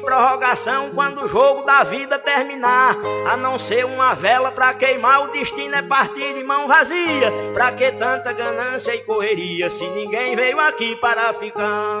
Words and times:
prorrogação 0.00 0.90
quando 0.94 1.22
o 1.22 1.28
jogo 1.28 1.62
da 1.62 1.82
vida 1.84 2.18
terminar. 2.18 2.96
A 3.30 3.36
não 3.36 3.58
ser 3.58 3.84
uma 3.84 4.14
vela 4.14 4.50
pra 4.50 4.74
queimar, 4.74 5.24
o 5.24 5.32
destino 5.32 5.74
é 5.74 5.82
partir 5.82 6.34
de 6.34 6.44
mão 6.44 6.66
vazia. 6.68 7.32
Pra 7.52 7.72
que 7.72 7.92
tanta 7.92 8.32
ganância 8.32 8.94
e 8.94 9.02
correria 9.04 9.70
se 9.70 9.84
ninguém 9.88 10.34
veio 10.34 10.60
aqui 10.60 10.96
para 10.96 11.32
ficar? 11.34 12.00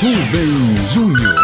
Rubem 0.00 0.76
Júnior. 0.92 1.34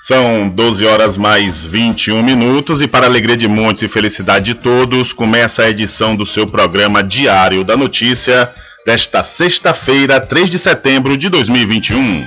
São 0.00 0.48
12 0.48 0.86
horas 0.86 1.18
mais 1.18 1.66
21 1.66 2.22
minutos 2.22 2.80
e 2.80 2.88
para 2.88 3.04
alegria 3.04 3.36
de 3.36 3.46
muitos 3.46 3.82
e 3.82 3.88
felicidade 3.88 4.46
de 4.46 4.54
todos, 4.54 5.12
começa 5.12 5.62
a 5.62 5.68
edição 5.68 6.16
do 6.16 6.24
seu 6.24 6.46
programa 6.46 7.02
Diário 7.02 7.62
da 7.64 7.76
Notícia 7.76 8.50
desta 8.86 9.22
sexta-feira, 9.22 10.18
3 10.18 10.48
de 10.48 10.58
setembro 10.58 11.18
de 11.18 11.28
2021. 11.28 12.24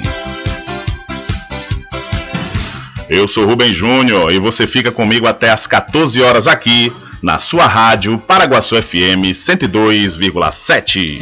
Eu 3.10 3.28
sou 3.28 3.48
Rubem 3.48 3.74
Júnior 3.74 4.32
e 4.32 4.38
você 4.38 4.68
fica 4.68 4.92
comigo 4.92 5.26
até 5.26 5.50
às 5.50 5.66
14 5.66 6.22
horas 6.22 6.46
aqui 6.46 6.94
na 7.24 7.40
sua 7.40 7.66
rádio 7.66 8.20
Paraguaçu 8.20 8.80
FM 8.80 9.34
102,7. 9.34 11.20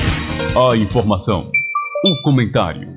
A 0.53 0.75
informação, 0.75 1.49
o 2.03 2.21
comentário 2.21 2.96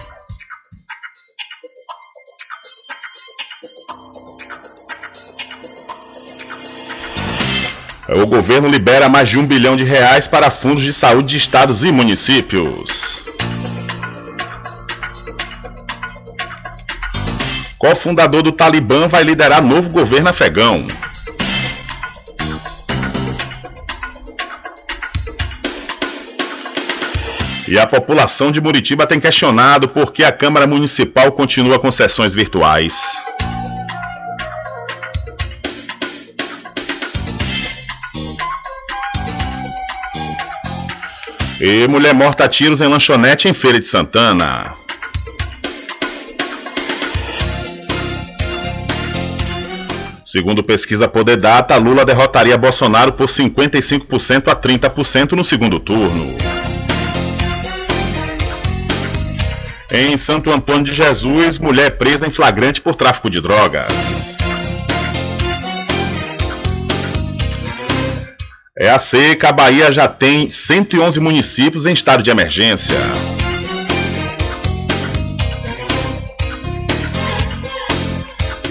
O 8.13 8.25
governo 8.25 8.67
libera 8.67 9.07
mais 9.07 9.29
de 9.29 9.39
um 9.39 9.47
bilhão 9.47 9.77
de 9.77 9.85
reais 9.85 10.27
para 10.27 10.51
fundos 10.51 10.83
de 10.83 10.91
saúde 10.91 11.29
de 11.29 11.37
estados 11.37 11.85
e 11.85 11.93
municípios. 11.93 13.23
Qual 17.77 17.95
fundador 17.95 18.43
do 18.43 18.51
Talibã 18.51 19.07
vai 19.07 19.23
liderar 19.23 19.63
novo 19.63 19.89
governo 19.89 20.29
afegão? 20.29 20.85
E 27.65 27.79
a 27.79 27.87
população 27.87 28.51
de 28.51 28.59
Muritiba 28.59 29.07
tem 29.07 29.21
questionado 29.21 29.87
por 29.87 30.11
que 30.11 30.25
a 30.25 30.33
Câmara 30.33 30.67
Municipal 30.67 31.31
continua 31.31 31.79
com 31.79 31.89
sessões 31.89 32.35
virtuais. 32.35 33.13
E 41.63 41.87
mulher 41.87 42.15
morta 42.15 42.45
a 42.45 42.47
tiros 42.47 42.81
em 42.81 42.87
lanchonete 42.87 43.47
em 43.47 43.53
Feira 43.53 43.79
de 43.79 43.85
Santana. 43.85 44.73
Segundo 50.25 50.63
pesquisa 50.63 51.07
Poder 51.07 51.37
Data, 51.37 51.77
Lula 51.77 52.03
derrotaria 52.03 52.57
Bolsonaro 52.57 53.13
por 53.13 53.27
55% 53.27 54.47
a 54.47 54.55
30% 54.55 55.33
no 55.33 55.43
segundo 55.43 55.79
turno. 55.79 56.35
Em 59.91 60.17
Santo 60.17 60.49
Antônio 60.49 60.85
de 60.85 60.93
Jesus, 60.93 61.59
mulher 61.59 61.95
presa 61.95 62.25
em 62.25 62.31
flagrante 62.31 62.81
por 62.81 62.95
tráfico 62.95 63.29
de 63.29 63.39
drogas. 63.39 64.30
É 68.79 68.89
a 68.89 68.97
seca, 68.97 69.49
a 69.49 69.51
Bahia 69.51 69.91
já 69.91 70.07
tem 70.07 70.49
111 70.49 71.19
municípios 71.19 71.85
em 71.85 71.91
estado 71.91 72.23
de 72.23 72.29
emergência. 72.29 72.95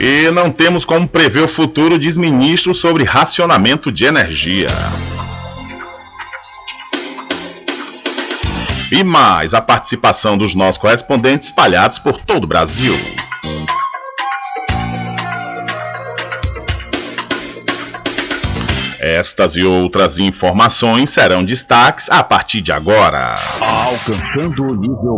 E 0.01 0.31
não 0.31 0.51
temos 0.51 0.87
como 0.87 1.07
prever 1.07 1.43
o 1.43 1.49
futuro, 1.49 1.99
diz 1.99 2.17
ministro 2.17 2.73
sobre 2.73 3.05
racionamento 3.05 3.93
de 3.93 4.07
energia. 4.07 4.69
E 8.91 9.05
mais 9.05 9.53
a 9.53 9.61
participação 9.61 10.39
dos 10.39 10.55
nossos 10.55 10.79
correspondentes 10.79 11.49
espalhados 11.49 11.99
por 11.99 12.19
todo 12.19 12.45
o 12.45 12.47
Brasil. 12.47 12.95
Estas 19.03 19.57
e 19.57 19.65
outras 19.65 20.19
informações 20.19 21.09
serão 21.09 21.43
destaques 21.43 22.11
a 22.11 22.23
partir 22.23 22.61
de 22.61 22.71
agora. 22.71 23.35
Alcançando 23.59 24.63
o 24.63 24.75
nível 24.75 25.17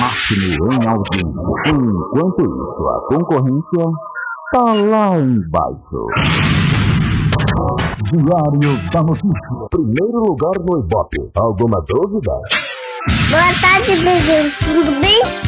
máximo 0.00 0.68
em 0.72 0.88
audiência. 0.88 1.28
Enquanto 1.66 2.40
isso, 2.40 2.88
a 2.88 3.00
concorrência 3.14 3.84
está 4.46 4.72
lá 4.72 5.18
embaixo. 5.18 6.06
Diário 8.06 8.90
da 8.92 9.02
Notícia. 9.02 9.68
Primeiro 9.70 10.18
lugar 10.18 10.58
no 10.58 10.78
Ibope. 10.78 11.18
Alguma 11.34 11.84
dúvida? 11.86 12.32
Boa 13.28 13.60
tarde, 13.60 13.94
bebê. 13.96 14.50
Tudo 14.64 15.00
bem? 15.02 15.47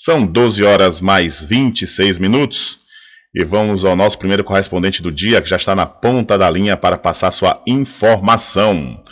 São 0.00 0.24
12 0.24 0.62
horas 0.62 1.00
mais 1.00 1.44
26 1.44 2.20
minutos. 2.20 2.78
E 3.34 3.44
vamos 3.44 3.84
ao 3.84 3.96
nosso 3.96 4.16
primeiro 4.16 4.44
correspondente 4.44 5.02
do 5.02 5.10
dia, 5.10 5.42
que 5.42 5.50
já 5.50 5.56
está 5.56 5.74
na 5.74 5.86
ponta 5.86 6.38
da 6.38 6.48
linha 6.48 6.76
para 6.76 6.96
passar 6.96 7.32
sua 7.32 7.60
informação. 7.66 9.02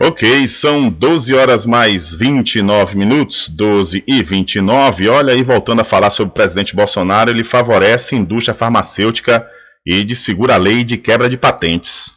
Ok, 0.00 0.48
são 0.48 0.88
12 0.88 1.34
horas 1.34 1.66
mais 1.66 2.14
29 2.14 2.96
minutos, 2.96 3.48
12 3.48 4.04
e 4.06 4.22
29. 4.22 5.08
Olha 5.08 5.32
aí, 5.32 5.42
voltando 5.42 5.80
a 5.80 5.84
falar 5.84 6.10
sobre 6.10 6.30
o 6.30 6.34
presidente 6.34 6.74
Bolsonaro, 6.74 7.30
ele 7.30 7.44
favorece 7.44 8.14
a 8.14 8.18
indústria 8.18 8.54
farmacêutica 8.54 9.46
e 9.84 10.04
desfigura 10.04 10.54
a 10.54 10.56
lei 10.56 10.84
de 10.84 10.96
quebra 10.96 11.28
de 11.28 11.36
patentes. 11.36 12.12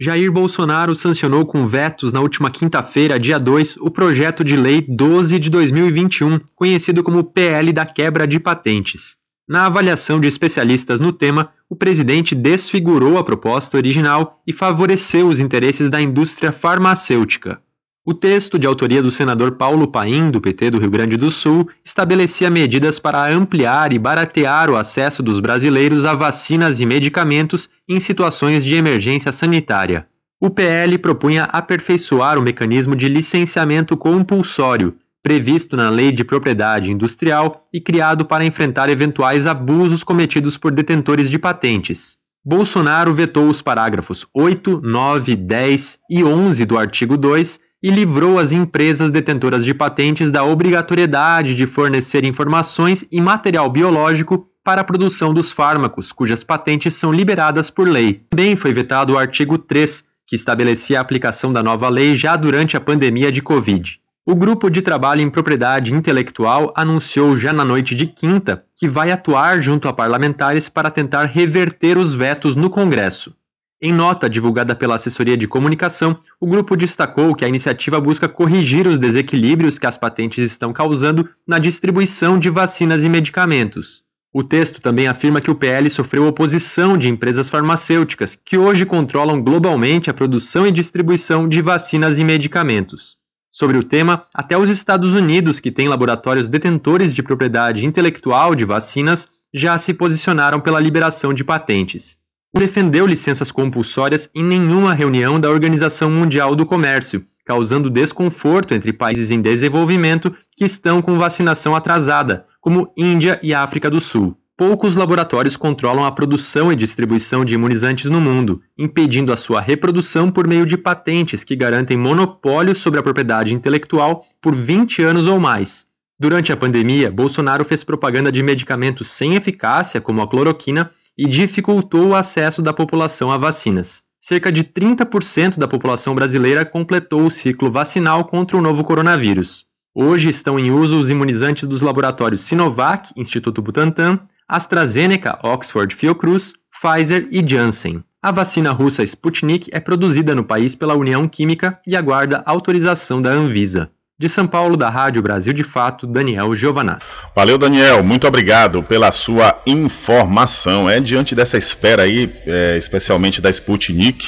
Jair 0.00 0.30
Bolsonaro 0.30 0.94
sancionou 0.94 1.46
com 1.46 1.66
vetos 1.66 2.12
na 2.12 2.20
última 2.20 2.50
quinta-feira, 2.50 3.18
dia 3.18 3.38
2, 3.38 3.76
o 3.78 3.90
projeto 3.90 4.44
de 4.44 4.56
lei 4.56 4.84
12 4.86 5.38
de 5.38 5.48
2021, 5.48 6.40
conhecido 6.54 7.02
como 7.02 7.24
PL 7.24 7.72
da 7.72 7.86
quebra 7.86 8.26
de 8.26 8.38
patentes. 8.38 9.16
Na 9.48 9.66
avaliação 9.66 10.20
de 10.20 10.26
especialistas 10.26 11.00
no 11.00 11.12
tema, 11.12 11.50
o 11.70 11.76
presidente 11.76 12.34
desfigurou 12.34 13.16
a 13.16 13.22
proposta 13.22 13.76
original 13.76 14.42
e 14.44 14.52
favoreceu 14.52 15.28
os 15.28 15.38
interesses 15.38 15.88
da 15.88 16.00
indústria 16.00 16.50
farmacêutica. 16.50 17.60
O 18.04 18.12
texto, 18.12 18.58
de 18.58 18.66
autoria 18.66 19.00
do 19.00 19.10
senador 19.10 19.52
Paulo 19.52 19.86
Paim, 19.86 20.30
do 20.30 20.40
PT 20.40 20.70
do 20.70 20.78
Rio 20.78 20.90
Grande 20.90 21.16
do 21.16 21.30
Sul, 21.30 21.68
estabelecia 21.84 22.50
medidas 22.50 22.98
para 22.98 23.28
ampliar 23.28 23.92
e 23.92 23.98
baratear 23.98 24.68
o 24.68 24.76
acesso 24.76 25.22
dos 25.22 25.38
brasileiros 25.38 26.04
a 26.04 26.14
vacinas 26.14 26.80
e 26.80 26.86
medicamentos 26.86 27.68
em 27.88 28.00
situações 28.00 28.64
de 28.64 28.74
emergência 28.74 29.30
sanitária. 29.30 30.08
O 30.40 30.50
PL 30.50 30.98
propunha 30.98 31.44
aperfeiçoar 31.44 32.38
o 32.38 32.42
mecanismo 32.42 32.94
de 32.94 33.08
licenciamento 33.08 33.96
compulsório, 33.96 34.94
previsto 35.26 35.76
na 35.76 35.90
Lei 35.90 36.12
de 36.12 36.22
Propriedade 36.22 36.92
Industrial 36.92 37.66
e 37.72 37.80
criado 37.80 38.24
para 38.24 38.44
enfrentar 38.44 38.88
eventuais 38.88 39.44
abusos 39.44 40.04
cometidos 40.04 40.56
por 40.56 40.70
detentores 40.70 41.28
de 41.28 41.36
patentes. 41.36 42.16
Bolsonaro 42.44 43.12
vetou 43.12 43.48
os 43.48 43.60
parágrafos 43.60 44.24
8, 44.32 44.80
9, 44.84 45.34
10 45.34 45.98
e 46.08 46.22
11 46.22 46.64
do 46.64 46.78
artigo 46.78 47.16
2 47.16 47.58
e 47.82 47.90
livrou 47.90 48.38
as 48.38 48.52
empresas 48.52 49.10
detentoras 49.10 49.64
de 49.64 49.74
patentes 49.74 50.30
da 50.30 50.44
obrigatoriedade 50.44 51.56
de 51.56 51.66
fornecer 51.66 52.24
informações 52.24 53.04
e 53.10 53.20
material 53.20 53.68
biológico 53.68 54.46
para 54.62 54.82
a 54.82 54.84
produção 54.84 55.34
dos 55.34 55.50
fármacos, 55.50 56.12
cujas 56.12 56.44
patentes 56.44 56.94
são 56.94 57.10
liberadas 57.10 57.68
por 57.68 57.88
lei. 57.88 58.22
Também 58.30 58.54
foi 58.54 58.72
vetado 58.72 59.14
o 59.14 59.18
artigo 59.18 59.58
3, 59.58 60.04
que 60.24 60.36
estabelecia 60.36 61.00
a 61.00 61.02
aplicação 61.02 61.52
da 61.52 61.64
nova 61.64 61.88
lei 61.88 62.14
já 62.14 62.36
durante 62.36 62.76
a 62.76 62.80
pandemia 62.80 63.32
de 63.32 63.42
Covid. 63.42 64.00
O 64.28 64.34
Grupo 64.34 64.68
de 64.68 64.82
Trabalho 64.82 65.20
em 65.20 65.30
Propriedade 65.30 65.94
Intelectual 65.94 66.74
anunciou 66.76 67.36
já 67.36 67.52
na 67.52 67.64
noite 67.64 67.94
de 67.94 68.08
quinta 68.08 68.64
que 68.76 68.88
vai 68.88 69.12
atuar 69.12 69.60
junto 69.60 69.86
a 69.86 69.92
parlamentares 69.92 70.68
para 70.68 70.90
tentar 70.90 71.26
reverter 71.26 71.96
os 71.96 72.12
vetos 72.12 72.56
no 72.56 72.68
Congresso. 72.68 73.32
Em 73.80 73.92
nota 73.92 74.28
divulgada 74.28 74.74
pela 74.74 74.96
assessoria 74.96 75.36
de 75.36 75.46
comunicação, 75.46 76.18
o 76.40 76.46
grupo 76.48 76.76
destacou 76.76 77.36
que 77.36 77.44
a 77.44 77.48
iniciativa 77.48 78.00
busca 78.00 78.28
corrigir 78.28 78.88
os 78.88 78.98
desequilíbrios 78.98 79.78
que 79.78 79.86
as 79.86 79.96
patentes 79.96 80.50
estão 80.50 80.72
causando 80.72 81.28
na 81.46 81.60
distribuição 81.60 82.36
de 82.36 82.50
vacinas 82.50 83.04
e 83.04 83.08
medicamentos. 83.08 84.02
O 84.34 84.42
texto 84.42 84.80
também 84.80 85.06
afirma 85.06 85.40
que 85.40 85.52
o 85.52 85.54
PL 85.54 85.88
sofreu 85.88 86.26
oposição 86.26 86.98
de 86.98 87.08
empresas 87.08 87.48
farmacêuticas 87.48 88.36
que 88.44 88.58
hoje 88.58 88.84
controlam 88.84 89.40
globalmente 89.40 90.10
a 90.10 90.14
produção 90.14 90.66
e 90.66 90.72
distribuição 90.72 91.48
de 91.48 91.62
vacinas 91.62 92.18
e 92.18 92.24
medicamentos. 92.24 93.24
Sobre 93.56 93.78
o 93.78 93.82
tema, 93.82 94.26
até 94.34 94.58
os 94.58 94.68
Estados 94.68 95.14
Unidos, 95.14 95.60
que 95.60 95.72
têm 95.72 95.88
laboratórios 95.88 96.48
detentores 96.48 97.14
de 97.14 97.22
propriedade 97.22 97.86
intelectual 97.86 98.54
de 98.54 98.64
vacinas, 98.64 99.28
já 99.54 99.78
se 99.78 99.94
posicionaram 99.94 100.60
pela 100.60 100.80
liberação 100.80 101.32
de 101.32 101.42
patentes 101.44 102.18
defendeu 102.56 103.06
licenças 103.06 103.50
compulsórias 103.50 104.30
em 104.34 104.42
nenhuma 104.42 104.94
reunião 104.94 105.38
da 105.38 105.50
Organização 105.50 106.10
Mundial 106.10 106.56
do 106.56 106.64
Comércio, 106.64 107.24
causando 107.44 107.90
desconforto 107.90 108.74
entre 108.74 108.92
países 108.92 109.30
em 109.30 109.40
desenvolvimento 109.40 110.34
que 110.56 110.64
estão 110.64 111.02
com 111.02 111.18
vacinação 111.18 111.76
atrasada, 111.76 112.46
como 112.60 112.92
Índia 112.96 113.38
e 113.42 113.54
África 113.54 113.90
do 113.90 114.00
Sul. 114.00 114.36
Poucos 114.58 114.96
laboratórios 114.96 115.54
controlam 115.54 116.02
a 116.02 116.10
produção 116.10 116.72
e 116.72 116.76
distribuição 116.76 117.44
de 117.44 117.54
imunizantes 117.54 118.08
no 118.08 118.18
mundo, 118.18 118.62
impedindo 118.78 119.30
a 119.30 119.36
sua 119.36 119.60
reprodução 119.60 120.30
por 120.30 120.48
meio 120.48 120.64
de 120.64 120.78
patentes 120.78 121.44
que 121.44 121.54
garantem 121.54 121.94
monopólio 121.94 122.74
sobre 122.74 122.98
a 122.98 123.02
propriedade 123.02 123.52
intelectual 123.52 124.24
por 124.40 124.54
20 124.54 125.02
anos 125.02 125.26
ou 125.26 125.38
mais. 125.38 125.86
Durante 126.18 126.54
a 126.54 126.56
pandemia, 126.56 127.10
Bolsonaro 127.10 127.66
fez 127.66 127.84
propaganda 127.84 128.32
de 128.32 128.42
medicamentos 128.42 129.10
sem 129.10 129.34
eficácia, 129.34 130.00
como 130.00 130.22
a 130.22 130.26
cloroquina, 130.26 130.90
e 131.18 131.28
dificultou 131.28 132.08
o 132.08 132.14
acesso 132.14 132.62
da 132.62 132.72
população 132.72 133.30
a 133.30 133.36
vacinas. 133.36 134.02
Cerca 134.18 134.50
de 134.50 134.64
30% 134.64 135.58
da 135.58 135.68
população 135.68 136.14
brasileira 136.14 136.64
completou 136.64 137.26
o 137.26 137.30
ciclo 137.30 137.70
vacinal 137.70 138.24
contra 138.24 138.56
o 138.56 138.62
novo 138.62 138.82
coronavírus. 138.82 139.66
Hoje 139.94 140.30
estão 140.30 140.58
em 140.58 140.70
uso 140.70 140.98
os 140.98 141.10
imunizantes 141.10 141.68
dos 141.68 141.82
laboratórios 141.82 142.40
Sinovac, 142.40 143.10
Instituto 143.14 143.60
Butantan, 143.60 144.18
AstraZeneca, 144.48 145.38
Oxford 145.42 145.94
Fiocruz, 145.94 146.52
Pfizer 146.70 147.26
e 147.32 147.44
Janssen. 147.46 148.04
A 148.22 148.30
vacina 148.30 148.70
russa 148.70 149.02
Sputnik 149.02 149.68
é 149.72 149.80
produzida 149.80 150.34
no 150.34 150.44
país 150.44 150.74
pela 150.74 150.94
União 150.94 151.26
Química 151.28 151.78
e 151.86 151.96
aguarda 151.96 152.42
autorização 152.46 153.20
da 153.20 153.30
Anvisa. 153.30 153.90
De 154.18 154.28
São 154.28 154.46
Paulo, 154.46 154.76
da 154.76 154.88
Rádio 154.88 155.20
Brasil 155.20 155.52
de 155.52 155.62
Fato, 155.62 156.06
Daniel 156.06 156.54
Giovanaz. 156.54 157.20
Valeu, 157.34 157.58
Daniel. 157.58 158.02
Muito 158.02 158.26
obrigado 158.26 158.82
pela 158.82 159.12
sua 159.12 159.60
informação. 159.66 160.88
É 160.88 161.00
diante 161.00 161.34
dessa 161.34 161.58
espera 161.58 162.04
aí, 162.04 162.32
é, 162.46 162.78
especialmente 162.78 163.42
da 163.42 163.50
Sputnik, 163.50 164.24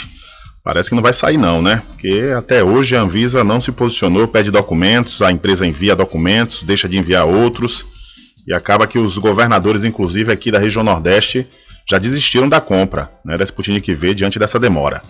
parece 0.63 0.91
que 0.91 0.95
não 0.95 1.03
vai 1.03 1.13
sair 1.13 1.39
não, 1.39 1.63
né? 1.63 1.83
Porque 1.87 2.35
até 2.37 2.63
hoje 2.63 2.97
a 2.97 3.01
Anvisa 3.01 3.43
não 3.43 3.61
se 3.61 3.73
posicionou, 3.73 4.29
pede 4.29 4.51
documentos, 4.51 5.23
a 5.23 5.33
empresa 5.33 5.67
envia 5.67 5.97
documentos, 5.97 6.63
deixa 6.63 6.89
de 6.89 6.99
enviar 6.99 7.25
outros, 7.25 7.87
e 8.49 8.55
acaba 8.55 8.87
que 8.87 8.99
os 8.99 9.19
governadores, 9.19 9.85
inclusive 9.85 10.33
aqui 10.33 10.51
da 10.51 10.59
região 10.59 10.83
Nordeste, 10.83 11.47
já 11.89 11.99
desistiram 11.99 12.49
da 12.49 12.61
compra 12.61 13.11
né, 13.23 13.37
da 13.37 13.45
Sputnik 13.45 13.93
V 13.93 14.15
diante 14.15 14.39
dessa 14.39 14.59
demora. 14.59 15.03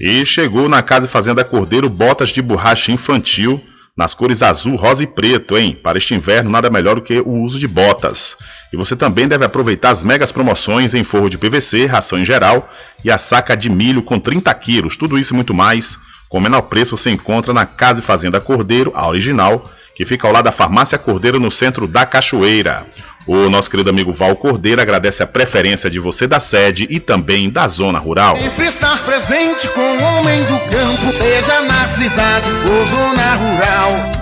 E 0.00 0.24
chegou 0.24 0.68
na 0.68 0.80
Casa 0.82 1.08
Fazenda 1.08 1.44
Cordeiro 1.44 1.88
botas 1.88 2.30
de 2.30 2.42
borracha 2.42 2.90
infantil 2.90 3.62
nas 3.96 4.14
cores 4.14 4.42
azul, 4.42 4.74
rosa 4.76 5.04
e 5.04 5.06
preto, 5.06 5.56
hein? 5.56 5.78
Para 5.82 5.98
este 5.98 6.14
inverno, 6.14 6.50
nada 6.50 6.70
melhor 6.70 6.94
do 6.94 7.02
que 7.02 7.20
o 7.20 7.42
uso 7.42 7.58
de 7.58 7.68
botas. 7.68 8.36
E 8.72 8.76
você 8.76 8.96
também 8.96 9.28
deve 9.28 9.44
aproveitar 9.44 9.90
as 9.90 10.02
megas 10.02 10.32
promoções 10.32 10.94
em 10.94 11.04
forro 11.04 11.28
de 11.28 11.36
PVC, 11.36 11.84
ração 11.84 12.18
em 12.18 12.24
geral 12.24 12.70
e 13.04 13.10
a 13.10 13.18
saca 13.18 13.54
de 13.54 13.68
milho 13.68 14.02
com 14.02 14.18
30 14.18 14.52
quilos. 14.54 14.96
Tudo 14.96 15.18
isso 15.18 15.34
e 15.34 15.36
muito 15.36 15.52
mais, 15.52 15.98
com 16.28 16.40
menor 16.40 16.62
preço, 16.62 16.96
você 16.96 17.10
encontra 17.10 17.52
na 17.52 17.66
Casa 17.66 18.00
e 18.00 18.02
Fazenda 18.02 18.40
Cordeiro, 18.40 18.92
a 18.94 19.06
original, 19.06 19.62
que 19.94 20.04
fica 20.04 20.26
ao 20.26 20.32
lado 20.32 20.44
da 20.44 20.52
Farmácia 20.52 20.98
Cordeiro, 20.98 21.38
no 21.38 21.50
centro 21.50 21.86
da 21.86 22.06
Cachoeira. 22.06 22.86
O 23.26 23.48
nosso 23.48 23.70
querido 23.70 23.90
amigo 23.90 24.12
Val 24.12 24.34
Cordeiro 24.34 24.80
agradece 24.80 25.22
a 25.22 25.26
preferência 25.26 25.88
de 25.88 26.00
você 26.00 26.26
da 26.26 26.40
sede 26.40 26.86
e 26.90 26.98
também 26.98 27.48
da 27.48 27.68
zona 27.68 27.98
rural. 27.98 28.36
Sempre 28.36 28.66
estar 28.66 29.02
presente 29.04 29.68
com 29.68 29.80
o 29.80 30.02
homem 30.02 30.42
do 30.44 30.58
campo, 30.58 31.12
seja 31.12 31.60
na 31.62 31.88
cidade 31.88 32.48
ou 32.50 32.86
zona 32.88 33.34
rural. 33.34 34.21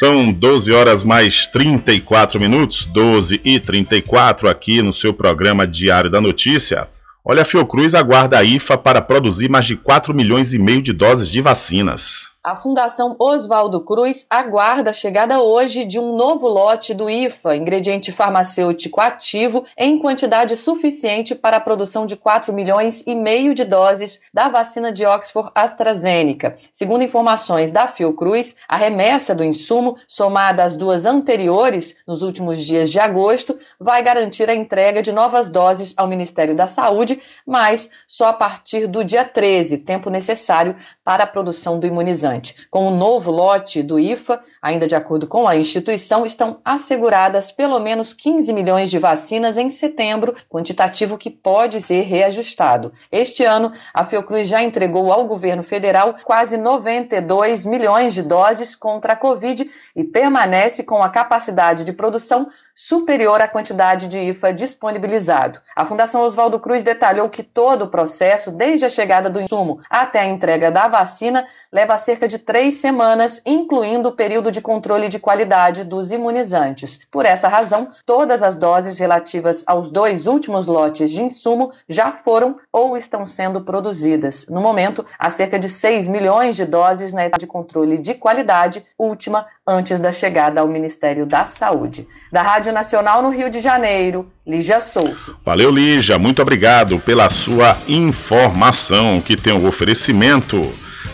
São 0.00 0.32
12 0.32 0.72
horas 0.72 1.04
mais 1.04 1.46
34 1.46 2.40
minutos, 2.40 2.86
12 2.86 3.40
e 3.44 3.60
34 3.60 4.48
aqui 4.48 4.80
no 4.80 4.92
seu 4.92 5.12
programa 5.12 5.66
Diário 5.66 6.08
da 6.08 6.20
Notícia. 6.20 6.88
Olha, 7.24 7.42
a 7.42 7.44
Fiocruz 7.44 7.94
aguarda 7.94 8.38
a 8.38 8.42
IFA 8.42 8.78
para 8.78 9.02
produzir 9.02 9.50
mais 9.50 9.66
de 9.66 9.76
4 9.76 10.14
milhões 10.14 10.54
e 10.54 10.58
meio 10.58 10.80
de 10.80 10.92
doses 10.92 11.28
de 11.28 11.42
vacinas. 11.42 12.29
A 12.42 12.56
Fundação 12.56 13.16
Oswaldo 13.18 13.82
Cruz 13.82 14.26
aguarda 14.30 14.88
a 14.88 14.94
chegada 14.94 15.42
hoje 15.42 15.84
de 15.84 16.00
um 16.00 16.16
novo 16.16 16.48
lote 16.48 16.94
do 16.94 17.10
IFA, 17.10 17.54
ingrediente 17.54 18.10
farmacêutico 18.10 18.98
ativo, 18.98 19.62
em 19.76 19.98
quantidade 19.98 20.56
suficiente 20.56 21.34
para 21.34 21.58
a 21.58 21.60
produção 21.60 22.06
de 22.06 22.16
4 22.16 22.50
milhões 22.50 23.04
e 23.06 23.14
meio 23.14 23.52
de 23.52 23.62
doses 23.62 24.22
da 24.32 24.48
vacina 24.48 24.90
de 24.90 25.04
Oxford 25.04 25.50
AstraZeneca. 25.54 26.56
Segundo 26.72 27.04
informações 27.04 27.70
da 27.70 27.86
Fiocruz, 27.86 28.56
a 28.66 28.78
remessa 28.78 29.34
do 29.34 29.44
insumo, 29.44 29.98
somada 30.08 30.64
às 30.64 30.74
duas 30.74 31.04
anteriores 31.04 31.96
nos 32.06 32.22
últimos 32.22 32.64
dias 32.64 32.90
de 32.90 32.98
agosto, 32.98 33.58
vai 33.78 34.02
garantir 34.02 34.48
a 34.48 34.54
entrega 34.54 35.02
de 35.02 35.12
novas 35.12 35.50
doses 35.50 35.92
ao 35.94 36.08
Ministério 36.08 36.54
da 36.54 36.66
Saúde, 36.66 37.20
mas 37.46 37.90
só 38.08 38.28
a 38.28 38.32
partir 38.32 38.86
do 38.86 39.04
dia 39.04 39.26
13, 39.26 39.76
tempo 39.76 40.08
necessário 40.08 40.74
para 41.04 41.24
a 41.24 41.26
produção 41.26 41.78
do 41.78 41.86
imunizante. 41.86 42.29
Com 42.70 42.86
o 42.86 42.90
novo 42.90 43.30
lote 43.30 43.82
do 43.82 43.98
IFA, 43.98 44.40
ainda 44.60 44.86
de 44.86 44.94
acordo 44.94 45.26
com 45.26 45.48
a 45.48 45.56
instituição, 45.56 46.24
estão 46.24 46.58
asseguradas 46.64 47.50
pelo 47.50 47.78
menos 47.78 48.14
15 48.14 48.52
milhões 48.52 48.90
de 48.90 48.98
vacinas 48.98 49.56
em 49.56 49.70
setembro, 49.70 50.34
quantitativo 50.48 51.18
que 51.18 51.30
pode 51.30 51.80
ser 51.80 52.02
reajustado. 52.02 52.92
Este 53.10 53.44
ano, 53.44 53.72
a 53.92 54.04
Fiocruz 54.04 54.48
já 54.48 54.62
entregou 54.62 55.12
ao 55.12 55.26
governo 55.26 55.62
federal 55.62 56.16
quase 56.24 56.56
92 56.56 57.64
milhões 57.64 58.14
de 58.14 58.22
doses 58.22 58.74
contra 58.76 59.14
a 59.14 59.16
Covid 59.16 59.68
e 59.96 60.04
permanece 60.04 60.84
com 60.84 61.02
a 61.02 61.08
capacidade 61.08 61.84
de 61.84 61.92
produção 61.92 62.46
superior 62.74 63.40
à 63.42 63.48
quantidade 63.48 64.06
de 64.06 64.18
IFA 64.18 64.54
disponibilizado. 64.54 65.60
A 65.76 65.84
Fundação 65.84 66.22
Oswaldo 66.22 66.58
Cruz 66.58 66.82
detalhou 66.82 67.28
que 67.28 67.42
todo 67.42 67.82
o 67.82 67.88
processo, 67.88 68.50
desde 68.50 68.86
a 68.86 68.90
chegada 68.90 69.28
do 69.28 69.40
insumo 69.40 69.80
até 69.90 70.20
a 70.20 70.26
entrega 70.26 70.70
da 70.70 70.88
vacina, 70.88 71.46
leva 71.70 71.98
cerca 71.98 72.19
de 72.28 72.38
três 72.38 72.74
semanas, 72.74 73.40
incluindo 73.44 74.08
o 74.08 74.12
período 74.12 74.50
de 74.50 74.60
controle 74.60 75.08
de 75.08 75.18
qualidade 75.18 75.84
dos 75.84 76.10
imunizantes. 76.12 77.00
Por 77.10 77.26
essa 77.26 77.48
razão, 77.48 77.88
todas 78.06 78.42
as 78.42 78.56
doses 78.56 78.98
relativas 78.98 79.64
aos 79.66 79.90
dois 79.90 80.26
últimos 80.26 80.66
lotes 80.66 81.10
de 81.10 81.22
insumo 81.22 81.72
já 81.88 82.12
foram 82.12 82.56
ou 82.72 82.96
estão 82.96 83.26
sendo 83.26 83.62
produzidas. 83.62 84.46
No 84.48 84.60
momento, 84.60 85.04
há 85.18 85.28
cerca 85.30 85.58
de 85.58 85.68
6 85.68 86.08
milhões 86.08 86.56
de 86.56 86.64
doses 86.64 87.12
na 87.12 87.26
etapa 87.26 87.38
de 87.38 87.46
controle 87.46 87.98
de 87.98 88.14
qualidade, 88.14 88.84
última 88.98 89.46
antes 89.66 90.00
da 90.00 90.12
chegada 90.12 90.60
ao 90.60 90.68
Ministério 90.68 91.24
da 91.24 91.46
Saúde. 91.46 92.06
Da 92.32 92.42
Rádio 92.42 92.72
Nacional 92.72 93.22
no 93.22 93.30
Rio 93.30 93.48
de 93.48 93.60
Janeiro, 93.60 94.30
Lígia 94.46 94.80
Souto. 94.80 95.38
Valeu, 95.44 95.70
Lígia. 95.70 96.18
Muito 96.18 96.42
obrigado 96.42 96.98
pela 96.98 97.28
sua 97.28 97.76
informação 97.86 99.20
que 99.20 99.36
tem 99.36 99.52
o 99.52 99.60
um 99.60 99.68
oferecimento 99.68 100.60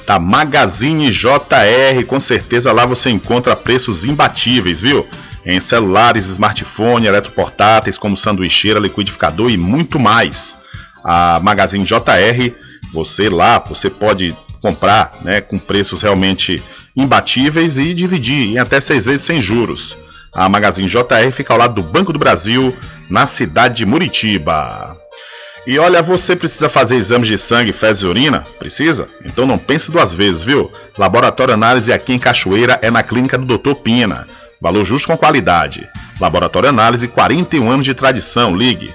da 0.07 0.19
Magazine 0.19 1.11
JR. 1.11 2.05
Com 2.07 2.21
certeza 2.21 2.73
lá 2.73 2.87
você 2.87 3.11
encontra 3.11 3.57
preços 3.57 4.05
imbatíveis, 4.05 4.81
viu? 4.81 5.07
Em 5.45 5.61
celulares, 5.61 6.27
smartphone, 6.27 7.07
eletroportáteis 7.07 7.99
como 7.99 8.17
sanduicheira, 8.17 8.81
liquidificador 8.81 9.51
e 9.51 9.57
muito 9.57 9.99
mais. 9.99 10.57
A 11.05 11.41
Magazine 11.41 11.85
JR, 11.85 12.53
você 12.93 13.29
lá, 13.29 13.59
você 13.59 13.91
pode 13.91 14.37
comprar 14.61 15.13
né, 15.23 15.41
com 15.41 15.59
preços 15.59 16.03
realmente 16.03 16.63
imbatíveis 16.97 17.79
e 17.79 17.95
dividir 17.95 18.49
em 18.49 18.59
até 18.59 18.81
seis 18.81 19.05
vezes 19.05 19.21
sem 19.21 19.41
juros. 19.41 19.97
A 20.35 20.49
Magazine 20.49 20.89
JR 20.89 21.31
fica 21.33 21.53
ao 21.53 21.59
lado 21.59 21.75
do 21.75 21.83
Banco 21.83 22.13
do 22.13 22.19
Brasil, 22.19 22.77
na 23.09 23.25
cidade 23.27 23.77
de 23.77 23.87
Muritiba. 23.87 24.97
E 25.67 25.79
olha, 25.79 26.01
você 26.01 26.37
precisa 26.37 26.69
fazer 26.69 26.95
exames 26.95 27.27
de 27.27 27.37
sangue, 27.37 27.73
fezes 27.73 28.05
e 28.05 28.07
urina? 28.07 28.45
Precisa? 28.59 29.09
Então 29.25 29.47
não 29.47 29.59
pense 29.59 29.91
duas 29.91 30.15
vezes, 30.15 30.43
viu? 30.43 30.71
Laboratório 30.97 31.55
Análise 31.55 31.93
aqui 31.93 32.13
em 32.13 32.19
Cachoeira 32.19 32.79
é 32.83 32.91
na 32.91 33.03
clínica 33.03 33.37
do 33.37 33.59
Dr. 33.59 33.75
Pina. 33.75 34.29
Valor 34.61 34.85
justo 34.85 35.09
com 35.09 35.17
qualidade. 35.17 35.89
Laboratório 36.21 36.69
Análise, 36.69 37.09
41 37.09 37.69
anos 37.69 37.85
de 37.85 37.95
tradição. 37.95 38.57
Ligue 38.57 38.95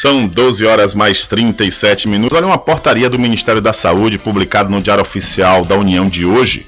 São 0.00 0.26
12 0.26 0.64
horas 0.64 0.94
mais 0.94 1.26
37 1.26 2.08
minutos. 2.08 2.34
Olha 2.34 2.46
uma 2.46 2.56
portaria 2.56 3.10
do 3.10 3.18
Ministério 3.18 3.60
da 3.60 3.70
Saúde 3.70 4.18
publicada 4.18 4.66
no 4.66 4.80
Diário 4.80 5.02
Oficial 5.02 5.62
da 5.62 5.76
União 5.76 6.06
de 6.06 6.24
hoje. 6.24 6.66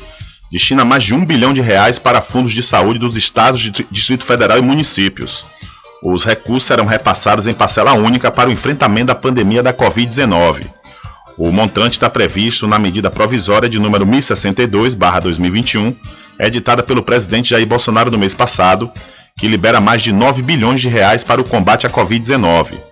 Destina 0.51 0.85
mais 0.85 1.03
de 1.03 1.14
um 1.14 1.25
bilhão 1.25 1.55
de 1.55 1.62
reais 1.62 1.99
para 1.99 2.21
fundos 2.21 2.53
de 2.53 2.62
saúde 2.62 2.99
dos 2.99 3.16
estados, 3.16 3.62
Distrito 3.90 4.23
Federal 4.23 4.59
e 4.59 4.61
municípios. 4.61 5.47
Os 6.05 6.27
recursos 6.27 6.66
serão 6.66 6.85
repassados 6.85 7.47
em 7.47 7.55
parcela 7.55 7.95
única 7.95 8.31
para 8.31 8.51
o 8.51 8.53
enfrentamento 8.53 9.07
da 9.07 9.14
pandemia 9.14 9.62
da 9.62 9.73
Covid-19. 9.73 10.66
O 11.38 11.51
montante 11.51 11.95
está 11.95 12.11
previsto 12.11 12.68
na 12.68 12.79
medida 12.79 13.09
provisória 13.09 13.66
de 13.66 13.79
número 13.79 14.05
1062/2021, 14.05 15.97
editada 16.38 16.83
pelo 16.83 17.03
presidente 17.03 17.49
Jair 17.49 17.66
Bolsonaro 17.66 18.11
no 18.11 18.18
mês 18.18 18.35
passado, 18.35 18.92
que 19.38 19.49
libera 19.49 19.81
mais 19.81 20.03
de 20.03 20.12
9 20.12 20.42
bilhões 20.42 20.83
de 20.83 20.88
reais 20.90 21.25
para 21.25 21.40
o 21.40 21.45
combate 21.45 21.87
à 21.87 21.90
Covid-19. 21.90 22.91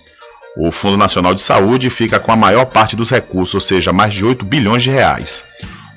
O 0.57 0.73
Fundo 0.73 0.97
Nacional 0.97 1.35
de 1.35 1.43
Saúde 1.43 1.89
fica 1.91 2.19
com 2.19 2.33
a 2.33 2.37
maior 2.37 2.67
parte 2.67 2.97
dos 2.97 3.11
recursos, 3.11 3.55
ou 3.55 3.61
seja, 3.61 3.93
mais 3.93 4.13
de 4.13 4.25
8 4.25 4.45
bilhões 4.45 4.83
de 4.83 4.91
reais. 4.91 5.45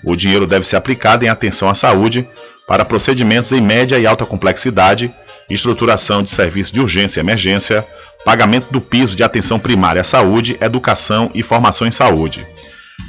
O 0.04 0.16
dinheiro 0.16 0.46
deve 0.46 0.68
ser 0.68 0.76
aplicado 0.76 1.26
em 1.26 1.30
atenção 1.30 1.68
à 1.70 1.74
saúde 1.74 2.28
para 2.68 2.86
procedimentos 2.86 3.52
em 3.52 3.62
média 3.62 3.98
e 3.98 4.06
alta 4.06 4.26
complexidade, 4.26 5.14
estruturação 5.50 6.22
de 6.22 6.30
serviços 6.30 6.72
de 6.72 6.80
urgência 6.80 7.20
e 7.20 7.24
emergência, 7.24 7.86
pagamento 8.24 8.68
do 8.72 8.80
piso 8.80 9.16
de 9.16 9.24
atenção 9.24 9.60
primária 9.60 10.02
à 10.02 10.04
saúde, 10.04 10.58
educação 10.62 11.30
e 11.34 11.42
formação 11.42 11.88
em 11.88 11.92
saúde. 11.92 12.46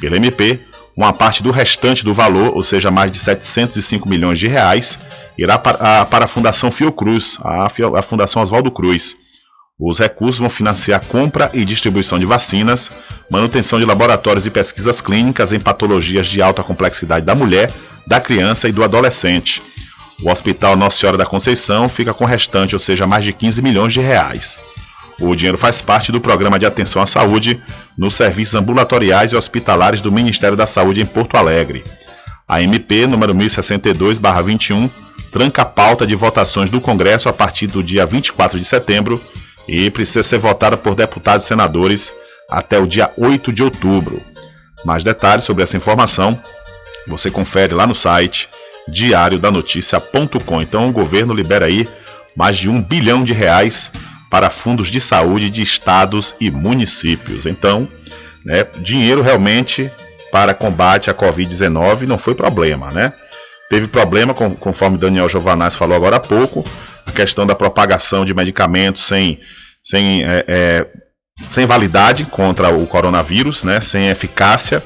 Pela 0.01 0.17
MP, 0.17 0.61
uma 0.97 1.13
parte 1.13 1.43
do 1.43 1.51
restante 1.51 2.05
do 2.05 2.15
valor, 2.15 2.55
ou 2.55 2.63
seja, 2.63 2.91
mais 2.91 3.13
de 3.13 3.19
705 3.19 4.09
milhões 4.09 4.39
de 4.39 4.47
reais, 4.47 4.99
irá 5.37 5.59
para 5.59 6.25
a, 6.25 6.27
Fundação 6.27 6.71
Fiocruz, 6.71 7.39
a 7.43 8.03
Fundação 8.03 8.43
Oswaldo 8.43 8.71
Cruz, 8.71 9.17
os 9.79 9.99
recursos 9.99 10.39
vão 10.39 10.49
financiar 10.49 11.01
a 11.01 11.05
compra 11.05 11.51
e 11.53 11.65
distribuição 11.65 12.17
de 12.17 12.25
vacinas, 12.25 12.91
manutenção 13.29 13.79
de 13.79 13.85
laboratórios 13.85 14.47
e 14.47 14.51
pesquisas 14.51 15.01
clínicas 15.01 15.53
em 15.53 15.59
patologias 15.59 16.29
de 16.29 16.41
alta 16.41 16.63
complexidade 16.63 17.27
da 17.27 17.35
mulher, 17.35 17.73
da 18.07 18.21
criança 18.21 18.69
e 18.69 18.73
do 18.73 18.85
adolescente. 18.85 19.61
O 20.23 20.31
Hospital 20.31 20.77
Nossa 20.77 20.99
Senhora 20.99 21.19
da 21.19 21.27
Conceição 21.27 21.89
fica 21.89 22.15
com 22.15 22.23
o 22.23 22.27
restante, 22.27 22.77
ou 22.77 22.79
seja, 22.79 23.05
mais 23.05 23.25
de 23.25 23.33
15 23.33 23.61
milhões 23.63 23.93
de 23.93 24.01
reais. 24.01 24.63
O 25.21 25.35
dinheiro 25.35 25.59
faz 25.59 25.81
parte 25.81 26.13
do 26.13 26.21
Programa 26.21 26.59
de 26.59 26.67
Atenção 26.67 27.03
à 27.03 27.07
Saúde 27.07 27.61
nos 27.99 28.15
serviços 28.15 28.55
ambulatoriais 28.55 29.33
e 29.33 29.37
hospitalares 29.37 30.01
do 30.01 30.13
Ministério 30.13 30.57
da 30.57 30.69
Saúde 30.69 31.01
em 31.01 31.07
Porto 31.07 31.37
Alegre. 31.37 31.83
A 32.47 32.63
MP 32.63 33.09
número 33.09 33.35
1062/21 33.35 34.89
tranca 35.33 35.63
a 35.63 35.65
pauta 35.65 36.07
de 36.07 36.15
votações 36.15 36.71
do 36.71 36.81
Congresso 36.81 37.29
a 37.29 37.33
partir 37.33 37.67
do 37.67 37.83
dia 37.83 38.07
24 38.07 38.59
de 38.59 38.65
setembro 38.65 39.21
e 39.67 39.91
precisa 39.91 40.23
ser 40.23 40.39
votada 40.39 40.77
por 40.77 40.95
deputados 40.95 41.45
e 41.45 41.49
senadores 41.49 42.13
até 42.51 42.79
o 42.79 42.87
dia 42.87 43.11
8 43.17 43.53
de 43.53 43.63
outubro. 43.63 44.21
Mais 44.85 45.03
detalhes 45.03 45.45
sobre 45.45 45.63
essa 45.63 45.77
informação 45.77 46.39
você 47.07 47.31
confere 47.31 47.75
lá 47.75 47.87
no 47.87 47.95
site 47.95 48.49
diariodanoticia.com. 48.89 50.61
Então 50.61 50.89
o 50.89 50.93
governo 50.93 51.35
libera 51.35 51.67
aí 51.67 51.89
mais 52.37 52.57
de 52.57 52.69
um 52.69 52.83
bilhão 52.83 53.23
de 53.25 53.33
reais 53.33 53.91
para 54.31 54.51
fundos 54.51 54.89
de 54.89 55.01
saúde 55.01 55.51
de 55.51 55.63
estados 55.63 56.35
e 56.41 56.51
municípios. 56.51 57.47
Então, 57.47 57.87
né, 58.45 58.67
dinheiro 58.79 59.23
realmente 59.23 59.91
para 60.33 60.55
combate 60.55 61.11
à 61.11 61.15
Covid-19 61.15 62.03
não 62.03 62.19
foi 62.19 62.35
problema, 62.35 62.91
né? 62.91 63.13
Teve 63.75 63.89
problema, 63.89 64.33
conforme 64.33 64.97
Daniel 64.97 65.29
Giovanaz 65.29 65.75
falou 65.75 65.97
agora 65.97 66.15
há 66.15 66.21
pouco, 66.21 66.65
a 67.05 67.11
questão 67.11 67.45
da 67.45 67.57
propagação 67.57 68.25
de 68.25 68.33
medicamentos 68.33 69.03
sem, 69.03 69.41
sem 69.83 70.23
é, 70.23 70.45
é, 70.47 70.87
sem 71.51 71.67
validade 71.67 72.25
contra 72.25 72.73
o 72.73 72.87
coronavírus, 72.87 73.65
né, 73.65 73.81
sem 73.81 74.11
eficácia 74.11 74.81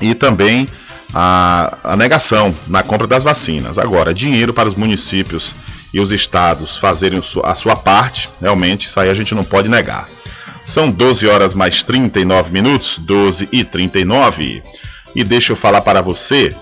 e 0.00 0.12
também 0.12 0.66
a, 1.14 1.78
a 1.84 1.96
negação 1.96 2.52
na 2.66 2.82
compra 2.82 3.06
das 3.06 3.22
vacinas. 3.22 3.78
Agora, 3.78 4.12
dinheiro 4.12 4.52
para 4.52 4.68
os 4.68 4.74
municípios 4.74 5.54
e 5.94 6.00
os 6.00 6.10
estados 6.10 6.78
fazerem 6.78 7.22
a 7.44 7.54
sua 7.54 7.76
parte, 7.76 8.28
realmente 8.40 8.88
isso 8.88 8.98
aí 8.98 9.08
a 9.08 9.14
gente 9.14 9.36
não 9.36 9.44
pode 9.44 9.68
negar. 9.68 10.08
São 10.64 10.90
12 10.90 11.28
horas 11.28 11.54
mais 11.54 11.84
39 11.84 12.50
minutos, 12.50 12.98
12 12.98 13.48
e 13.52 13.62
39. 13.62 14.64
E 15.14 15.22
deixa 15.22 15.52
eu 15.52 15.56
falar 15.56 15.82
para 15.82 16.00
você 16.00 16.52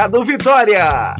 Mercado 0.01 0.25
Vitória. 0.25 1.15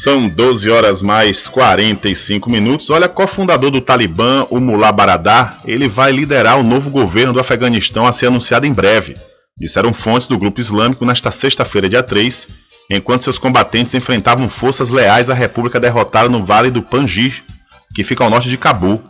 São 0.00 0.28
12 0.28 0.70
horas 0.70 1.02
mais 1.02 1.48
45 1.48 2.48
minutos. 2.48 2.88
Olha, 2.88 3.08
cofundador 3.08 3.72
do 3.72 3.80
Talibã, 3.80 4.46
o 4.48 4.60
Mullah 4.60 4.92
Baradar, 4.92 5.58
ele 5.64 5.88
vai 5.88 6.12
liderar 6.12 6.56
o 6.56 6.62
novo 6.62 6.88
governo 6.88 7.32
do 7.32 7.40
Afeganistão 7.40 8.06
a 8.06 8.12
ser 8.12 8.26
anunciado 8.26 8.64
em 8.64 8.72
breve, 8.72 9.14
disseram 9.58 9.92
fontes 9.92 10.28
do 10.28 10.38
grupo 10.38 10.60
islâmico 10.60 11.04
nesta 11.04 11.32
sexta-feira, 11.32 11.88
dia 11.88 12.00
3, 12.00 12.46
enquanto 12.88 13.24
seus 13.24 13.38
combatentes 13.38 13.92
enfrentavam 13.92 14.48
forças 14.48 14.88
leais 14.88 15.30
à 15.30 15.34
república 15.34 15.80
derrotada 15.80 16.28
no 16.28 16.44
Vale 16.44 16.70
do 16.70 16.80
Panjir, 16.80 17.42
que 17.92 18.04
fica 18.04 18.22
ao 18.22 18.30
norte 18.30 18.48
de 18.48 18.56
Cabul. 18.56 19.02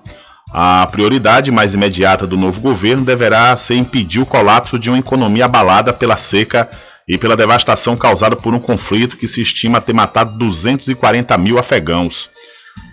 A 0.55 0.89
prioridade 0.91 1.53
mais 1.53 1.75
imediata 1.75 2.27
do 2.27 2.39
novo 2.39 2.63
governo 2.63 3.05
deverá 3.05 3.55
ser 3.59 3.75
impedir 3.75 4.23
o 4.23 4.27
colapso 4.27 4.79
de 4.79 4.89
uma 4.89 4.99
economia 4.99 5.45
abalada 5.45 5.93
pela 5.93 6.17
seca 6.17 6.67
e 7.09 7.17
pela 7.17 7.37
devastação 7.37 7.97
causada 7.97 8.37
por 8.37 8.53
um 8.53 8.61
conflito 8.61 9.17
que 9.17 9.27
se 9.27 9.41
estima 9.41 9.81
ter 9.81 9.95
matado 9.95 10.37
240 10.37 11.39
mil 11.39 11.59
afegãos. 11.59 12.29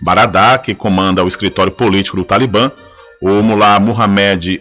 Baradar, 0.02 0.62
que 0.62 0.74
comanda 0.74 1.22
o 1.22 1.28
escritório 1.28 1.72
político 1.72 2.16
do 2.16 2.24
Talibã, 2.24 2.72
o 3.20 3.42
Mullah 3.42 3.78
Muhammad 3.78 4.58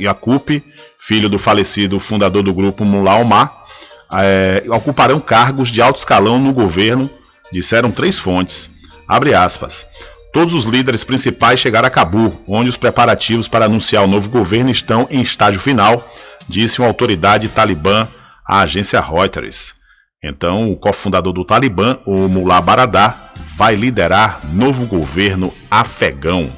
Yaqub, 0.00 0.62
filho 0.98 1.28
do 1.28 1.38
falecido 1.38 1.98
fundador 1.98 2.42
do 2.42 2.52
grupo 2.52 2.84
Mullah 2.84 3.16
Omar, 3.16 3.64
é, 4.12 4.62
ocuparão 4.68 5.18
cargos 5.18 5.70
de 5.70 5.80
alto 5.80 5.98
escalão 5.98 6.38
no 6.38 6.52
governo, 6.52 7.08
disseram 7.50 7.90
três 7.90 8.18
fontes. 8.18 8.70
Abre 9.08 9.34
aspas. 9.34 9.86
Todos 10.32 10.52
os 10.52 10.64
líderes 10.66 11.04
principais 11.04 11.60
chegaram 11.60 11.86
a 11.86 11.90
Cabu, 11.90 12.34
onde 12.46 12.68
os 12.68 12.76
preparativos 12.76 13.48
para 13.48 13.66
anunciar 13.66 14.04
o 14.04 14.08
novo 14.08 14.28
governo 14.28 14.70
estão 14.70 15.06
em 15.10 15.22
estágio 15.22 15.60
final, 15.60 16.12
disse 16.48 16.80
uma 16.80 16.88
autoridade 16.88 17.48
talibã 17.48 18.08
à 18.46 18.60
agência 18.60 19.00
Reuters. 19.00 19.74
Então, 20.22 20.70
o 20.72 20.76
cofundador 20.76 21.32
do 21.32 21.44
Talibã, 21.44 21.98
o 22.06 22.28
Mullah 22.28 22.60
Baradar, 22.60 23.32
vai 23.56 23.74
liderar 23.74 24.40
novo 24.52 24.86
governo 24.86 25.52
afegão. 25.70 26.50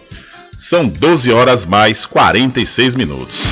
São 0.56 0.88
12 0.88 1.32
horas 1.32 1.66
mais 1.66 2.06
46 2.06 2.94
minutos. 2.94 3.42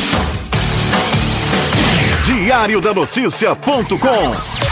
Diário 2.24 2.80
da 2.80 2.94
Notícia.com 2.94 4.64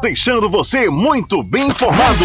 Deixando 0.00 0.48
você 0.48 0.88
muito 0.88 1.42
bem 1.42 1.66
informado. 1.66 2.24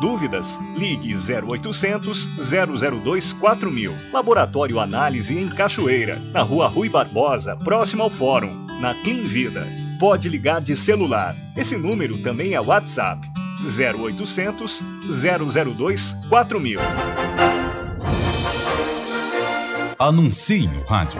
Dúvidas? 0.00 0.58
Ligue 0.76 1.14
0800 1.14 2.28
002 2.36 3.32
4000. 3.34 3.94
Laboratório 4.12 4.80
Análise 4.80 5.38
em 5.38 5.48
Cachoeira, 5.48 6.18
na 6.32 6.42
Rua 6.42 6.68
Rui 6.68 6.88
Barbosa, 6.88 7.54
próximo 7.56 8.02
ao 8.02 8.10
Fórum, 8.10 8.66
na 8.80 8.94
Clean 8.94 9.24
Vida. 9.24 9.68
Pode 9.98 10.28
ligar 10.28 10.62
de 10.62 10.74
celular. 10.74 11.36
Esse 11.54 11.76
número 11.76 12.16
também 12.22 12.54
é 12.54 12.60
WhatsApp. 12.60 13.28
0800 13.62 14.82
002 15.76 16.16
4000. 16.30 16.80
Anuncie 19.98 20.66
no 20.66 20.82
rádio. 20.84 21.19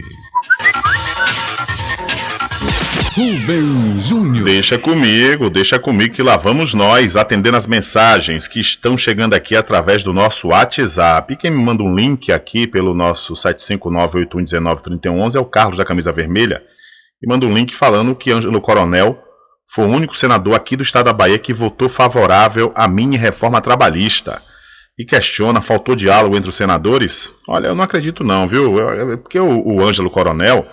Rubem 3.15 3.97
Júnior. 4.02 4.43
Deixa 4.43 4.78
comigo, 4.78 5.49
deixa 5.49 5.80
comigo 5.80 6.13
que 6.13 6.21
lá 6.21 6.36
vamos 6.36 6.73
nós 6.73 7.15
atendendo 7.15 7.56
as 7.56 7.65
mensagens 7.65 8.45
que 8.45 8.60
estão 8.60 8.97
chegando 8.97 9.34
aqui 9.34 9.56
através 9.56 10.04
do 10.04 10.12
nosso 10.12 10.49
WhatsApp. 10.49 11.32
E 11.32 11.38
quem 11.38 11.49
me 11.49 11.63
manda 11.63 11.82
um 11.82 11.95
link 11.95 12.30
aqui 12.30 12.67
pelo 12.67 12.93
nosso 12.93 13.36
759-8119-3111 13.36 15.36
é 15.36 15.39
o 15.39 15.45
Carlos 15.45 15.78
da 15.78 15.86
Camisa 15.86 16.12
Vermelha. 16.12 16.62
E 17.21 17.28
manda 17.28 17.45
um 17.45 17.54
link 17.54 17.73
falando 17.73 18.13
que 18.13 18.34
Ângelo 18.34 18.60
Coronel 18.60 19.23
foi 19.69 19.86
o 19.86 19.89
único 19.89 20.15
senador 20.15 20.56
aqui 20.56 20.76
do 20.76 20.84
estado 20.84 21.06
da 21.06 21.13
Bahia 21.13 21.39
que 21.39 21.54
votou 21.54 21.89
favorável 21.89 22.71
à 22.76 22.88
mini 22.88 23.17
reforma 23.17 23.62
trabalhista. 23.62 24.41
E 24.97 25.04
questiona, 25.04 25.62
faltou 25.62 25.95
diálogo 25.95 26.38
entre 26.38 26.49
os 26.49 26.56
senadores? 26.56 27.32
Olha, 27.47 27.67
eu 27.67 27.76
não 27.76 27.84
acredito 27.84 28.23
não, 28.23 28.45
viu? 28.45 28.76
Porque 29.17 29.39
o, 29.39 29.67
o 29.67 29.84
Ângelo 29.84 30.12
Coronel, 30.12 30.67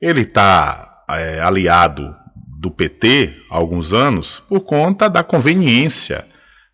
ele 0.00 0.22
está 0.22 1.04
é, 1.08 1.40
aliado 1.40 2.14
do 2.58 2.70
PT 2.70 3.34
há 3.50 3.56
alguns 3.56 3.92
anos 3.92 4.42
por 4.48 4.60
conta 4.60 5.08
da 5.08 5.24
conveniência 5.24 6.24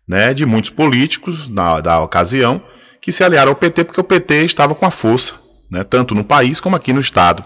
né, 0.07 0.33
de 0.33 0.45
muitos 0.45 0.71
políticos 0.71 1.49
na, 1.49 1.79
da 1.79 1.99
ocasião 1.99 2.61
que 3.01 3.11
se 3.11 3.23
aliaram 3.23 3.51
ao 3.51 3.55
PT 3.55 3.85
porque 3.85 4.01
o 4.01 4.03
PT 4.03 4.43
estava 4.43 4.75
com 4.75 4.85
a 4.85 4.91
força, 4.91 5.35
né, 5.71 5.83
tanto 5.83 6.13
no 6.13 6.23
país 6.23 6.59
como 6.59 6.75
aqui 6.75 6.91
no 6.91 6.99
estado. 6.99 7.43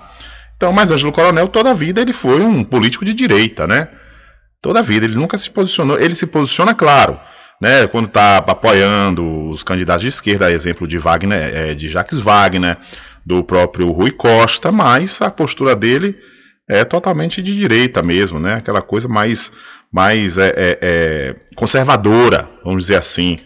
Então, 0.55 0.71
mas 0.71 0.91
Ângelo 0.91 1.11
Coronel 1.11 1.47
toda 1.47 1.71
a 1.71 1.73
vida 1.73 2.01
ele 2.01 2.13
foi 2.13 2.41
um 2.41 2.63
político 2.63 3.03
de 3.03 3.13
direita, 3.13 3.67
né? 3.67 3.89
Toda 4.63 4.79
a 4.79 4.81
vida, 4.81 5.05
ele 5.05 5.15
nunca 5.15 5.37
se 5.37 5.49
posicionou. 5.49 5.99
Ele 5.99 6.15
se 6.15 6.25
posiciona, 6.25 6.73
claro, 6.73 7.19
né, 7.59 7.85
quando 7.85 8.07
está 8.07 8.37
apoiando 8.37 9.49
os 9.49 9.61
candidatos 9.61 10.03
de 10.03 10.07
esquerda, 10.07 10.49
exemplo 10.49 10.87
de 10.87 10.97
Wagner, 10.97 11.53
é, 11.53 11.73
de 11.75 11.89
Jacques 11.89 12.19
Wagner, 12.19 12.77
do 13.25 13.43
próprio 13.43 13.91
Rui 13.91 14.11
Costa, 14.11 14.71
mas 14.71 15.21
a 15.21 15.29
postura 15.29 15.75
dele 15.75 16.17
é 16.65 16.85
totalmente 16.85 17.41
de 17.41 17.53
direita 17.53 18.01
mesmo, 18.01 18.39
né? 18.39 18.53
Aquela 18.53 18.81
coisa 18.81 19.09
mais, 19.09 19.51
mais 19.91 20.37
é, 20.37 20.53
é, 20.55 20.79
é 20.81 21.35
conservadora, 21.57 22.49
vamos 22.63 22.83
dizer 22.83 22.95
assim. 22.95 23.37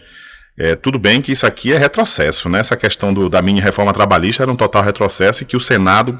É, 0.56 0.76
tudo 0.76 1.00
bem 1.00 1.20
que 1.20 1.32
isso 1.32 1.46
aqui 1.46 1.72
é 1.72 1.78
retrocesso, 1.78 2.48
né? 2.48 2.60
Essa 2.60 2.76
questão 2.76 3.12
do, 3.12 3.28
da 3.28 3.42
mini 3.42 3.60
reforma 3.60 3.92
trabalhista 3.92 4.44
era 4.44 4.52
um 4.52 4.56
total 4.56 4.84
retrocesso 4.84 5.42
e 5.42 5.46
que 5.46 5.56
o 5.56 5.60
Senado 5.60 6.16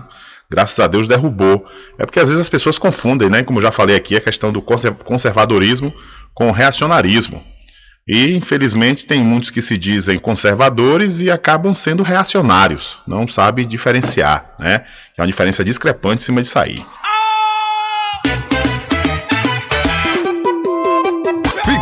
graças 0.51 0.79
a 0.79 0.87
Deus 0.87 1.07
derrubou. 1.07 1.67
É 1.99 2.07
porque 2.07 2.21
às 2.21 2.29
vezes 2.29 2.41
as 2.41 2.49
pessoas 2.49 2.79
confundem, 2.79 3.29
né? 3.29 3.43
Como 3.43 3.61
já 3.61 3.71
falei 3.71 3.97
aqui, 3.97 4.17
a 4.17 4.21
questão 4.21 4.53
do 4.53 4.63
conservadorismo 4.63 5.93
com 6.35 6.51
reacionarismo. 6.51 7.43
E 8.07 8.35
infelizmente 8.35 9.07
tem 9.07 9.23
muitos 9.23 9.51
que 9.51 9.61
se 9.61 9.77
dizem 9.77 10.19
conservadores 10.19 11.21
e 11.21 11.31
acabam 11.31 11.75
sendo 11.75 12.03
reacionários. 12.03 13.01
Não 13.07 13.29
sabe 13.29 13.67
diferenciar, 13.67 14.55
né? 14.59 14.83
É 15.17 15.21
uma 15.21 15.27
diferença 15.27 15.63
discrepante 15.63 16.23
em 16.23 16.25
cima 16.25 16.41
de 16.41 16.49
sair. 16.49 16.83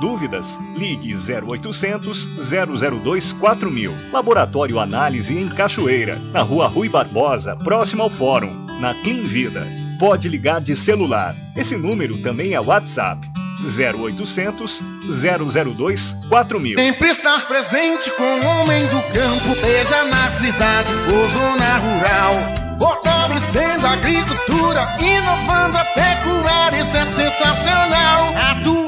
Dúvidas? 0.00 0.58
Ligue 0.76 1.14
0800 1.14 2.28
002 3.02 3.32
4000. 3.32 3.94
Laboratório 4.12 4.78
Análise 4.78 5.36
em 5.36 5.48
Cachoeira, 5.48 6.16
na 6.32 6.42
Rua 6.42 6.68
Rui 6.68 6.88
Barbosa, 6.88 7.56
próximo 7.56 8.02
ao 8.02 8.10
Fórum, 8.10 8.66
na 8.80 8.94
Clean 8.94 9.24
Vida. 9.24 9.66
Pode 9.98 10.28
ligar 10.28 10.60
de 10.60 10.76
celular. 10.76 11.34
Esse 11.56 11.76
número 11.76 12.16
também 12.18 12.54
é 12.54 12.60
WhatsApp. 12.60 13.28
0800 13.60 14.82
002 15.08 16.16
4000. 16.28 16.78
Sempre 16.78 17.08
estar 17.08 17.46
presente 17.48 18.10
com 18.12 18.22
o 18.22 18.46
homem 18.46 18.86
do 18.86 19.02
campo, 19.12 19.56
seja 19.56 20.04
na 20.04 20.30
cidade 20.30 20.92
ou 21.12 21.28
zona 21.28 21.78
rural. 21.78 22.34
Fortalecendo 22.78 23.86
a 23.86 23.92
agricultura, 23.92 24.86
inovando 25.00 25.76
a 25.76 25.84
pecuária, 25.84 26.80
isso 26.80 26.96
é 26.96 27.06
sensacional. 27.06 28.32
Atuando 28.36 28.87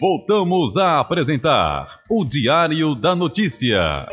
Voltamos 0.00 0.76
a 0.76 0.98
apresentar 0.98 2.00
o 2.10 2.24
Diário 2.24 2.96
da 2.96 3.14
Notícia. 3.14 4.06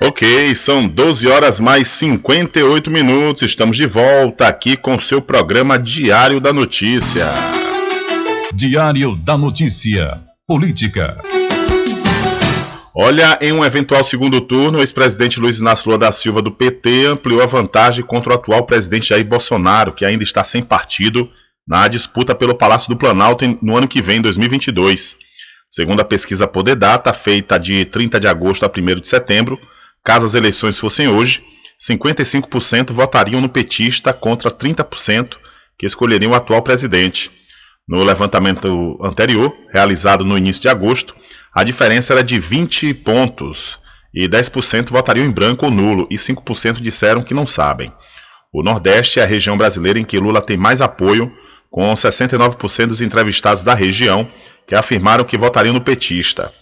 Ok, 0.00 0.54
são 0.54 0.86
12 0.86 1.26
horas 1.26 1.58
mais 1.58 1.88
58 1.88 2.90
minutos. 2.90 3.42
Estamos 3.42 3.76
de 3.76 3.86
volta 3.86 4.46
aqui 4.46 4.76
com 4.76 4.98
seu 5.00 5.20
programa 5.20 5.76
Diário 5.78 6.40
da 6.40 6.52
Notícia. 6.52 7.26
Diário 8.54 9.16
da 9.16 9.36
Notícia. 9.36 10.20
Política. 10.46 11.16
Olha, 12.94 13.38
em 13.40 13.52
um 13.52 13.64
eventual 13.64 14.04
segundo 14.04 14.38
turno, 14.38 14.78
o 14.78 14.82
ex-presidente 14.82 15.40
Luiz 15.40 15.58
Inácio 15.58 15.86
Lula 15.86 15.98
da 15.98 16.12
Silva 16.12 16.42
do 16.42 16.52
PT 16.52 17.06
ampliou 17.06 17.42
a 17.42 17.46
vantagem 17.46 18.04
contra 18.04 18.32
o 18.32 18.34
atual 18.34 18.66
presidente 18.66 19.08
Jair 19.08 19.24
Bolsonaro, 19.24 19.94
que 19.94 20.04
ainda 20.04 20.22
está 20.22 20.44
sem 20.44 20.62
partido 20.62 21.30
na 21.66 21.88
disputa 21.88 22.34
pelo 22.34 22.54
Palácio 22.54 22.90
do 22.90 22.96
Planalto 22.96 23.46
no 23.62 23.78
ano 23.78 23.88
que 23.88 24.02
vem, 24.02 24.20
2022. 24.20 25.16
Segundo 25.70 26.00
a 26.00 26.04
pesquisa 26.04 26.46
Poder 26.46 26.76
Data, 26.76 27.14
feita 27.14 27.58
de 27.58 27.86
30 27.86 28.20
de 28.20 28.28
agosto 28.28 28.64
a 28.64 28.70
1 28.70 29.00
de 29.00 29.08
setembro, 29.08 29.58
caso 30.04 30.26
as 30.26 30.34
eleições 30.34 30.78
fossem 30.78 31.08
hoje, 31.08 31.42
55% 31.80 32.92
votariam 32.92 33.40
no 33.40 33.48
petista 33.48 34.12
contra 34.12 34.50
30% 34.50 35.38
que 35.78 35.86
escolheriam 35.86 36.32
o 36.32 36.34
atual 36.34 36.60
presidente. 36.60 37.30
No 37.88 38.04
levantamento 38.04 38.98
anterior, 39.02 39.50
realizado 39.72 40.26
no 40.26 40.36
início 40.36 40.60
de 40.60 40.68
agosto, 40.68 41.14
a 41.54 41.64
diferença 41.64 42.12
era 42.12 42.24
de 42.24 42.38
20 42.38 42.94
pontos 42.94 43.78
e 44.14 44.28
10% 44.28 44.90
votariam 44.90 45.26
em 45.26 45.30
branco 45.30 45.66
ou 45.66 45.70
nulo 45.70 46.06
e 46.10 46.16
5% 46.16 46.80
disseram 46.80 47.22
que 47.22 47.34
não 47.34 47.46
sabem. 47.46 47.92
O 48.52 48.62
Nordeste 48.62 49.20
é 49.20 49.22
a 49.22 49.26
região 49.26 49.56
brasileira 49.56 49.98
em 49.98 50.04
que 50.04 50.18
Lula 50.18 50.40
tem 50.40 50.56
mais 50.56 50.80
apoio, 50.80 51.32
com 51.70 51.92
69% 51.94 52.86
dos 52.86 53.00
entrevistados 53.00 53.62
da 53.62 53.74
região 53.74 54.28
que 54.66 54.74
afirmaram 54.74 55.24
que 55.24 55.38
votariam 55.38 55.72
no 55.72 55.80
petista. 55.80 56.52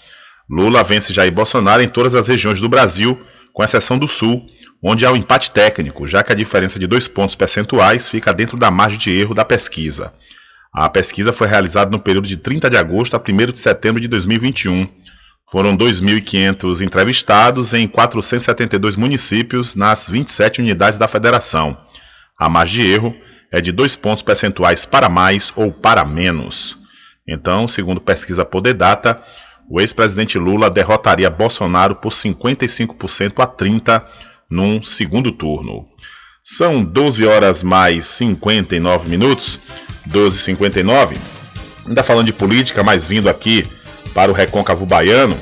Lula 0.49 0.83
vence 0.83 1.13
Jair 1.13 1.33
Bolsonaro 1.33 1.83
em 1.83 1.89
todas 1.89 2.15
as 2.15 2.29
regiões 2.29 2.61
do 2.61 2.69
Brasil, 2.69 3.21
com 3.53 3.63
exceção 3.63 3.99
do 3.99 4.09
Sul, 4.09 4.45
onde 4.83 5.05
há 5.05 5.11
o 5.11 5.15
um 5.15 5.17
empate 5.17 5.51
técnico, 5.51 6.09
já 6.09 6.23
que 6.23 6.33
a 6.33 6.37
diferença 6.37 6.79
de 6.79 6.87
dois 6.87 7.07
pontos 7.07 7.35
percentuais 7.35 8.09
fica 8.09 8.33
dentro 8.33 8.57
da 8.57 8.71
margem 8.71 8.99
de 8.99 9.11
erro 9.11 9.35
da 9.35 9.45
pesquisa. 9.45 10.13
A 10.73 10.89
pesquisa 10.89 11.33
foi 11.33 11.49
realizada 11.49 11.91
no 11.91 11.99
período 11.99 12.29
de 12.29 12.37
30 12.37 12.71
de 12.71 12.77
agosto 12.77 13.15
a 13.15 13.21
1 13.21 13.53
de 13.53 13.59
setembro 13.59 14.01
de 14.01 14.07
2021. 14.07 14.89
Foram 15.51 15.77
2.500 15.77 16.81
entrevistados 16.81 17.75
em 17.75 17.89
472 17.89 18.95
municípios 18.95 19.75
nas 19.75 20.09
27 20.09 20.61
unidades 20.61 20.97
da 20.97 21.09
federação. 21.09 21.77
A 22.39 22.49
margem 22.49 22.85
de 22.85 22.91
erro 22.93 23.17
é 23.51 23.61
de 23.61 23.73
dois 23.73 23.97
pontos 23.97 24.23
percentuais 24.23 24.87
para 24.87 25.09
mais 25.09 25.53
ou 25.57 25.73
para 25.73 26.05
menos. 26.05 26.79
Então, 27.27 27.67
segundo 27.67 28.01
pesquisa 28.01 28.45
Podedata, 28.45 29.21
o 29.69 29.81
ex-presidente 29.81 30.39
Lula 30.39 30.71
derrotaria 30.71 31.29
Bolsonaro 31.29 31.97
por 31.97 32.13
55% 32.13 33.41
a 33.43 33.47
30% 33.47 34.05
num 34.51 34.83
segundo 34.83 35.31
turno. 35.31 35.85
São 36.43 36.83
12 36.83 37.27
horas 37.27 37.63
mais 37.63 38.07
59 38.07 39.09
minutos, 39.09 39.61
12h59. 40.13 41.17
Ainda 41.87 42.03
falando 42.03 42.27
de 42.27 42.33
política, 42.33 42.83
mas 42.83 43.07
vindo 43.07 43.29
aqui 43.29 43.65
para 44.15 44.31
o 44.31 44.35
Recôncavo 44.35 44.87
Baiano, 44.87 45.37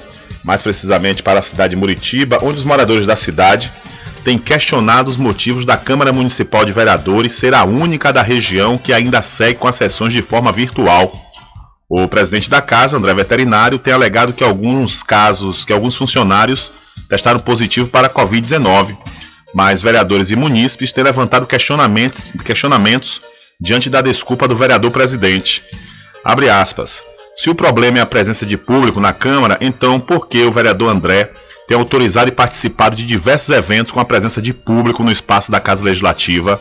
mais 0.44 0.62
precisamente 0.62 1.22
para 1.22 1.40
a 1.40 1.42
cidade 1.42 1.70
de 1.70 1.76
Muritiba, 1.76 2.38
onde 2.42 2.58
os 2.58 2.64
moradores 2.64 3.06
da 3.06 3.16
cidade 3.16 3.70
têm 4.24 4.38
questionado 4.38 5.10
os 5.10 5.16
motivos 5.16 5.64
da 5.64 5.76
Câmara 5.76 6.12
Municipal 6.12 6.64
de 6.64 6.72
Vereadores 6.72 7.32
ser 7.32 7.54
a 7.54 7.64
única 7.64 8.12
da 8.12 8.22
região 8.22 8.78
que 8.78 8.92
ainda 8.92 9.22
segue 9.22 9.58
com 9.58 9.68
as 9.68 9.76
sessões 9.76 10.12
de 10.12 10.22
forma 10.22 10.52
virtual. 10.52 11.12
O 11.88 12.06
presidente 12.06 12.50
da 12.50 12.60
casa, 12.60 12.96
André 12.96 13.14
Veterinário, 13.14 13.78
tem 13.78 13.94
alegado 13.94 14.32
que 14.32 14.44
alguns 14.44 15.02
casos, 15.02 15.64
que 15.64 15.72
alguns 15.72 15.96
funcionários 15.96 16.70
testaram 17.08 17.40
positivo 17.40 17.88
para 17.88 18.08
a 18.08 18.10
Covid-19, 18.10 18.96
mas 19.54 19.80
vereadores 19.80 20.30
e 20.30 20.36
munícipes 20.36 20.92
têm 20.92 21.04
levantado 21.04 21.46
questionamentos, 21.46 22.22
questionamentos 22.44 23.20
diante 23.60 23.90
da 23.90 24.00
desculpa 24.00 24.46
do 24.46 24.54
vereador 24.54 24.90
presidente. 24.90 25.64
Abre 26.24 26.48
aspas. 26.48 27.02
Se 27.34 27.50
o 27.50 27.54
problema 27.54 27.98
é 27.98 28.00
a 28.00 28.06
presença 28.06 28.46
de 28.46 28.56
público 28.56 29.00
na 29.00 29.12
Câmara, 29.12 29.58
então 29.60 29.98
por 29.98 30.28
que 30.28 30.44
o 30.44 30.52
vereador 30.52 30.90
André 30.90 31.32
tem 31.66 31.76
autorizado 31.76 32.28
e 32.28 32.34
participado 32.34 32.94
de 32.96 33.04
diversos 33.04 33.50
eventos 33.50 33.92
com 33.92 34.00
a 34.00 34.04
presença 34.04 34.40
de 34.40 34.54
público 34.54 35.02
no 35.02 35.10
espaço 35.10 35.50
da 35.50 35.60
Casa 35.60 35.84
Legislativa? 35.84 36.60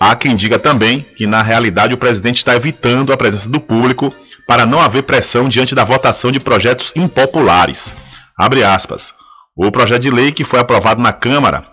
Há 0.00 0.16
quem 0.16 0.34
diga 0.34 0.58
também 0.58 1.00
que, 1.16 1.26
na 1.26 1.42
realidade, 1.42 1.94
o 1.94 1.98
presidente 1.98 2.38
está 2.38 2.56
evitando 2.56 3.12
a 3.12 3.16
presença 3.16 3.48
do 3.48 3.60
público 3.60 4.12
para 4.48 4.66
não 4.66 4.80
haver 4.80 5.04
pressão 5.04 5.48
diante 5.48 5.74
da 5.74 5.84
votação 5.84 6.32
de 6.32 6.40
projetos 6.40 6.92
impopulares. 6.96 7.94
Abre 8.36 8.64
aspas. 8.64 9.14
O 9.54 9.70
projeto 9.70 10.02
de 10.02 10.10
lei 10.10 10.32
que 10.32 10.42
foi 10.42 10.58
aprovado 10.58 11.00
na 11.00 11.12
Câmara, 11.12 11.71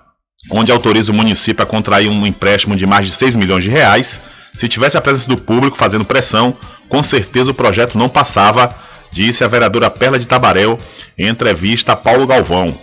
onde 0.51 0.71
autoriza 0.71 1.11
o 1.11 1.15
município 1.15 1.63
a 1.63 1.65
contrair 1.65 2.09
um 2.09 2.25
empréstimo 2.25 2.75
de 2.75 2.85
mais 2.85 3.05
de 3.05 3.13
6 3.13 3.35
milhões 3.35 3.63
de 3.63 3.69
reais, 3.69 4.21
se 4.53 4.67
tivesse 4.67 4.97
a 4.97 5.01
presença 5.01 5.27
do 5.27 5.37
público 5.37 5.77
fazendo 5.77 6.05
pressão, 6.05 6.55
com 6.87 7.03
certeza 7.03 7.51
o 7.51 7.53
projeto 7.53 7.97
não 7.97 8.09
passava, 8.09 8.69
disse 9.11 9.43
a 9.43 9.47
vereadora 9.47 9.89
Perla 9.89 10.19
de 10.19 10.27
Tabaréu 10.27 10.77
em 11.17 11.27
entrevista 11.27 11.93
a 11.93 11.95
Paulo 11.95 12.25
Galvão. 12.25 12.77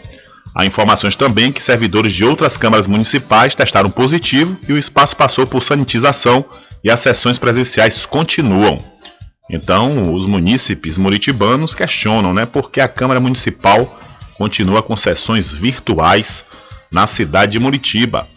Há 0.55 0.65
informações 0.65 1.17
também 1.17 1.53
que 1.53 1.63
servidores 1.63 2.13
de 2.13 2.25
outras 2.25 2.57
câmaras 2.57 2.87
municipais 2.87 3.55
testaram 3.55 3.91
positivo 3.91 4.57
e 4.69 4.73
o 4.73 4.79
espaço 4.79 5.17
passou 5.17 5.47
por 5.47 5.63
sanitização 5.63 6.45
e 6.83 6.91
as 6.91 7.01
sessões 7.01 7.37
presenciais 7.37 8.07
continuam. 8.07 8.79
Então, 9.51 10.15
os 10.15 10.27
munícipes 10.27 10.99
muritibanos 10.99 11.75
questionam 11.75 12.33
né, 12.33 12.47
por 12.47 12.71
que 12.71 12.81
a 12.81 12.89
Câmara 12.89 13.21
Municipal 13.21 14.01
continua 14.39 14.83
com 14.83 14.97
sessões 14.97 15.53
virtuais 15.53 16.45
na 16.93 17.07
cidade 17.07 17.53
de 17.53 17.59
Muritiba. 17.59 18.29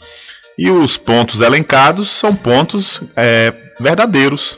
E 0.58 0.70
os 0.70 0.98
pontos 0.98 1.42
elencados 1.42 2.10
são 2.10 2.36
pontos 2.36 3.02
é, 3.16 3.54
verdadeiros. 3.80 4.58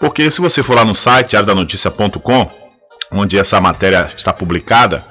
Porque 0.00 0.30
se 0.30 0.40
você 0.40 0.62
for 0.62 0.74
lá 0.74 0.84
no 0.84 0.94
site 0.94 1.30
diariodanoticia.com, 1.30 2.50
onde 3.12 3.38
essa 3.38 3.60
matéria 3.60 4.10
está 4.16 4.32
publicada, 4.32 5.04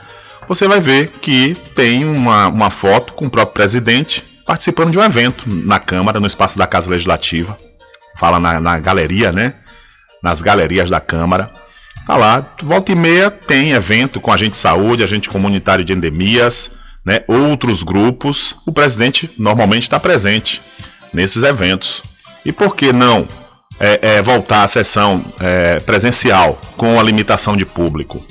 você 0.48 0.68
vai 0.68 0.80
ver 0.80 1.10
que 1.22 1.56
tem 1.76 2.06
uma, 2.06 2.48
uma 2.48 2.70
foto 2.70 3.14
com 3.14 3.26
o 3.26 3.30
próprio 3.30 3.54
presidente 3.54 4.24
participando 4.46 4.92
de 4.92 5.00
um 5.00 5.04
evento 5.04 5.44
na 5.48 5.80
Câmara, 5.80 6.20
no 6.20 6.28
espaço 6.28 6.58
da 6.58 6.68
Casa 6.68 6.90
Legislativa. 6.90 7.58
Fala 8.18 8.40
na, 8.40 8.60
na 8.62 8.80
galeria, 8.80 9.32
né? 9.32 9.54
Nas 10.22 10.42
galerias 10.42 10.90
da 10.90 11.02
Câmara. 11.02 11.52
Tá 12.06 12.16
lá, 12.16 12.46
volta 12.62 12.92
e 12.92 12.96
meia 12.96 13.32
tem 13.32 13.72
evento 13.72 14.22
com 14.22 14.32
agente 14.32 14.52
de 14.52 14.58
saúde, 14.58 15.04
agente 15.04 15.28
comunitário 15.28 15.84
de 15.84 15.92
endemias, 15.92 16.70
né, 17.06 17.24
outros 17.28 17.84
grupos. 17.84 18.56
O 18.66 18.72
presidente 18.72 19.30
normalmente 19.38 19.84
está 19.84 20.00
presente 20.00 20.62
nesses 21.14 21.44
eventos. 21.44 22.02
E 22.46 22.52
por 22.52 22.76
que 22.76 22.92
não 22.92 23.28
é, 23.80 24.00
é, 24.02 24.22
voltar 24.22 24.64
à 24.64 24.68
sessão 24.68 25.24
é, 25.40 25.80
presencial 25.80 26.60
com 26.78 27.00
a 27.00 27.04
limitação 27.04 27.56
de 27.56 27.66
público? 27.66 28.26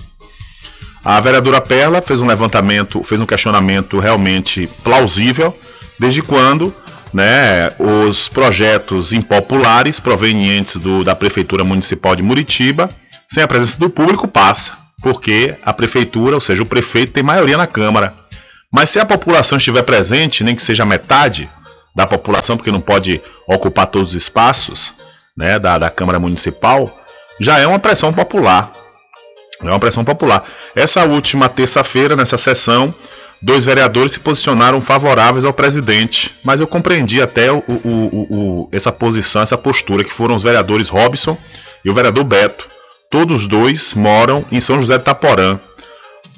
A 1.05 1.21
vereadora 1.21 1.61
Perla 1.61 2.01
fez 2.01 2.21
um 2.21 2.27
levantamento, 2.27 3.03
fez 3.03 3.21
um 3.21 3.27
questionamento 3.27 3.99
realmente 3.99 4.69
plausível, 4.83 5.57
desde 5.99 6.23
quando 6.23 6.75
né, 7.13 7.69
os 7.79 8.29
projetos 8.29 9.13
impopulares 9.13 10.01
provenientes 10.01 10.77
do, 10.77 11.05
da 11.05 11.15
Prefeitura 11.15 11.63
Municipal 11.63 12.17
de 12.17 12.23
Muritiba 12.23 12.89
sem 13.29 13.43
a 13.43 13.49
presença 13.49 13.79
do 13.79 13.91
público, 13.91 14.29
passa, 14.29 14.73
porque 15.03 15.57
a 15.63 15.73
prefeitura, 15.73 16.35
ou 16.35 16.41
seja, 16.41 16.63
o 16.63 16.67
prefeito, 16.67 17.13
tem 17.13 17.23
maioria 17.23 17.57
na 17.57 17.67
Câmara. 17.67 18.13
Mas 18.75 18.91
se 18.91 18.99
a 18.99 19.07
população 19.07 19.57
estiver 19.57 19.85
presente, 19.85 20.43
nem 20.43 20.57
que 20.57 20.61
seja 20.61 20.85
metade 20.85 21.49
da 21.95 22.05
população, 22.09 22.57
porque 22.57 22.73
não 22.73 22.81
pode 22.81 23.23
ocupar 23.47 23.87
todos 23.87 24.09
os 24.09 24.15
espaços 24.17 24.93
né, 25.37 25.61
da, 25.61 25.79
da 25.79 25.89
Câmara 25.89 26.19
Municipal, 26.19 26.93
já 27.39 27.61
é 27.61 27.69
uma 27.69 27.79
pressão 27.79 28.13
popular. 28.13 28.73
É 29.63 29.67
uma 29.67 29.79
pressão 29.79 30.05
popular. 30.05 30.43
Essa 30.75 31.05
última 31.05 31.49
terça-feira, 31.49 32.17
nessa 32.17 32.37
sessão, 32.37 32.93
dois 33.41 33.65
vereadores 33.65 34.11
se 34.11 34.19
posicionaram 34.19 34.81
favoráveis 34.81 35.45
ao 35.45 35.53
presidente, 35.53 36.35
mas 36.43 36.59
eu 36.59 36.67
compreendi 36.67 37.23
até 37.23 37.53
o, 37.53 37.63
o, 37.69 38.27
o, 38.29 38.69
essa 38.73 38.91
posição, 38.91 39.43
essa 39.43 39.57
postura, 39.57 40.03
que 40.03 40.13
foram 40.13 40.35
os 40.35 40.43
vereadores 40.43 40.89
Robson 40.89 41.39
e 41.85 41.91
o 41.91 41.95
vereador 41.95 42.25
Beto. 42.25 42.67
Todos 43.09 43.47
dois 43.47 43.95
moram 43.95 44.45
em 44.51 44.61
São 44.61 44.81
José 44.81 44.99
de 44.99 45.05
Taporã. 45.05 45.61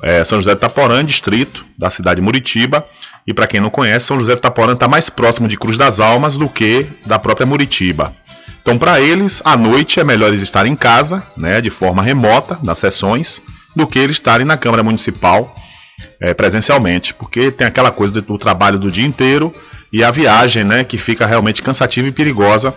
É, 0.02 0.22
São 0.24 0.38
José 0.38 0.54
de 0.54 0.60
Taporã, 0.60 1.04
distrito 1.04 1.64
da 1.78 1.90
cidade 1.90 2.16
de 2.16 2.22
Muritiba. 2.22 2.86
E 3.26 3.34
para 3.34 3.46
quem 3.46 3.60
não 3.60 3.70
conhece, 3.70 4.06
São 4.06 4.18
José 4.18 4.34
de 4.34 4.40
Taporã 4.40 4.74
está 4.74 4.86
mais 4.86 5.10
próximo 5.10 5.48
de 5.48 5.56
Cruz 5.56 5.76
das 5.76 6.00
Almas 6.00 6.36
do 6.36 6.48
que 6.48 6.86
da 7.04 7.18
própria 7.18 7.46
Muritiba. 7.46 8.14
Então, 8.62 8.76
para 8.78 9.00
eles, 9.00 9.40
à 9.44 9.56
noite 9.56 10.00
é 10.00 10.04
melhor 10.04 10.28
eles 10.28 10.42
estarem 10.42 10.72
em 10.72 10.76
casa, 10.76 11.22
né, 11.36 11.60
de 11.60 11.70
forma 11.70 12.02
remota, 12.02 12.58
nas 12.62 12.78
sessões, 12.78 13.40
do 13.76 13.86
que 13.86 13.98
eles 13.98 14.16
estarem 14.16 14.44
na 14.44 14.56
Câmara 14.56 14.82
Municipal 14.82 15.54
é, 16.20 16.34
presencialmente, 16.34 17.14
porque 17.14 17.50
tem 17.50 17.66
aquela 17.66 17.90
coisa 17.90 18.20
do 18.20 18.38
trabalho 18.38 18.78
do 18.78 18.90
dia 18.90 19.06
inteiro 19.06 19.52
e 19.92 20.02
a 20.02 20.10
viagem, 20.10 20.64
né, 20.64 20.82
que 20.82 20.98
fica 20.98 21.26
realmente 21.26 21.62
cansativa 21.62 22.08
e 22.08 22.12
perigosa 22.12 22.74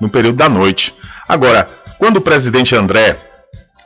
no 0.00 0.08
período 0.08 0.36
da 0.36 0.48
noite. 0.48 0.94
Agora, 1.28 1.68
quando 1.98 2.16
o 2.16 2.20
presidente 2.20 2.74
André 2.74 3.16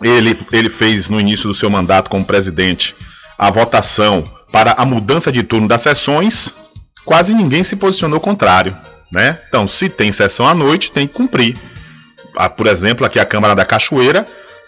ele, 0.03 0.36
ele 0.53 0.68
fez 0.68 1.09
no 1.09 1.20
início 1.20 1.48
do 1.48 1.55
seu 1.55 1.70
mandato 1.70 2.11
como 2.11 2.24
presidente 2.24 2.94
a 3.38 3.50
votação 3.50 4.24
para 4.53 4.72
a 4.72 4.84
mudança 4.84 5.32
de 5.32 5.42
turno 5.42 5.66
das 5.66 5.80
sessões, 5.80 6.55
quase 7.05 7.34
ninguém 7.34 7.64
se 7.64 7.76
posicionou 7.76 8.20
contrário. 8.20 8.76
Né? 9.12 9.38
Então, 9.48 9.66
se 9.66 9.88
tem 9.88 10.12
sessão 10.12 10.46
à 10.46 10.55
noite, 10.55 10.92
tem 10.92 11.07
que 11.07 11.14
cumprir. 11.14 11.57
Ah, 12.36 12.48
por 12.48 12.66
exemplo, 12.66 13.05
aqui 13.05 13.18
a 13.18 13.24
Câmara 13.24 13.55
da 13.55 13.64
Cachoeira, 13.64 14.26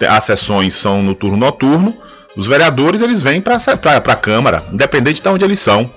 as 0.08 0.24
sessões 0.24 0.74
são 0.74 1.02
no 1.02 1.14
turno 1.14 1.36
noturno, 1.36 1.96
os 2.36 2.46
vereadores 2.46 3.00
eles 3.00 3.22
vêm 3.22 3.40
para 3.40 3.56
a 3.56 4.16
Câmara, 4.16 4.64
independente 4.72 5.22
de 5.22 5.28
onde 5.28 5.44
eles 5.44 5.60
são. 5.60 5.90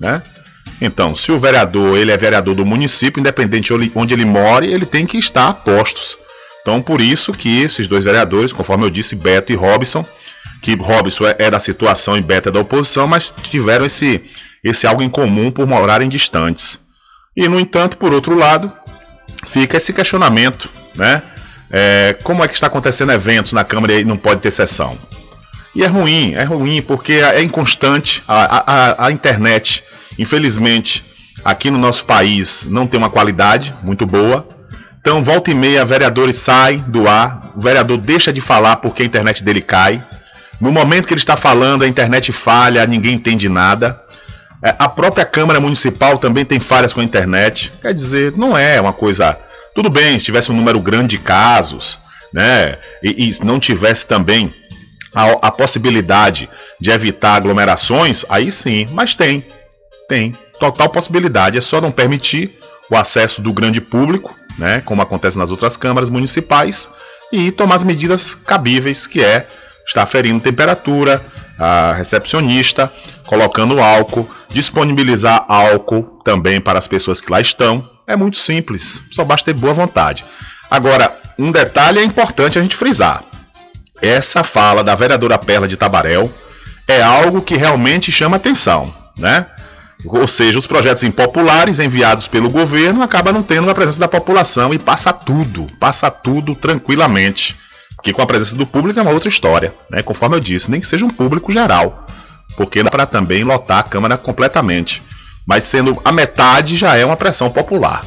Né? 0.00 0.22
Então, 0.80 1.14
se 1.14 1.30
o 1.30 1.38
vereador 1.38 1.96
ele 1.96 2.10
é 2.10 2.16
vereador 2.16 2.54
do 2.54 2.66
município, 2.66 3.20
independente 3.20 3.72
de 3.76 3.92
onde 3.94 4.14
ele 4.14 4.24
mora, 4.24 4.66
ele 4.66 4.86
tem 4.86 5.06
que 5.06 5.18
estar 5.18 5.48
a 5.48 5.54
postos. 5.54 6.18
Então, 6.62 6.80
por 6.80 7.00
isso 7.00 7.32
que 7.32 7.60
esses 7.60 7.86
dois 7.86 8.04
vereadores, 8.04 8.52
conforme 8.52 8.84
eu 8.84 8.90
disse, 8.90 9.14
Beto 9.16 9.52
e 9.52 9.56
Robson, 9.56 10.06
que 10.62 10.74
Robson 10.76 11.26
é, 11.26 11.36
é 11.38 11.50
da 11.50 11.60
situação 11.60 12.16
e 12.16 12.22
Beto 12.22 12.48
é 12.48 12.52
da 12.52 12.60
oposição, 12.60 13.06
mas 13.06 13.34
tiveram 13.50 13.84
esse, 13.84 14.22
esse 14.62 14.86
algo 14.86 15.02
em 15.02 15.10
comum 15.10 15.50
por 15.50 15.66
morarem 15.66 16.08
distantes. 16.08 16.78
E, 17.36 17.48
no 17.48 17.58
entanto, 17.58 17.96
por 17.96 18.12
outro 18.12 18.36
lado, 18.36 18.72
fica 19.46 19.76
esse 19.76 19.92
questionamento, 19.92 20.70
né? 20.94 21.22
É, 21.70 22.16
como 22.22 22.44
é 22.44 22.48
que 22.48 22.54
está 22.54 22.66
acontecendo 22.66 23.12
eventos 23.12 23.52
na 23.52 23.64
Câmara 23.64 23.94
e 23.94 24.04
não 24.04 24.16
pode 24.16 24.40
ter 24.40 24.50
sessão? 24.50 24.96
E 25.74 25.82
é 25.82 25.86
ruim, 25.86 26.34
é 26.34 26.44
ruim 26.44 26.82
porque 26.82 27.14
é 27.14 27.40
inconstante 27.42 28.22
a, 28.28 28.72
a, 28.72 29.06
a 29.06 29.10
internet, 29.10 29.82
infelizmente, 30.18 31.02
aqui 31.42 31.70
no 31.70 31.78
nosso 31.78 32.04
país 32.04 32.66
não 32.68 32.86
tem 32.86 32.98
uma 32.98 33.08
qualidade 33.08 33.74
muito 33.82 34.04
boa. 34.04 34.46
Então, 35.02 35.20
volta 35.20 35.50
e 35.50 35.54
meia, 35.54 35.84
vereadores 35.84 36.36
saem 36.36 36.78
do 36.78 37.08
ar, 37.08 37.52
o 37.56 37.60
vereador 37.60 37.98
deixa 37.98 38.32
de 38.32 38.40
falar 38.40 38.76
porque 38.76 39.02
a 39.02 39.04
internet 39.04 39.42
dele 39.42 39.60
cai. 39.60 40.02
No 40.60 40.70
momento 40.70 41.08
que 41.08 41.12
ele 41.12 41.20
está 41.20 41.36
falando, 41.36 41.82
a 41.82 41.88
internet 41.88 42.30
falha, 42.30 42.86
ninguém 42.86 43.14
entende 43.14 43.48
nada. 43.48 44.00
É, 44.62 44.72
a 44.78 44.88
própria 44.88 45.24
Câmara 45.24 45.58
Municipal 45.58 46.18
também 46.18 46.44
tem 46.44 46.60
falhas 46.60 46.94
com 46.94 47.00
a 47.00 47.04
internet. 47.04 47.72
Quer 47.82 47.92
dizer, 47.92 48.32
não 48.36 48.56
é 48.56 48.80
uma 48.80 48.92
coisa. 48.92 49.36
Tudo 49.74 49.90
bem, 49.90 50.20
se 50.20 50.26
tivesse 50.26 50.52
um 50.52 50.56
número 50.56 50.78
grande 50.78 51.16
de 51.16 51.18
casos, 51.18 51.98
né? 52.32 52.78
E, 53.02 53.28
e 53.28 53.44
não 53.44 53.58
tivesse 53.58 54.06
também 54.06 54.54
a, 55.12 55.48
a 55.48 55.50
possibilidade 55.50 56.48
de 56.80 56.92
evitar 56.92 57.34
aglomerações, 57.34 58.24
aí 58.28 58.52
sim, 58.52 58.88
mas 58.92 59.16
tem. 59.16 59.44
Tem. 60.08 60.32
Total 60.60 60.88
possibilidade. 60.88 61.58
É 61.58 61.60
só 61.60 61.80
não 61.80 61.90
permitir 61.90 62.56
o 62.88 62.96
acesso 62.96 63.42
do 63.42 63.52
grande 63.52 63.80
público, 63.80 64.32
né, 64.58 64.82
como 64.84 65.02
acontece 65.02 65.38
nas 65.38 65.50
outras 65.50 65.76
câmaras 65.76 66.10
municipais, 66.10 66.88
e 67.32 67.50
tomar 67.50 67.76
as 67.76 67.84
medidas 67.84 68.34
cabíveis, 68.34 69.06
que 69.06 69.22
é 69.22 69.46
estar 69.86 70.04
ferindo 70.06 70.40
temperatura, 70.40 71.24
a 71.58 71.92
recepcionista, 71.92 72.92
colocando 73.26 73.80
álcool, 73.80 74.28
disponibilizar 74.48 75.44
álcool 75.48 76.20
também 76.24 76.60
para 76.60 76.78
as 76.78 76.86
pessoas 76.86 77.20
que 77.20 77.30
lá 77.30 77.40
estão. 77.40 77.88
É 78.06 78.16
muito 78.16 78.36
simples, 78.36 79.02
só 79.10 79.24
basta 79.24 79.52
ter 79.52 79.58
boa 79.58 79.72
vontade. 79.72 80.24
Agora, 80.70 81.16
um 81.38 81.50
detalhe 81.50 81.98
é 81.98 82.04
importante 82.04 82.58
a 82.58 82.62
gente 82.62 82.76
frisar. 82.76 83.24
Essa 84.00 84.42
fala 84.42 84.82
da 84.82 84.94
vereadora 84.94 85.38
Perla 85.38 85.68
de 85.68 85.76
Tabarel 85.76 86.30
é 86.88 87.02
algo 87.02 87.40
que 87.40 87.56
realmente 87.56 88.10
chama 88.10 88.36
atenção, 88.36 88.92
né? 89.16 89.46
Ou 90.04 90.26
seja, 90.26 90.58
os 90.58 90.66
projetos 90.66 91.02
impopulares 91.04 91.78
enviados 91.78 92.26
pelo 92.26 92.50
governo 92.50 93.02
acabam 93.02 93.32
não 93.32 93.42
tendo 93.42 93.70
a 93.70 93.74
presença 93.74 94.00
da 94.00 94.08
população 94.08 94.74
e 94.74 94.78
passa 94.78 95.12
tudo, 95.12 95.66
passa 95.78 96.10
tudo 96.10 96.54
tranquilamente. 96.54 97.56
Porque 97.94 98.12
com 98.12 98.20
a 98.20 98.26
presença 98.26 98.56
do 98.56 98.66
público 98.66 98.98
é 98.98 99.02
uma 99.02 99.12
outra 99.12 99.28
história, 99.28 99.72
né? 99.90 100.02
Conforme 100.02 100.36
eu 100.36 100.40
disse, 100.40 100.70
nem 100.70 100.80
que 100.80 100.86
seja 100.86 101.04
um 101.04 101.10
público 101.10 101.52
geral, 101.52 102.04
porque 102.56 102.82
dá 102.82 102.90
para 102.90 103.06
também 103.06 103.44
lotar 103.44 103.78
a 103.78 103.82
Câmara 103.84 104.18
completamente. 104.18 105.02
Mas 105.46 105.64
sendo 105.64 106.00
a 106.04 106.10
metade 106.10 106.76
já 106.76 106.96
é 106.96 107.04
uma 107.04 107.16
pressão 107.16 107.48
popular. 107.50 108.04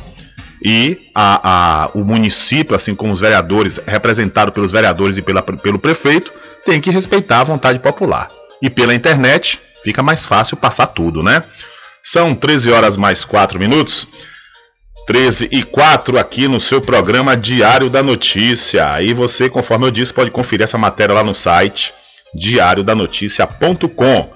E 0.61 1.09
a, 1.13 1.83
a, 1.83 1.89
o 1.93 2.03
município, 2.03 2.75
assim 2.75 2.95
como 2.95 3.13
os 3.13 3.19
vereadores, 3.19 3.79
representado 3.85 4.51
pelos 4.51 4.71
vereadores 4.71 5.17
e 5.17 5.21
pela, 5.21 5.41
pelo 5.41 5.79
prefeito, 5.79 6.31
tem 6.65 6.81
que 6.81 6.89
respeitar 6.89 7.41
a 7.41 7.43
vontade 7.43 7.79
popular. 7.79 8.29
E 8.61 8.69
pela 8.69 8.93
internet 8.93 9.61
fica 9.83 10.01
mais 10.01 10.25
fácil 10.25 10.57
passar 10.57 10.87
tudo, 10.87 11.21
né? 11.21 11.43
São 12.05 12.35
13 12.35 12.71
horas 12.71 12.95
mais 12.95 13.25
4 13.25 13.57
minutos. 13.57 14.07
13 15.07 15.49
e 15.51 15.63
4 15.63 16.19
aqui 16.19 16.47
no 16.47 16.59
seu 16.59 16.79
programa 16.79 17.35
Diário 17.35 17.89
da 17.89 18.03
Notícia. 18.03 18.91
Aí 18.91 19.11
você, 19.11 19.49
conforme 19.49 19.87
eu 19.87 19.91
disse, 19.91 20.13
pode 20.13 20.29
conferir 20.29 20.65
essa 20.65 20.77
matéria 20.77 21.15
lá 21.15 21.23
no 21.23 21.33
site 21.33 21.95
diariodanoticia.com. 22.35 24.35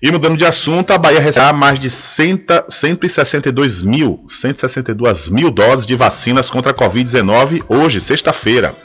E 0.00 0.12
mudando 0.12 0.36
de 0.36 0.44
assunto, 0.44 0.92
a 0.92 0.98
Bahia 0.98 1.18
recebe 1.18 1.58
mais 1.58 1.80
de 1.80 1.90
162 1.90 3.82
mil, 3.82 4.24
162 4.28 5.28
mil 5.28 5.50
doses 5.50 5.86
de 5.86 5.96
vacinas 5.96 6.48
contra 6.48 6.70
a 6.70 6.74
Covid-19 6.74 7.64
hoje, 7.68 8.00
sexta-feira. 8.00 8.76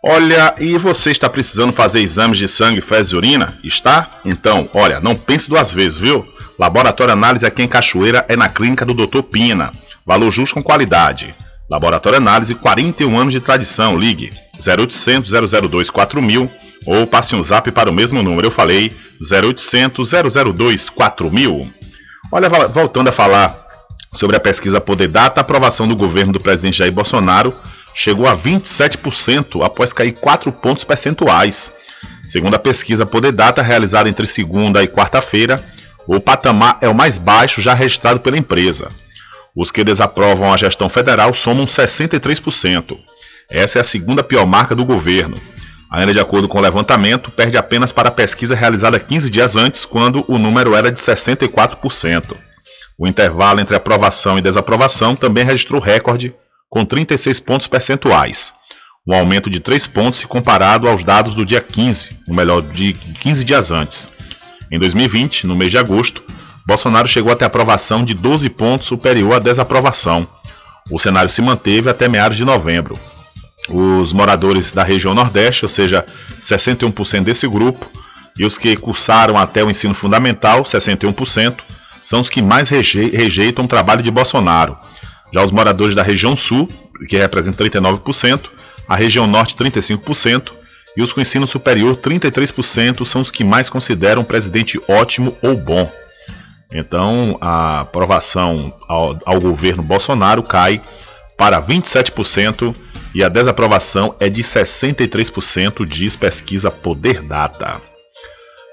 Olha, 0.00 0.54
e 0.60 0.78
você 0.78 1.10
está 1.10 1.28
precisando 1.28 1.72
fazer 1.72 2.00
exames 2.00 2.38
de 2.38 2.46
sangue, 2.46 2.80
fezes 2.80 3.12
e 3.12 3.16
urina? 3.16 3.52
Está? 3.64 4.08
Então, 4.24 4.68
olha, 4.72 5.00
não 5.00 5.16
pense 5.16 5.48
duas 5.48 5.74
vezes, 5.74 5.98
viu? 5.98 6.24
Laboratório 6.56 7.12
Análise 7.12 7.44
aqui 7.44 7.62
em 7.62 7.68
Cachoeira 7.68 8.24
é 8.28 8.36
na 8.36 8.48
clínica 8.48 8.84
do 8.84 8.94
Dr. 8.94 9.22
Pina. 9.22 9.72
Valor 10.06 10.30
justo 10.30 10.54
com 10.54 10.62
qualidade. 10.62 11.34
Laboratório 11.68 12.18
Análise, 12.18 12.54
41 12.54 13.18
anos 13.18 13.32
de 13.32 13.40
tradição. 13.40 13.96
Ligue 13.96 14.30
0800 14.66 15.30
002 15.30 15.90
4000 15.90 16.50
ou 16.86 17.06
passe 17.06 17.34
um 17.34 17.42
zap 17.42 17.70
para 17.72 17.90
o 17.90 17.92
mesmo 17.92 18.22
número. 18.22 18.46
Eu 18.46 18.50
falei 18.50 18.92
0800 19.20 20.10
002 20.54 20.90
4000. 20.90 21.70
Olha, 22.30 22.48
voltando 22.48 23.08
a 23.08 23.12
falar 23.12 23.54
sobre 24.14 24.36
a 24.36 24.40
pesquisa 24.40 24.80
Poder 24.80 25.08
Data, 25.08 25.40
a 25.40 25.42
aprovação 25.42 25.88
do 25.88 25.96
governo 25.96 26.32
do 26.32 26.40
presidente 26.40 26.78
Jair 26.78 26.92
Bolsonaro 26.92 27.54
chegou 27.94 28.26
a 28.26 28.36
27% 28.36 29.64
após 29.64 29.92
cair 29.92 30.12
4 30.12 30.52
pontos 30.52 30.84
percentuais. 30.84 31.72
Segundo 32.26 32.54
a 32.54 32.58
pesquisa 32.58 33.06
Poder 33.06 33.32
Data, 33.32 33.62
realizada 33.62 34.08
entre 34.08 34.26
segunda 34.26 34.82
e 34.82 34.88
quarta-feira, 34.88 35.62
o 36.06 36.20
patamar 36.20 36.78
é 36.80 36.88
o 36.88 36.94
mais 36.94 37.18
baixo 37.18 37.60
já 37.60 37.72
registrado 37.72 38.20
pela 38.20 38.36
empresa. 38.36 38.88
Os 39.56 39.70
que 39.70 39.84
desaprovam 39.84 40.52
a 40.52 40.56
gestão 40.56 40.88
federal 40.88 41.32
somam 41.32 41.66
63%. 41.66 42.98
Essa 43.50 43.78
é 43.78 43.80
a 43.80 43.84
segunda 43.84 44.22
pior 44.22 44.46
marca 44.46 44.74
do 44.74 44.84
governo. 44.84 45.36
Ainda 45.90 46.12
de 46.12 46.18
acordo 46.18 46.48
com 46.48 46.58
o 46.58 46.60
levantamento, 46.60 47.30
perde 47.30 47.56
apenas 47.56 47.92
para 47.92 48.08
a 48.08 48.12
pesquisa 48.12 48.54
realizada 48.54 48.98
15 48.98 49.30
dias 49.30 49.56
antes, 49.56 49.84
quando 49.84 50.24
o 50.26 50.38
número 50.38 50.74
era 50.74 50.90
de 50.90 50.98
64%. 50.98 52.34
O 52.98 53.06
intervalo 53.06 53.60
entre 53.60 53.76
aprovação 53.76 54.38
e 54.38 54.42
desaprovação 54.42 55.14
também 55.14 55.44
registrou 55.44 55.80
recorde, 55.80 56.34
com 56.68 56.84
36 56.84 57.38
pontos 57.38 57.68
percentuais, 57.68 58.52
um 59.06 59.14
aumento 59.14 59.50
de 59.50 59.60
3 59.60 59.86
pontos 59.86 60.20
se 60.20 60.26
comparado 60.26 60.88
aos 60.88 61.04
dados 61.04 61.34
do 61.34 61.44
dia 61.44 61.60
15, 61.60 62.08
ou 62.28 62.34
melhor, 62.34 62.62
de 62.62 62.94
15 62.94 63.44
dias 63.44 63.70
antes. 63.70 64.10
Em 64.72 64.78
2020, 64.78 65.46
no 65.46 65.54
mês 65.54 65.70
de 65.70 65.78
agosto, 65.78 66.22
Bolsonaro 66.66 67.06
chegou 67.06 67.32
até 67.32 67.44
aprovação 67.44 68.04
de 68.04 68.14
12 68.14 68.48
pontos 68.50 68.86
superior 68.86 69.34
à 69.34 69.38
desaprovação. 69.38 70.26
O 70.90 70.98
cenário 70.98 71.30
se 71.30 71.42
manteve 71.42 71.90
até 71.90 72.08
meados 72.08 72.36
de 72.36 72.44
novembro. 72.44 72.98
Os 73.68 74.12
moradores 74.12 74.72
da 74.72 74.82
região 74.82 75.14
Nordeste, 75.14 75.64
ou 75.64 75.68
seja, 75.68 76.04
61% 76.40 77.22
desse 77.22 77.46
grupo, 77.48 77.88
e 78.38 78.44
os 78.44 78.58
que 78.58 78.76
cursaram 78.76 79.38
até 79.38 79.62
o 79.62 79.70
ensino 79.70 79.94
fundamental, 79.94 80.62
61%, 80.62 81.60
são 82.02 82.20
os 82.20 82.28
que 82.28 82.42
mais 82.42 82.68
rejeitam 82.68 83.64
o 83.64 83.68
trabalho 83.68 84.02
de 84.02 84.10
Bolsonaro. 84.10 84.76
Já 85.32 85.42
os 85.42 85.50
moradores 85.50 85.94
da 85.94 86.02
região 86.02 86.36
Sul, 86.36 86.68
que 87.08 87.16
representam 87.16 87.66
39%, 87.66 88.50
a 88.88 88.96
região 88.96 89.26
Norte, 89.26 89.56
35%, 89.56 90.52
e 90.96 91.02
os 91.02 91.12
com 91.12 91.20
ensino 91.20 91.46
superior, 91.46 91.96
33%, 91.96 93.04
são 93.04 93.20
os 93.20 93.30
que 93.30 93.42
mais 93.42 93.68
consideram 93.68 94.22
o 94.22 94.24
presidente 94.24 94.80
ótimo 94.88 95.36
ou 95.42 95.56
bom. 95.56 95.90
Então, 96.72 97.36
a 97.40 97.80
aprovação 97.80 98.74
ao, 98.88 99.18
ao 99.24 99.40
governo 99.40 99.82
Bolsonaro 99.82 100.42
cai 100.42 100.82
para 101.36 101.60
27% 101.60 102.74
e 103.14 103.22
a 103.22 103.28
desaprovação 103.28 104.14
é 104.18 104.28
de 104.28 104.42
63%, 104.42 105.86
diz 105.86 106.16
pesquisa 106.16 106.70
Poder 106.70 107.22
Data. 107.22 107.80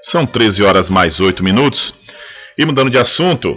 São 0.02 0.26
13 0.26 0.64
horas 0.64 0.90
mais 0.90 1.20
8 1.20 1.44
minutos. 1.44 1.94
E 2.58 2.66
mudando 2.66 2.90
de 2.90 2.98
assunto, 2.98 3.56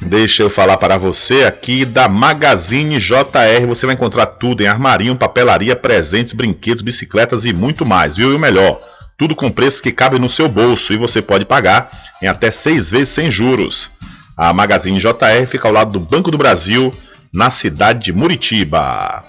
deixa 0.00 0.42
eu 0.42 0.48
falar 0.48 0.78
para 0.78 0.96
você 0.96 1.44
aqui 1.44 1.84
da 1.84 2.08
Magazine 2.08 2.98
JR. 2.98 3.66
Você 3.68 3.84
vai 3.84 3.94
encontrar 3.94 4.26
tudo 4.26 4.62
em 4.62 4.66
armarinho, 4.66 5.16
papelaria, 5.16 5.76
presentes, 5.76 6.32
brinquedos, 6.32 6.82
bicicletas 6.82 7.44
e 7.44 7.52
muito 7.52 7.84
mais, 7.84 8.16
viu? 8.16 8.32
E 8.32 8.34
o 8.34 8.38
melhor, 8.38 8.80
tudo 9.18 9.34
com 9.34 9.50
preços 9.50 9.80
que 9.80 9.92
cabem 9.92 10.20
no 10.20 10.28
seu 10.28 10.48
bolso 10.48 10.92
e 10.92 10.96
você 10.96 11.22
pode 11.22 11.44
pagar 11.44 11.90
em 12.22 12.26
até 12.26 12.50
seis 12.50 12.90
vezes 12.90 13.08
sem 13.10 13.30
juros. 13.30 13.90
A 14.36 14.52
Magazine 14.52 14.98
JR 14.98 15.46
fica 15.48 15.66
ao 15.66 15.72
lado 15.72 15.92
do 15.92 16.00
Banco 16.00 16.30
do 16.30 16.36
Brasil, 16.36 16.92
na 17.32 17.50
cidade 17.50 18.04
de 18.04 18.12
Muritiba. 18.12 19.22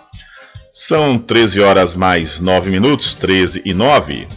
São 0.72 1.18
13 1.18 1.62
horas 1.62 1.96
mais 1.96 2.40
9 2.40 2.70
minutos, 2.70 3.14
13 3.14 3.62
e 3.66 3.74
9. 3.74 4.28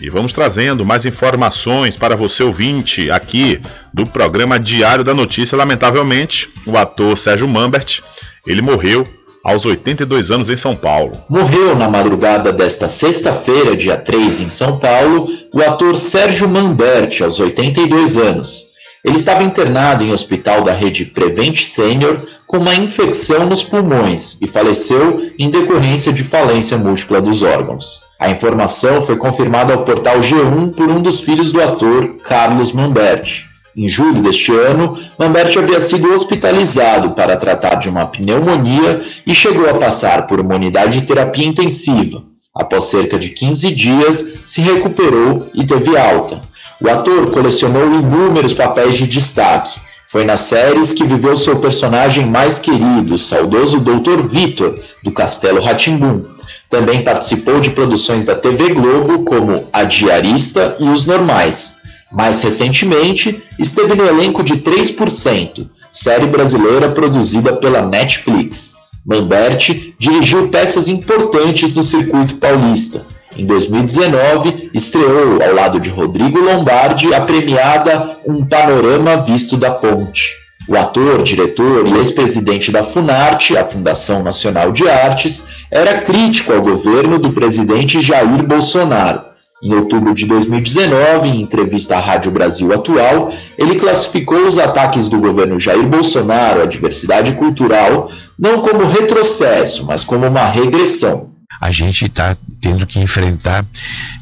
E 0.00 0.10
vamos 0.10 0.32
trazendo 0.32 0.84
mais 0.84 1.04
informações 1.04 1.96
para 1.96 2.16
você 2.16 2.42
ouvinte 2.42 3.10
aqui 3.10 3.60
do 3.92 4.04
programa 4.04 4.58
Diário 4.58 5.04
da 5.04 5.14
Notícia. 5.14 5.56
Lamentavelmente, 5.56 6.50
o 6.66 6.76
ator 6.76 7.16
Sérgio 7.16 7.46
Mambert, 7.46 8.00
ele 8.46 8.60
morreu 8.60 9.06
aos 9.44 9.66
82 9.66 10.30
anos 10.30 10.48
em 10.48 10.56
São 10.56 10.74
Paulo. 10.74 11.12
Morreu 11.28 11.76
na 11.76 11.88
madrugada 11.88 12.50
desta 12.50 12.88
sexta-feira, 12.88 13.76
dia 13.76 13.98
3, 13.98 14.40
em 14.40 14.48
São 14.48 14.78
Paulo, 14.78 15.28
o 15.52 15.60
ator 15.60 15.98
Sérgio 15.98 16.48
Mambert, 16.48 17.22
aos 17.22 17.38
82 17.38 18.16
anos. 18.16 18.72
Ele 19.04 19.16
estava 19.16 19.42
internado 19.42 20.02
em 20.02 20.12
hospital 20.14 20.62
da 20.62 20.72
rede 20.72 21.04
Prevent 21.04 21.60
Senior 21.60 22.22
com 22.46 22.56
uma 22.56 22.74
infecção 22.74 23.46
nos 23.46 23.62
pulmões 23.62 24.40
e 24.40 24.48
faleceu 24.48 25.30
em 25.38 25.50
decorrência 25.50 26.10
de 26.10 26.22
falência 26.22 26.78
múltipla 26.78 27.20
dos 27.20 27.42
órgãos. 27.42 28.00
A 28.18 28.30
informação 28.30 29.02
foi 29.02 29.16
confirmada 29.16 29.74
ao 29.74 29.84
portal 29.84 30.20
G1 30.20 30.74
por 30.74 30.88
um 30.88 31.02
dos 31.02 31.20
filhos 31.20 31.52
do 31.52 31.60
ator, 31.60 32.16
Carlos 32.24 32.72
Mamberti. 32.72 33.53
Em 33.76 33.88
julho 33.88 34.22
deste 34.22 34.52
ano, 34.52 34.96
Mamberti 35.18 35.58
havia 35.58 35.80
sido 35.80 36.12
hospitalizado 36.12 37.10
para 37.10 37.36
tratar 37.36 37.74
de 37.74 37.88
uma 37.88 38.06
pneumonia 38.06 39.00
e 39.26 39.34
chegou 39.34 39.68
a 39.68 39.74
passar 39.74 40.28
por 40.28 40.38
uma 40.38 40.54
unidade 40.54 41.00
de 41.00 41.06
terapia 41.06 41.44
intensiva. 41.44 42.22
Após 42.54 42.84
cerca 42.84 43.18
de 43.18 43.30
15 43.30 43.74
dias, 43.74 44.42
se 44.44 44.60
recuperou 44.60 45.50
e 45.52 45.66
teve 45.66 45.96
alta. 45.96 46.40
O 46.80 46.88
ator 46.88 47.32
colecionou 47.32 47.94
inúmeros 47.94 48.52
papéis 48.52 48.96
de 48.96 49.08
destaque. 49.08 49.80
Foi 50.06 50.24
nas 50.24 50.40
séries 50.40 50.92
que 50.92 51.02
viveu 51.02 51.36
seu 51.36 51.58
personagem 51.58 52.26
mais 52.26 52.60
querido, 52.60 53.16
o 53.16 53.18
saudoso 53.18 53.80
Dr. 53.80 54.22
Vitor, 54.24 54.76
do 55.02 55.10
Castelo 55.10 55.60
Ratimbum. 55.60 56.22
Também 56.70 57.02
participou 57.02 57.58
de 57.58 57.70
produções 57.70 58.24
da 58.24 58.36
TV 58.36 58.72
Globo, 58.72 59.24
como 59.24 59.64
A 59.72 59.82
Diarista 59.82 60.76
e 60.78 60.84
Os 60.84 61.06
Normais. 61.06 61.83
Mais 62.14 62.40
recentemente, 62.42 63.42
esteve 63.58 63.94
no 63.96 64.06
elenco 64.06 64.44
de 64.44 64.58
3%, 64.58 65.68
série 65.90 66.26
brasileira 66.26 66.90
produzida 66.90 67.54
pela 67.54 67.82
Netflix. 67.82 68.76
Mamberti 69.04 69.96
dirigiu 69.98 70.48
peças 70.48 70.86
importantes 70.86 71.74
no 71.74 71.82
circuito 71.82 72.36
paulista. 72.36 73.04
Em 73.36 73.44
2019, 73.44 74.70
estreou, 74.72 75.42
ao 75.42 75.52
lado 75.52 75.80
de 75.80 75.90
Rodrigo 75.90 76.38
Lombardi, 76.38 77.12
a 77.12 77.22
premiada 77.22 78.16
Um 78.24 78.46
Panorama 78.46 79.16
Visto 79.16 79.56
da 79.56 79.72
Ponte. 79.72 80.36
O 80.68 80.76
ator, 80.76 81.20
diretor 81.24 81.84
e 81.84 81.98
ex-presidente 81.98 82.70
da 82.70 82.84
Funarte, 82.84 83.56
a 83.56 83.64
Fundação 83.64 84.22
Nacional 84.22 84.70
de 84.70 84.88
Artes, 84.88 85.66
era 85.68 86.00
crítico 86.00 86.52
ao 86.52 86.62
governo 86.62 87.18
do 87.18 87.32
presidente 87.32 88.00
Jair 88.00 88.46
Bolsonaro 88.46 89.33
em 89.64 89.74
outubro 89.74 90.12
de 90.12 90.26
2019, 90.26 91.28
em 91.28 91.40
entrevista 91.40 91.96
à 91.96 91.98
Rádio 91.98 92.30
Brasil 92.30 92.70
Atual, 92.70 93.32
ele 93.56 93.76
classificou 93.76 94.46
os 94.46 94.58
ataques 94.58 95.08
do 95.08 95.18
governo 95.18 95.58
Jair 95.58 95.86
Bolsonaro 95.86 96.62
à 96.62 96.66
diversidade 96.66 97.32
cultural 97.32 98.10
não 98.38 98.60
como 98.60 98.84
retrocesso, 98.86 99.86
mas 99.86 100.04
como 100.04 100.26
uma 100.26 100.44
regressão 100.44 101.33
a 101.64 101.70
gente 101.70 102.04
está 102.04 102.36
tendo 102.60 102.86
que 102.86 103.00
enfrentar, 103.00 103.64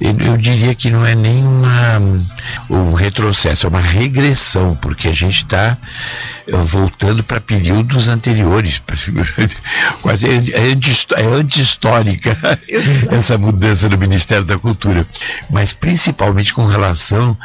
eu, 0.00 0.36
diria 0.36 0.76
que 0.76 0.88
não 0.90 1.04
é 1.04 1.12
nem 1.12 1.42
uma, 1.44 2.00
um 2.70 2.92
retrocesso, 2.92 3.66
é 3.66 3.68
uma 3.68 3.80
regressão, 3.80 4.76
porque 4.76 5.08
a 5.08 5.12
gente 5.12 5.38
está 5.38 5.76
eh, 6.46 6.56
voltando 6.56 7.24
para 7.24 7.40
períodos 7.40 8.06
anteriores, 8.06 8.80
quase 10.02 10.28
é, 10.28 10.38
anti-histórica 11.36 12.38
essa 13.10 13.36
mudança 13.36 13.88
no 13.88 13.98
Ministério 13.98 14.44
da 14.44 14.56
Cultura, 14.56 15.04
mas 15.50 15.74
principalmente 15.74 16.54
com 16.54 16.66
relação 16.66 17.36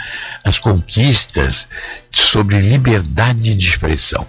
às 0.44 0.60
conquistas 0.60 1.68
sobre 2.12 2.62
liberdade 2.62 3.56
de 3.56 3.68
expressão. 3.68 4.28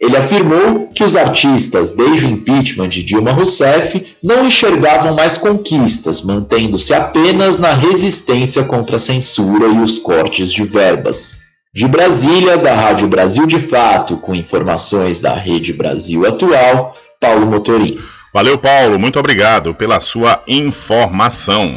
Ele 0.00 0.16
afirmou 0.16 0.88
que 0.88 1.04
os 1.04 1.14
artistas, 1.14 1.92
desde 1.92 2.24
o 2.24 2.30
impeachment 2.30 2.88
de 2.88 3.02
Dilma 3.02 3.32
Rousseff, 3.32 4.16
não 4.24 4.46
enxergavam 4.46 5.14
mais 5.14 5.36
conquistas, 5.36 6.22
mantendo-se 6.22 6.94
apenas 6.94 7.58
na 7.58 7.74
resistência 7.74 8.64
contra 8.64 8.96
a 8.96 9.00
censura 9.00 9.66
e 9.66 9.78
os 9.78 9.98
cortes 9.98 10.50
de 10.50 10.64
verbas. 10.64 11.40
De 11.74 11.86
Brasília, 11.86 12.56
da 12.56 12.74
Rádio 12.74 13.08
Brasil 13.08 13.46
de 13.46 13.58
Fato, 13.58 14.16
com 14.16 14.34
informações 14.34 15.20
da 15.20 15.34
Rede 15.34 15.74
Brasil 15.74 16.26
Atual, 16.26 16.96
Paulo 17.20 17.46
Motorim. 17.46 17.98
Valeu, 18.32 18.56
Paulo, 18.56 18.98
muito 18.98 19.18
obrigado 19.18 19.74
pela 19.74 20.00
sua 20.00 20.42
informação. 20.48 21.74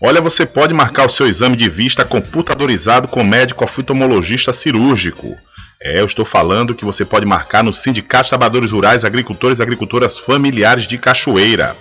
Olha, 0.00 0.20
você 0.20 0.46
pode 0.46 0.72
marcar 0.72 1.06
o 1.06 1.10
seu 1.10 1.26
exame 1.26 1.56
de 1.56 1.68
vista 1.68 2.04
computadorizado 2.04 3.08
com 3.08 3.24
médico 3.24 3.64
oftalmologista 3.64 4.52
cirúrgico. 4.52 5.36
É, 5.80 6.00
eu 6.00 6.06
estou 6.06 6.24
falando 6.24 6.74
que 6.74 6.84
você 6.84 7.04
pode 7.04 7.24
marcar 7.24 7.62
no 7.62 7.72
Sindicato 7.72 8.28
Trabalhadores 8.28 8.72
Rurais, 8.72 9.04
Agricultores 9.04 9.60
e 9.60 9.62
Agricultoras 9.62 10.18
Familiares 10.18 10.88
de 10.88 10.98
Cachoeira. 10.98 11.76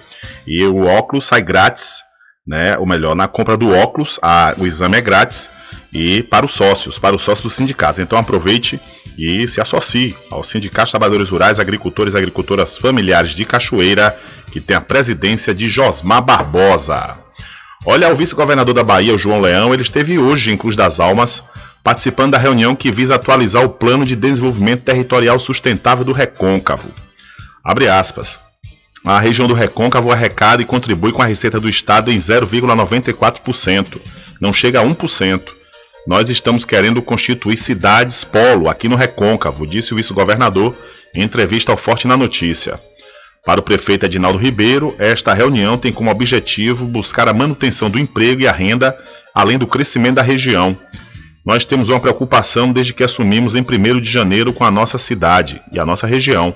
E 0.45 0.63
o 0.65 0.83
óculos 0.83 1.25
sai 1.25 1.41
grátis, 1.41 2.03
né? 2.45 2.77
Ou 2.77 2.85
melhor, 2.85 3.15
na 3.15 3.27
compra 3.27 3.57
do 3.57 3.71
óculos, 3.71 4.19
a, 4.21 4.53
o 4.57 4.67
exame 4.67 4.97
é 4.97 5.01
grátis 5.01 5.49
e 5.91 6.21
para 6.21 6.45
os 6.45 6.51
sócios, 6.51 6.99
para 6.99 7.15
os 7.15 7.23
sócios 7.23 7.43
do 7.43 7.49
sindicato. 7.49 7.99
Então 7.99 8.19
aproveite 8.19 8.79
e 9.17 9.47
se 9.47 9.59
associe 9.59 10.15
ao 10.29 10.43
Sindicato 10.43 10.91
Trabalhadores 10.91 11.29
Rurais, 11.29 11.59
Agricultores 11.59 12.13
e 12.13 12.17
Agricultoras 12.17 12.77
Familiares 12.77 13.31
de 13.31 13.45
Cachoeira, 13.45 14.15
que 14.51 14.61
tem 14.61 14.77
a 14.77 14.81
presidência 14.81 15.55
de 15.55 15.67
Josmar 15.67 16.21
Barbosa. 16.21 17.17
Olha, 17.83 18.11
o 18.11 18.15
vice-governador 18.15 18.75
da 18.75 18.83
Bahia, 18.83 19.15
o 19.15 19.17
João 19.17 19.39
Leão, 19.41 19.73
ele 19.73 19.81
esteve 19.81 20.19
hoje 20.19 20.51
em 20.51 20.57
Cruz 20.57 20.75
das 20.75 20.99
Almas 20.99 21.41
participando 21.87 22.33
da 22.33 22.37
reunião 22.37 22.75
que 22.75 22.91
visa 22.91 23.15
atualizar 23.15 23.63
o 23.63 23.69
Plano 23.69 24.03
de 24.03 24.13
Desenvolvimento 24.13 24.83
Territorial 24.83 25.39
Sustentável 25.39 26.03
do 26.03 26.11
Recôncavo. 26.11 26.91
Abre 27.63 27.87
aspas. 27.87 28.41
A 29.05 29.17
região 29.21 29.47
do 29.47 29.53
Recôncavo 29.53 30.11
arrecada 30.11 30.61
e 30.61 30.65
contribui 30.65 31.13
com 31.13 31.21
a 31.21 31.25
receita 31.25 31.61
do 31.61 31.69
Estado 31.69 32.11
em 32.11 32.17
0,94%. 32.17 34.01
Não 34.41 34.51
chega 34.51 34.81
a 34.81 34.83
1%. 34.83 35.43
Nós 36.05 36.29
estamos 36.29 36.65
querendo 36.65 37.01
constituir 37.01 37.55
cidades 37.55 38.25
polo 38.25 38.67
aqui 38.67 38.89
no 38.89 38.97
Recôncavo, 38.97 39.65
disse 39.65 39.93
o 39.93 39.95
vice-governador 39.95 40.77
em 41.15 41.21
entrevista 41.21 41.71
ao 41.71 41.77
Forte 41.77 42.05
na 42.05 42.17
Notícia. 42.17 42.77
Para 43.45 43.61
o 43.61 43.63
prefeito 43.63 44.05
Edinaldo 44.05 44.37
Ribeiro, 44.37 44.93
esta 44.99 45.33
reunião 45.33 45.77
tem 45.77 45.93
como 45.93 46.11
objetivo 46.11 46.85
buscar 46.85 47.29
a 47.29 47.33
manutenção 47.33 47.89
do 47.89 47.97
emprego 47.97 48.41
e 48.41 48.47
a 48.47 48.51
renda, 48.51 48.93
além 49.33 49.57
do 49.57 49.65
crescimento 49.65 50.15
da 50.15 50.21
região, 50.21 50.77
nós 51.47 51.65
temos 51.65 51.87
uma 51.87 52.01
preocupação 52.01 52.73
desde 52.73 52.93
que 52.93 53.05
assumimos 53.05 53.55
em 53.55 53.61
1 53.61 54.01
de 54.01 54.11
janeiro 54.11 54.51
com 54.51 54.65
a 54.65 54.69
nossa 54.69 54.97
cidade 54.97 55.61
e 55.71 55.79
a 55.79 55.85
nossa 55.85 56.05
região, 56.05 56.53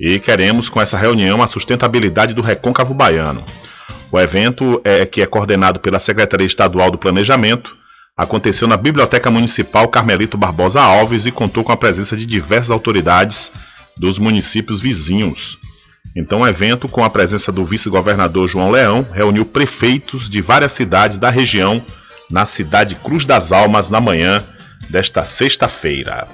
e 0.00 0.18
queremos 0.18 0.68
com 0.68 0.80
essa 0.80 0.98
reunião 0.98 1.40
a 1.40 1.46
sustentabilidade 1.46 2.34
do 2.34 2.42
recôncavo 2.42 2.92
baiano. 2.92 3.40
O 4.10 4.18
evento, 4.18 4.80
é, 4.82 5.06
que 5.06 5.22
é 5.22 5.26
coordenado 5.26 5.78
pela 5.78 6.00
Secretaria 6.00 6.44
Estadual 6.44 6.90
do 6.90 6.98
Planejamento, 6.98 7.76
aconteceu 8.16 8.66
na 8.66 8.76
Biblioteca 8.76 9.30
Municipal 9.30 9.86
Carmelito 9.86 10.36
Barbosa 10.36 10.82
Alves 10.82 11.24
e 11.24 11.30
contou 11.30 11.62
com 11.62 11.70
a 11.70 11.76
presença 11.76 12.16
de 12.16 12.26
diversas 12.26 12.72
autoridades 12.72 13.52
dos 13.96 14.18
municípios 14.18 14.80
vizinhos. 14.80 15.56
Então, 16.16 16.40
o 16.40 16.46
evento, 16.48 16.88
com 16.88 17.04
a 17.04 17.10
presença 17.10 17.52
do 17.52 17.64
vice-governador 17.64 18.48
João 18.48 18.72
Leão, 18.72 19.06
reuniu 19.12 19.44
prefeitos 19.44 20.28
de 20.28 20.42
várias 20.42 20.72
cidades 20.72 21.16
da 21.16 21.30
região 21.30 21.80
na 22.32 22.46
cidade 22.46 22.96
Cruz 22.96 23.24
das 23.26 23.52
Almas 23.52 23.88
na 23.88 24.00
manhã 24.00 24.42
desta 24.88 25.22
sexta-feira. 25.22 26.26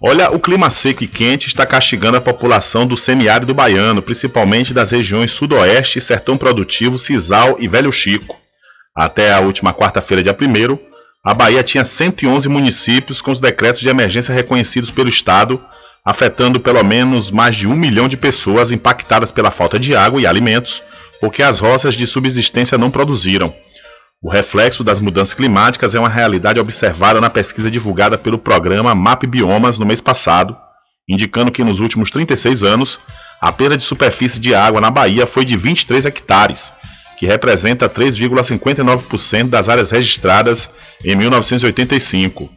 Olha, 0.00 0.30
o 0.32 0.40
clima 0.40 0.68
seco 0.68 1.04
e 1.04 1.06
quente 1.06 1.48
está 1.48 1.64
castigando 1.64 2.16
a 2.16 2.20
população 2.20 2.86
do 2.86 2.96
semiárido 2.96 3.54
baiano, 3.54 4.02
principalmente 4.02 4.74
das 4.74 4.90
regiões 4.90 5.30
sudoeste, 5.30 6.00
sertão 6.00 6.36
produtivo, 6.36 6.98
Cisal 6.98 7.56
e 7.58 7.68
Velho 7.68 7.92
Chico. 7.92 8.36
Até 8.94 9.32
a 9.32 9.40
última 9.40 9.72
quarta-feira, 9.72 10.22
dia 10.22 10.36
1 10.38 10.92
a 11.24 11.32
Bahia 11.32 11.62
tinha 11.62 11.84
111 11.84 12.48
municípios 12.48 13.20
com 13.20 13.30
os 13.30 13.40
decretos 13.40 13.80
de 13.80 13.88
emergência 13.88 14.34
reconhecidos 14.34 14.90
pelo 14.90 15.08
Estado, 15.08 15.62
afetando 16.04 16.58
pelo 16.58 16.82
menos 16.82 17.30
mais 17.30 17.56
de 17.56 17.66
um 17.66 17.76
milhão 17.76 18.08
de 18.08 18.16
pessoas 18.16 18.72
impactadas 18.72 19.30
pela 19.30 19.50
falta 19.50 19.78
de 19.78 19.94
água 19.94 20.20
e 20.20 20.26
alimentos, 20.26 20.82
porque 21.20 21.42
as 21.42 21.60
roças 21.60 21.94
de 21.94 22.06
subsistência 22.06 22.76
não 22.76 22.90
produziram. 22.90 23.54
O 24.22 24.30
reflexo 24.30 24.84
das 24.84 25.00
mudanças 25.00 25.34
climáticas 25.34 25.94
é 25.94 25.98
uma 25.98 26.08
realidade 26.08 26.60
observada 26.60 27.20
na 27.20 27.30
pesquisa 27.30 27.70
divulgada 27.70 28.16
pelo 28.16 28.38
programa 28.38 28.94
MAP 28.94 29.24
Biomas 29.26 29.78
no 29.78 29.86
mês 29.86 30.00
passado, 30.00 30.56
indicando 31.08 31.50
que 31.50 31.64
nos 31.64 31.80
últimos 31.80 32.10
36 32.10 32.62
anos 32.62 33.00
a 33.40 33.50
perda 33.50 33.76
de 33.76 33.82
superfície 33.82 34.38
de 34.38 34.54
água 34.54 34.80
na 34.80 34.90
Bahia 34.90 35.26
foi 35.26 35.44
de 35.44 35.56
23 35.56 36.06
hectares, 36.06 36.72
que 37.18 37.26
representa 37.26 37.88
3,59% 37.88 39.48
das 39.48 39.68
áreas 39.68 39.90
registradas 39.90 40.70
em 41.04 41.16
1985. 41.16 42.48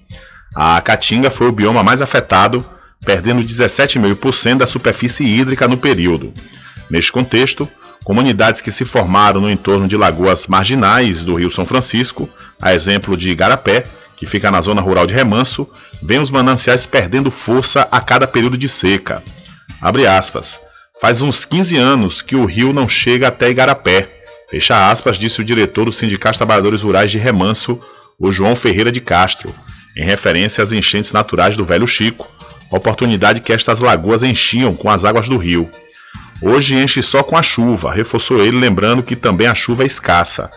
A 0.56 0.80
Caatinga 0.82 1.32
foi 1.32 1.48
o 1.48 1.52
bioma 1.52 1.84
mais 1.84 2.02
afetado, 2.02 2.64
perdendo 3.04 3.42
17,5% 3.42 4.58
da 4.58 4.68
superfície 4.68 5.26
hídrica 5.26 5.68
no 5.68 5.78
período. 5.78 6.34
Neste 6.90 7.12
contexto, 7.12 7.68
Comunidades 8.06 8.62
que 8.62 8.72
se 8.72 8.86
formaram 8.86 9.42
no 9.42 9.50
entorno 9.50 9.88
de 9.88 9.98
lagoas 9.98 10.46
marginais 10.46 11.24
do 11.24 11.34
Rio 11.34 11.50
São 11.50 11.66
Francisco, 11.66 12.30
a 12.62 12.72
exemplo 12.72 13.18
de 13.18 13.32
Igarapé, 13.32 13.84
que 14.16 14.28
fica 14.28 14.52
na 14.52 14.62
zona 14.62 14.80
rural 14.80 15.08
de 15.08 15.16
Remanso, 15.16 15.68
vêm 16.04 16.20
os 16.20 16.30
mananciais 16.30 16.86
perdendo 16.86 17.32
força 17.32 17.88
a 17.92 18.00
cada 18.00 18.28
período 18.28 18.60
de 18.60 18.70
seca. 18.70 19.24
Abre 19.82 20.06
aspas. 20.06 20.62
Faz 21.02 21.24
uns 21.24 21.46
15 21.46 21.78
anos 21.78 22.22
que 22.22 22.36
o 22.36 22.46
rio 22.46 22.72
não 22.72 22.88
chega 22.88 23.30
até 23.30 23.50
Igarapé. 23.50 24.08
Fecha 24.52 24.92
aspas, 24.92 25.18
disse 25.18 25.42
o 25.42 25.44
diretor 25.44 25.86
do 25.86 25.92
Sindicato 25.92 26.34
de 26.34 26.38
Trabalhadores 26.38 26.84
Rurais 26.84 27.12
de 27.12 27.18
Remanso, 27.18 27.80
o 28.20 28.32
João 28.32 28.56
Ferreira 28.56 28.92
de 28.92 29.02
Castro, 29.02 29.52
em 29.98 30.06
referência 30.06 30.64
às 30.64 30.72
enchentes 30.72 31.12
naturais 31.12 31.58
do 31.58 31.66
Velho 31.66 31.88
Chico, 31.88 32.30
oportunidade 32.72 33.42
que 33.42 33.54
estas 33.54 33.80
lagoas 33.80 34.24
enchiam 34.24 34.76
com 34.76 34.90
as 34.90 35.06
águas 35.06 35.28
do 35.28 35.38
rio. 35.38 35.70
Hoje 36.42 36.76
enche 36.76 37.02
só 37.02 37.24
com 37.24 37.38
a 37.38 37.44
chuva, 37.44 37.92
reforçou 37.92 38.44
ele, 38.44 38.60
lembrando 38.60 39.04
que 39.04 39.16
também 39.16 39.48
a 39.48 39.56
chuva 39.56 39.84
é 39.84 39.86
escassa. 39.86 40.52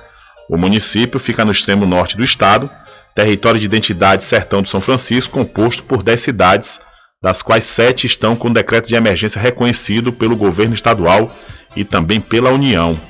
O 0.48 0.56
município 0.56 1.20
fica 1.20 1.44
no 1.44 1.52
extremo 1.52 1.86
norte 1.86 2.16
do 2.16 2.24
estado, 2.24 2.68
território 3.14 3.60
de 3.60 3.66
identidade 3.66 4.24
Sertão 4.24 4.62
do 4.62 4.68
São 4.68 4.80
Francisco, 4.80 5.32
composto 5.32 5.82
por 5.82 6.02
10 6.02 6.20
cidades, 6.20 6.80
das 7.22 7.42
quais 7.42 7.64
7 7.64 8.06
estão 8.06 8.36
com 8.36 8.52
decreto 8.52 8.88
de 8.88 8.94
emergência 8.94 9.40
reconhecido 9.40 10.12
pelo 10.12 10.36
governo 10.36 10.74
estadual 10.74 11.28
e 11.76 11.84
também 11.84 12.20
pela 12.20 12.50
União. 12.50 13.00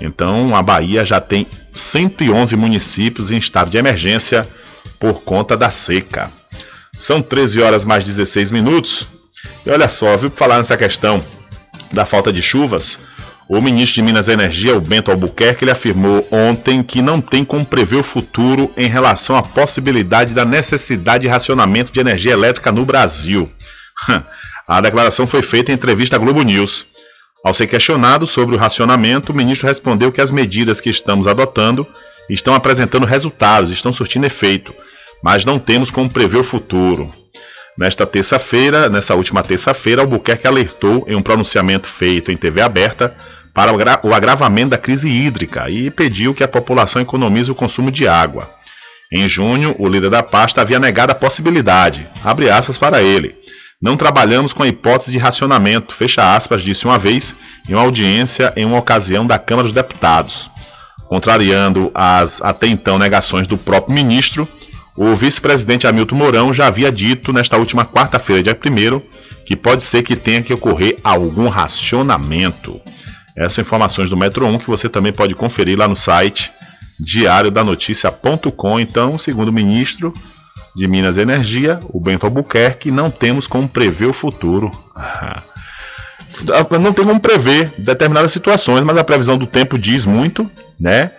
Então, 0.00 0.54
a 0.54 0.62
Bahia 0.62 1.04
já 1.04 1.20
tem 1.20 1.46
111 1.72 2.56
municípios 2.56 3.30
em 3.30 3.38
estado 3.38 3.70
de 3.70 3.78
emergência 3.78 4.46
por 4.98 5.22
conta 5.22 5.56
da 5.56 5.70
seca. 5.70 6.30
São 6.98 7.20
13 7.22 7.60
horas 7.60 7.84
mais 7.84 8.04
16 8.04 8.50
minutos. 8.50 9.06
E 9.64 9.70
olha 9.70 9.88
só, 9.88 10.16
viu, 10.16 10.30
falar 10.30 10.58
nessa 10.58 10.76
questão 10.76 11.22
da 11.92 12.04
falta 12.04 12.32
de 12.32 12.42
chuvas, 12.42 12.98
o 13.48 13.60
ministro 13.60 13.94
de 13.96 14.02
Minas 14.02 14.26
e 14.26 14.32
Energia, 14.32 14.76
o 14.76 14.80
Bento 14.80 15.10
Albuquerque, 15.10 15.62
ele 15.62 15.70
afirmou 15.70 16.26
ontem 16.32 16.82
que 16.82 17.00
não 17.00 17.20
tem 17.20 17.44
como 17.44 17.64
prever 17.64 17.96
o 17.96 18.02
futuro 18.02 18.72
em 18.76 18.88
relação 18.88 19.36
à 19.36 19.42
possibilidade 19.42 20.34
da 20.34 20.44
necessidade 20.44 21.22
de 21.22 21.28
racionamento 21.28 21.92
de 21.92 22.00
energia 22.00 22.32
elétrica 22.32 22.72
no 22.72 22.84
Brasil. 22.84 23.50
A 24.68 24.80
declaração 24.80 25.28
foi 25.28 25.42
feita 25.42 25.70
em 25.70 25.76
entrevista 25.76 26.16
à 26.16 26.18
Globo 26.18 26.42
News. 26.42 26.88
Ao 27.44 27.54
ser 27.54 27.68
questionado 27.68 28.26
sobre 28.26 28.56
o 28.56 28.58
racionamento, 28.58 29.30
o 29.30 29.34
ministro 29.34 29.68
respondeu 29.68 30.10
que 30.10 30.20
as 30.20 30.32
medidas 30.32 30.80
que 30.80 30.90
estamos 30.90 31.28
adotando 31.28 31.86
estão 32.28 32.52
apresentando 32.52 33.06
resultados, 33.06 33.70
estão 33.70 33.92
surtindo 33.92 34.26
efeito, 34.26 34.74
mas 35.22 35.44
não 35.44 35.58
temos 35.58 35.90
como 35.90 36.10
prever 36.10 36.38
o 36.38 36.44
futuro. 36.44 37.12
Nesta 37.78 38.06
terça-feira, 38.06 38.88
nessa 38.88 39.14
última 39.14 39.42
terça-feira, 39.42 40.02
Albuquerque 40.02 40.46
alertou 40.46 41.04
em 41.06 41.14
um 41.14 41.22
pronunciamento 41.22 41.86
feito 41.86 42.32
em 42.32 42.36
TV 42.36 42.60
aberta 42.60 43.14
para 43.52 43.72
o 44.02 44.14
agravamento 44.14 44.70
da 44.70 44.78
crise 44.78 45.08
hídrica 45.08 45.70
e 45.70 45.90
pediu 45.90 46.34
que 46.34 46.44
a 46.44 46.48
população 46.48 47.00
economize 47.00 47.50
o 47.50 47.54
consumo 47.54 47.90
de 47.90 48.06
água. 48.06 48.50
Em 49.12 49.28
junho, 49.28 49.74
o 49.78 49.88
líder 49.88 50.10
da 50.10 50.22
pasta 50.22 50.60
havia 50.60 50.80
negado 50.80 51.12
a 51.12 51.14
possibilidade, 51.14 52.06
abre 52.24 52.50
aspas 52.50 52.76
para 52.76 53.02
ele. 53.02 53.34
Não 53.80 53.96
trabalhamos 53.96 54.52
com 54.52 54.62
a 54.62 54.68
hipótese 54.68 55.12
de 55.12 55.18
racionamento, 55.18 55.94
fecha 55.94 56.34
aspas, 56.34 56.62
disse 56.62 56.86
uma 56.86 56.98
vez 56.98 57.36
em 57.68 57.74
uma 57.74 57.82
audiência 57.82 58.52
em 58.56 58.64
uma 58.64 58.78
ocasião 58.78 59.26
da 59.26 59.38
Câmara 59.38 59.68
dos 59.68 59.74
Deputados. 59.74 60.50
Contrariando 61.08 61.90
as 61.94 62.40
até 62.42 62.66
então 62.66 62.98
negações 62.98 63.46
do 63.46 63.56
próprio 63.56 63.94
ministro, 63.94 64.48
o 64.96 65.14
vice-presidente 65.14 65.86
Hamilton 65.86 66.16
Mourão 66.16 66.52
já 66.52 66.66
havia 66.66 66.90
dito 66.90 67.32
nesta 67.32 67.56
última 67.56 67.84
quarta-feira, 67.84 68.42
dia 68.42 68.58
1 68.58 69.00
que 69.44 69.54
pode 69.54 69.82
ser 69.82 70.02
que 70.02 70.16
tenha 70.16 70.42
que 70.42 70.52
ocorrer 70.52 70.96
algum 71.04 71.48
racionamento. 71.48 72.80
Essas 73.36 73.52
são 73.52 73.62
informações 73.62 74.10
do 74.10 74.16
Metro 74.16 74.46
1 74.46 74.58
que 74.58 74.66
você 74.66 74.88
também 74.88 75.12
pode 75.12 75.34
conferir 75.34 75.78
lá 75.78 75.86
no 75.86 75.94
site 75.94 76.50
diariodanoticia.com. 76.98 78.80
Então, 78.80 79.18
segundo 79.18 79.48
o 79.48 79.52
ministro 79.52 80.12
de 80.74 80.88
Minas 80.88 81.16
e 81.16 81.20
Energia, 81.20 81.78
o 81.90 82.00
Bento 82.00 82.26
Albuquerque, 82.26 82.90
não 82.90 83.10
temos 83.10 83.46
como 83.46 83.68
prever 83.68 84.06
o 84.06 84.12
futuro. 84.12 84.70
Não 86.78 86.92
tem 86.92 87.06
como 87.06 87.18
prever 87.18 87.72
determinadas 87.78 88.30
situações, 88.30 88.84
mas 88.84 88.98
a 88.98 89.04
previsão 89.04 89.38
do 89.38 89.46
tempo 89.46 89.78
diz 89.78 90.04
muito, 90.04 90.50
né? 90.78 91.10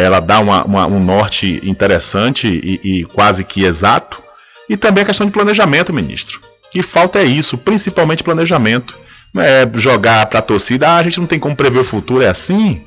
Ela 0.00 0.20
dá 0.20 0.40
uma, 0.40 0.64
uma, 0.64 0.86
um 0.86 1.02
norte 1.02 1.60
interessante 1.64 2.48
e, 2.48 2.80
e, 2.82 3.04
quase 3.04 3.44
que 3.44 3.64
exato. 3.64 4.22
E 4.68 4.76
também 4.76 5.02
a 5.02 5.06
questão 5.06 5.26
de 5.26 5.32
planejamento, 5.32 5.92
ministro. 5.92 6.40
Que 6.70 6.82
falta 6.82 7.18
é 7.18 7.24
isso, 7.24 7.58
principalmente 7.58 8.24
planejamento. 8.24 8.98
É 9.36 9.68
jogar 9.74 10.24
para 10.26 10.38
a 10.38 10.42
torcida, 10.42 10.88
ah, 10.88 10.96
a 10.96 11.02
gente 11.02 11.20
não 11.20 11.26
tem 11.26 11.38
como 11.38 11.54
prever 11.54 11.80
o 11.80 11.84
futuro, 11.84 12.22
é 12.22 12.28
assim? 12.28 12.80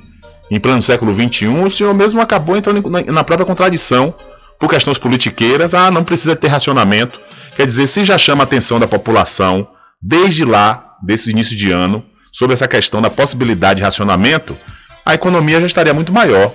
Em 0.50 0.60
plano 0.60 0.82
século 0.82 1.14
XXI, 1.14 1.48
o 1.48 1.70
senhor 1.70 1.94
mesmo 1.94 2.22
acabou 2.22 2.56
entrando 2.56 2.82
na 3.08 3.24
própria 3.24 3.46
contradição 3.46 4.14
por 4.60 4.70
questões 4.70 4.98
politiqueiras. 4.98 5.76
Ah, 5.76 5.92
não 5.92 6.04
precisa 6.04 6.36
ter 6.36 6.48
racionamento. 6.48 7.20
Quer 7.56 7.68
dizer, 7.68 7.86
se 7.86 8.04
já 8.04 8.18
chama 8.18 8.44
a 8.44 8.46
atenção 8.46 8.80
da 8.80 8.88
população 8.88 9.68
desde 10.02 10.44
lá, 10.44 10.96
desse 11.04 11.30
início 11.30 11.56
de 11.56 11.72
ano, 11.72 12.04
sobre 12.32 12.54
essa 12.54 12.68
questão 12.68 13.02
da 13.02 13.10
possibilidade 13.10 13.78
de 13.78 13.84
racionamento, 13.84 14.58
a 15.06 15.14
economia 15.14 15.60
já 15.60 15.68
estaria 15.68 15.94
muito 15.94 16.12
maior 16.12 16.52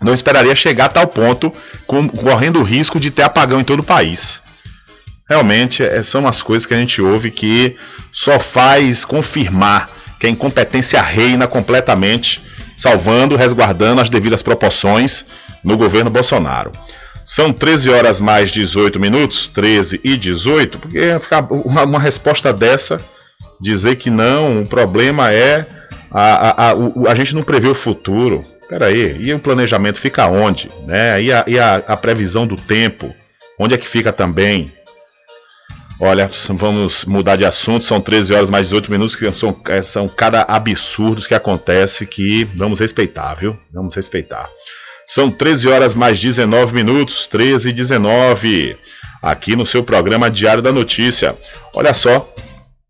não 0.00 0.14
esperaria 0.14 0.54
chegar 0.54 0.86
a 0.86 0.88
tal 0.88 1.06
ponto, 1.06 1.52
com, 1.86 2.08
correndo 2.08 2.60
o 2.60 2.62
risco 2.62 3.00
de 3.00 3.10
ter 3.10 3.22
apagão 3.22 3.60
em 3.60 3.64
todo 3.64 3.80
o 3.80 3.84
país. 3.84 4.42
Realmente 5.28 5.82
é, 5.82 6.02
são 6.02 6.26
as 6.26 6.42
coisas 6.42 6.66
que 6.66 6.74
a 6.74 6.78
gente 6.78 7.00
ouve 7.00 7.30
que 7.30 7.76
só 8.12 8.38
faz 8.38 9.04
confirmar 9.04 9.88
que 10.20 10.26
a 10.26 10.30
incompetência 10.30 11.00
reina 11.00 11.46
completamente, 11.46 12.42
salvando, 12.76 13.36
resguardando 13.36 14.00
as 14.00 14.10
devidas 14.10 14.42
proporções 14.42 15.24
no 15.62 15.76
governo 15.76 16.10
Bolsonaro. 16.10 16.70
São 17.24 17.52
13 17.52 17.88
horas 17.88 18.20
mais 18.20 18.50
18 18.52 19.00
minutos, 19.00 19.48
13 19.48 19.98
e 20.04 20.16
18, 20.16 20.78
porque 20.78 21.00
uma, 21.64 21.84
uma 21.84 21.98
resposta 21.98 22.52
dessa, 22.52 23.00
dizer 23.58 23.96
que 23.96 24.10
não, 24.10 24.60
o 24.62 24.68
problema 24.68 25.32
é 25.32 25.66
a, 26.10 26.20
a, 26.20 26.50
a, 26.50 26.70
a, 26.72 27.12
a 27.12 27.14
gente 27.14 27.34
não 27.34 27.42
prevê 27.42 27.68
o 27.68 27.74
futuro. 27.74 28.44
Peraí, 28.68 29.16
e 29.20 29.32
o 29.32 29.38
planejamento 29.38 30.00
fica 30.00 30.26
onde? 30.26 30.70
Né? 30.86 31.22
E, 31.22 31.32
a, 31.32 31.44
e 31.46 31.58
a, 31.58 31.76
a 31.86 31.96
previsão 31.96 32.46
do 32.46 32.56
tempo? 32.56 33.14
Onde 33.58 33.74
é 33.74 33.78
que 33.78 33.86
fica 33.86 34.12
também? 34.12 34.72
Olha, 36.00 36.28
vamos 36.48 37.04
mudar 37.04 37.36
de 37.36 37.44
assunto, 37.44 37.84
são 37.84 38.00
13 38.00 38.34
horas 38.34 38.50
mais 38.50 38.66
18 38.66 38.90
minutos, 38.90 39.14
que 39.14 39.30
são, 39.32 39.56
é, 39.68 39.80
são 39.80 40.08
cada 40.08 40.42
absurdo 40.42 41.22
que 41.22 41.34
acontece 41.34 42.04
que 42.04 42.44
vamos 42.56 42.80
respeitar, 42.80 43.34
viu? 43.34 43.56
Vamos 43.72 43.94
respeitar. 43.94 44.48
São 45.06 45.30
13 45.30 45.68
horas 45.68 45.94
mais 45.94 46.20
19 46.20 46.74
minutos, 46.74 47.28
13 47.28 47.68
e 47.68 47.72
19, 47.72 48.76
aqui 49.22 49.54
no 49.54 49.64
seu 49.64 49.84
programa 49.84 50.30
Diário 50.30 50.62
da 50.62 50.72
Notícia. 50.72 51.36
Olha 51.74 51.94
só, 51.94 52.28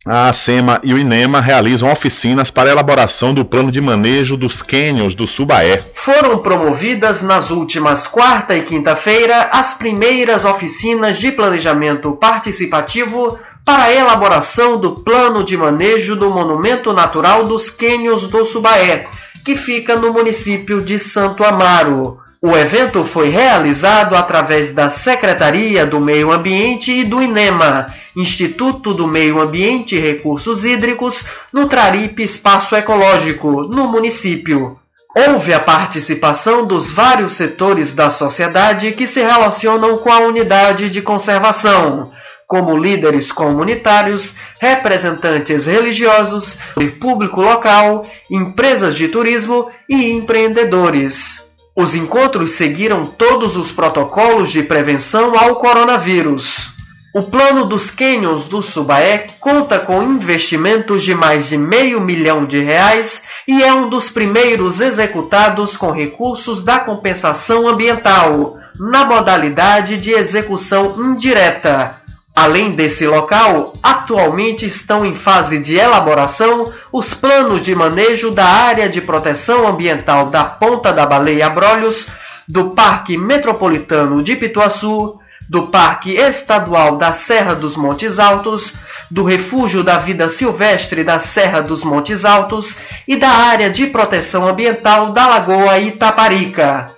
a 0.07 0.31
SEMA 0.35 0.81
e 0.85 0.93
o 0.93 0.99
INEMA 0.99 1.41
realizam 1.41 1.91
oficinas 1.91 2.51
para 2.51 2.71
elaboração 2.71 3.33
do 3.33 3.43
plano 3.43 3.71
de 3.71 3.81
manejo 3.81 4.37
dos 4.37 4.61
cânions 4.61 5.15
do 5.15 5.27
Subaé. 5.27 5.83
Foram 5.95 6.39
promovidas 6.39 7.23
nas 7.23 7.51
últimas 7.51 8.07
quarta 8.07 8.55
e 8.55 8.63
quinta-feira 8.63 9.49
as 9.51 9.73
primeiras 9.73 10.45
oficinas 10.45 11.19
de 11.19 11.33
planejamento 11.33 12.13
participativo 12.13 13.39
para 13.65 13.85
a 13.85 13.93
elaboração 13.95 14.79
do 14.79 14.95
plano 14.95 15.43
de 15.43 15.57
manejo 15.57 16.15
do 16.17 16.29
Monumento 16.29 16.93
Natural 16.93 17.45
dos 17.45 17.71
Cânions 17.71 18.27
do 18.27 18.45
Subaé, 18.45 19.09
que 19.43 19.57
fica 19.57 19.97
no 19.97 20.13
município 20.13 20.83
de 20.83 20.99
Santo 20.99 21.43
Amaro. 21.43 22.24
O 22.47 22.55
evento 22.55 23.07
foi 23.07 23.31
realizado 23.31 24.15
através 24.15 24.71
da 24.71 24.91
Secretaria 24.91 25.87
do 25.87 25.99
Meio 25.99 26.31
Ambiente 26.31 26.93
e 26.93 27.03
do 27.03 27.23
INEMA, 27.23 27.87
Instituto 28.15 28.93
do 28.93 29.07
Meio 29.07 29.41
Ambiente 29.41 29.97
e 29.97 29.99
Recursos 29.99 30.63
Hídricos, 30.63 31.25
no 31.51 31.67
Traripe 31.71 32.23
Espaço 32.23 32.77
Ecológico, 32.77 33.63
no 33.63 33.89
município. 33.89 34.77
Houve 35.17 35.55
a 35.55 35.59
participação 35.59 36.67
dos 36.67 36.91
vários 36.91 37.33
setores 37.33 37.95
da 37.95 38.11
sociedade 38.11 38.93
que 38.93 39.07
se 39.07 39.23
relacionam 39.23 39.97
com 39.97 40.13
a 40.13 40.19
unidade 40.19 40.91
de 40.91 41.01
conservação, 41.01 42.13
como 42.47 42.77
líderes 42.77 43.33
comunitários, 43.33 44.37
representantes 44.61 45.65
religiosos, 45.65 46.59
público 47.01 47.41
local, 47.41 48.05
empresas 48.31 48.97
de 48.97 49.09
turismo 49.09 49.71
e 49.89 50.11
empreendedores. 50.11 51.44
Os 51.77 51.93
encontros 51.93 52.53
seguiram 52.53 53.05
todos 53.05 53.57
os 53.57 53.73
protocolos 53.73 54.53
de 54.53 54.63
prevenção 54.63 55.37
ao 55.37 55.57
coronavírus. 55.57 56.73
O 57.13 57.23
plano 57.23 57.65
dos 57.65 57.91
Canyons 57.91 58.45
do 58.45 58.63
Subaé 58.63 59.27
conta 59.41 59.81
com 59.81 60.01
investimentos 60.01 61.03
de 61.03 61.17
mais 61.17 61.49
de 61.49 61.59
meio 61.59 62.01
milhão 62.01 62.45
de 62.45 62.61
reais 62.61 63.25
e 63.47 63.61
é 63.61 63.75
um 63.75 63.89
dos 63.89 64.09
primeiros 64.09 64.81
executados 64.81 65.77
com 65.77 65.91
recursos 65.91 66.63
da 66.63 66.79
compensação 66.79 67.67
ambiental, 67.69 68.57
na 68.79 69.05
modalidade 69.05 69.97
de 69.97 70.13
execução 70.13 70.95
indireta, 70.97 72.04
Além 72.35 72.73
desse 72.73 73.07
local, 73.07 73.73
atualmente 73.81 74.67
estão 74.67 75.07
em 75.07 75.15
fase 75.15 75.61
de 75.61 75.77
elaboração 75.77 76.73
os 76.91 77.15
planos 77.15 77.63
de 77.63 77.75
manejo 77.77 78.33
da 78.33 78.45
área 78.45 78.89
de 78.89 79.01
proteção 79.01 79.69
ambiental 79.69 80.27
da 80.27 80.45
Ponta 80.45 80.93
da 80.93 81.07
Baleia 81.07 81.47
Abrolhos, 81.47 82.09
do 82.49 82.71
Parque 82.71 83.17
Metropolitano 83.17 84.21
de 84.21 84.35
Pituaçu, 84.35 85.21
do 85.49 85.69
Parque 85.69 86.17
Estadual 86.17 86.97
da 86.97 87.13
Serra 87.13 87.55
dos 87.55 87.77
Montes 87.77 88.19
Altos, 88.19 88.75
do 89.09 89.23
Refúgio 89.23 89.85
da 89.85 89.99
Vida 89.99 90.29
Silvestre 90.29 91.05
da 91.05 91.21
Serra 91.21 91.61
dos 91.61 91.85
Montes 91.85 92.25
Altos 92.25 92.77
e 93.07 93.15
da 93.17 93.29
área 93.29 93.71
de 93.71 93.87
proteção 93.87 94.49
ambiental 94.49 95.13
da 95.13 95.27
Lagoa 95.27 95.79
Itaparica. 95.79 96.91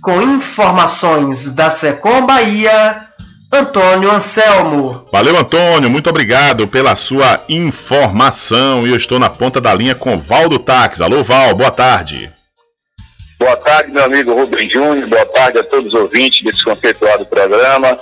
Com 0.00 0.22
informações 0.22 1.52
da 1.54 1.70
Secom 1.70 2.24
Bahia, 2.24 3.09
Antônio 3.52 4.10
Anselmo. 4.12 5.04
Valeu, 5.12 5.36
Antônio. 5.36 5.90
Muito 5.90 6.08
obrigado 6.08 6.68
pela 6.68 6.94
sua 6.94 7.42
informação. 7.48 8.86
E 8.86 8.90
eu 8.90 8.96
estou 8.96 9.18
na 9.18 9.28
ponta 9.28 9.60
da 9.60 9.74
linha 9.74 9.94
com 9.94 10.16
Valdo 10.16 10.58
Táxi. 10.58 11.02
Alô, 11.02 11.24
Val, 11.24 11.56
boa 11.56 11.70
tarde. 11.70 12.30
Boa 13.40 13.56
tarde, 13.56 13.90
meu 13.90 14.04
amigo 14.04 14.34
Rubem 14.34 14.70
Júnior. 14.70 15.08
Boa 15.08 15.26
tarde 15.26 15.58
a 15.58 15.64
todos 15.64 15.92
os 15.92 16.00
ouvintes 16.00 16.44
desse 16.44 16.62
conceituado 16.62 17.26
programa. 17.26 17.96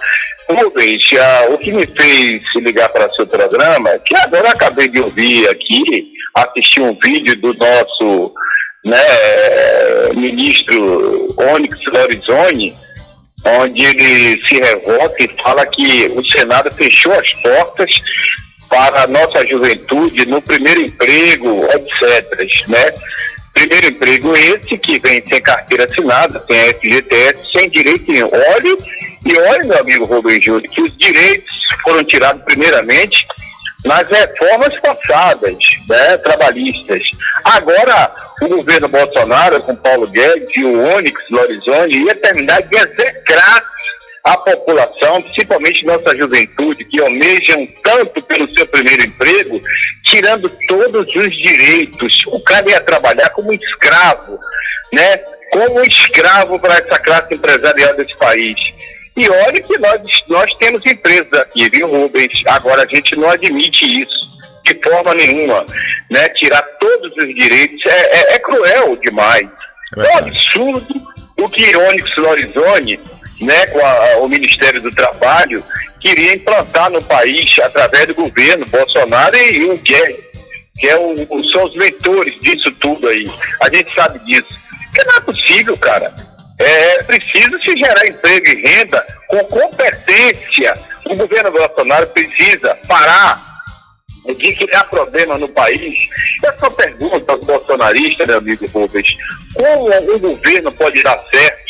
Rubens, 0.51 1.05
ah, 1.19 1.47
o 1.51 1.59
que 1.59 1.73
me 1.73 1.87
fez 1.87 2.43
se 2.51 2.61
ligar 2.61 2.91
para 2.91 3.07
o 3.07 3.15
seu 3.15 3.27
programa, 3.27 3.99
que 4.05 4.17
agora 4.17 4.51
acabei 4.51 4.89
de 4.89 5.01
ouvir 5.01 5.49
aqui, 5.49 6.13
assisti 6.35 6.81
um 6.81 6.99
vídeo 7.03 7.37
do 7.37 7.55
nosso 7.55 8.33
né, 8.85 8.99
ministro 10.15 11.29
Onyx 11.55 11.79
Lorenzoni, 11.87 12.75
onde 13.45 13.84
ele 13.84 14.43
se 14.47 14.55
revolta 14.57 15.16
e 15.20 15.43
fala 15.43 15.66
que 15.66 16.07
o 16.14 16.24
Senado 16.24 16.74
fechou 16.74 17.12
as 17.12 17.32
portas 17.34 17.91
para 18.68 19.05
a 19.05 19.07
nossa 19.07 19.47
juventude 19.47 20.26
no 20.26 20.43
primeiro 20.43 20.82
emprego, 20.82 21.64
etc. 21.72 22.68
Né? 22.68 22.95
Primeiro 23.55 23.86
emprego 23.89 24.36
esse 24.36 24.76
que 24.78 24.99
vem 24.99 25.22
sem 25.26 25.41
carteira 25.41 25.84
assinada, 25.84 26.45
sem 26.47 26.74
FGTS, 26.74 27.53
sem 27.53 27.70
direito 27.70 28.12
em 28.12 28.22
óleo. 28.22 28.78
E 29.24 29.39
olha, 29.39 29.64
meu 29.64 29.78
amigo 29.78 30.05
Rubem 30.05 30.41
Júlio, 30.41 30.70
que 30.70 30.82
os 30.82 30.97
direitos 30.97 31.57
foram 31.82 32.05
tirados 32.05 32.43
primeiramente 32.45 33.26
nas 33.85 34.09
reformas 34.09 34.74
passadas, 34.81 35.57
né, 35.89 36.16
trabalhistas. 36.18 37.03
Agora, 37.45 38.14
o 38.43 38.49
governo 38.49 38.89
Bolsonaro, 38.89 39.61
com 39.62 39.76
Paulo 39.76 40.07
Guedes 40.09 40.51
e 40.57 40.64
o 40.64 40.97
Onyx 40.97 41.22
Lorizone, 41.31 42.05
ia 42.05 42.14
terminar 42.16 42.62
de 42.62 42.76
execrar 42.76 43.62
a 44.24 44.37
população, 44.37 45.22
principalmente 45.22 45.87
nossa 45.87 46.14
juventude, 46.16 46.85
que 46.85 47.01
almejam 47.01 47.66
tanto 47.83 48.20
pelo 48.22 48.49
seu 48.57 48.66
primeiro 48.66 49.05
emprego, 49.05 49.61
tirando 50.05 50.51
todos 50.66 51.14
os 51.14 51.33
direitos. 51.35 52.22
O 52.26 52.41
cara 52.41 52.68
ia 52.68 52.81
trabalhar 52.81 53.31
como 53.31 53.53
escravo, 53.53 54.39
né? 54.93 55.16
Como 55.51 55.81
escravo 55.83 56.59
para 56.59 56.74
essa 56.74 56.99
classe 56.99 57.35
empresarial 57.35 57.95
desse 57.95 58.16
país. 58.18 58.61
E 59.19 59.29
olha 59.29 59.61
que 59.61 59.77
nós, 59.79 60.01
nós 60.29 60.55
temos 60.55 60.81
empresas 60.87 61.33
aqui, 61.33 61.69
viu, 61.71 61.89
Rubens? 61.89 62.41
Agora 62.47 62.85
a 62.85 62.87
gente 62.87 63.16
não 63.16 63.29
admite 63.29 63.85
isso 64.01 64.16
de 64.64 64.75
forma 64.81 65.12
nenhuma. 65.12 65.66
Né? 66.09 66.29
Tirar 66.37 66.62
todos 66.79 67.11
os 67.16 67.35
direitos 67.35 67.85
é, 67.85 68.16
é, 68.16 68.35
é 68.35 68.39
cruel 68.39 68.97
demais. 68.97 69.49
É, 69.97 70.01
é 70.01 70.14
um 70.14 70.19
absurdo 70.19 71.09
o 71.37 71.49
que 71.49 71.77
Onyx 71.77 72.16
Lorizone, 72.16 73.01
né, 73.41 73.66
com 73.66 73.85
a, 73.85 74.19
o 74.19 74.29
Ministério 74.29 74.81
do 74.81 74.91
Trabalho, 74.93 75.64
queria 76.01 76.35
implantar 76.35 76.89
no 76.89 77.03
país 77.03 77.59
através 77.59 78.07
do 78.07 78.14
governo 78.14 78.66
Bolsonaro 78.66 79.37
e, 79.37 79.64
o 79.64 79.79
Guedes, 79.79 80.16
que 80.79 80.87
é 80.87 80.97
o, 80.97 81.16
são 81.51 81.64
os 81.64 81.75
mentores 81.75 82.39
disso 82.41 82.71
tudo 82.79 83.09
aí. 83.09 83.25
A 83.62 83.69
gente 83.69 83.93
sabe 83.93 84.21
disso. 84.21 84.61
Porque 84.87 85.05
não 85.09 85.16
é 85.16 85.21
possível, 85.21 85.77
cara 85.77 86.12
é 86.59 87.03
preciso 87.05 87.59
se 87.63 87.77
gerar 87.77 88.07
emprego 88.07 88.47
e 88.49 88.67
renda 88.67 89.07
com 89.29 89.39
competência. 89.45 90.75
O 91.07 91.15
governo 91.15 91.53
Bolsonaro 91.53 92.07
precisa 92.09 92.77
parar 92.87 93.49
de 94.27 94.55
criar 94.55 94.85
problema 94.85 95.39
no 95.39 95.49
país. 95.49 96.09
Essa 96.45 96.71
pergunta 96.71 97.33
aos 97.33 97.45
bolsonaristas, 97.45 98.27
meu 98.27 98.39
amigo 98.39 98.67
Rubens, 98.69 99.17
como 99.55 100.15
um 100.15 100.19
governo 100.19 100.73
pode 100.73 101.03
dar 101.03 101.19
certo? 101.33 101.69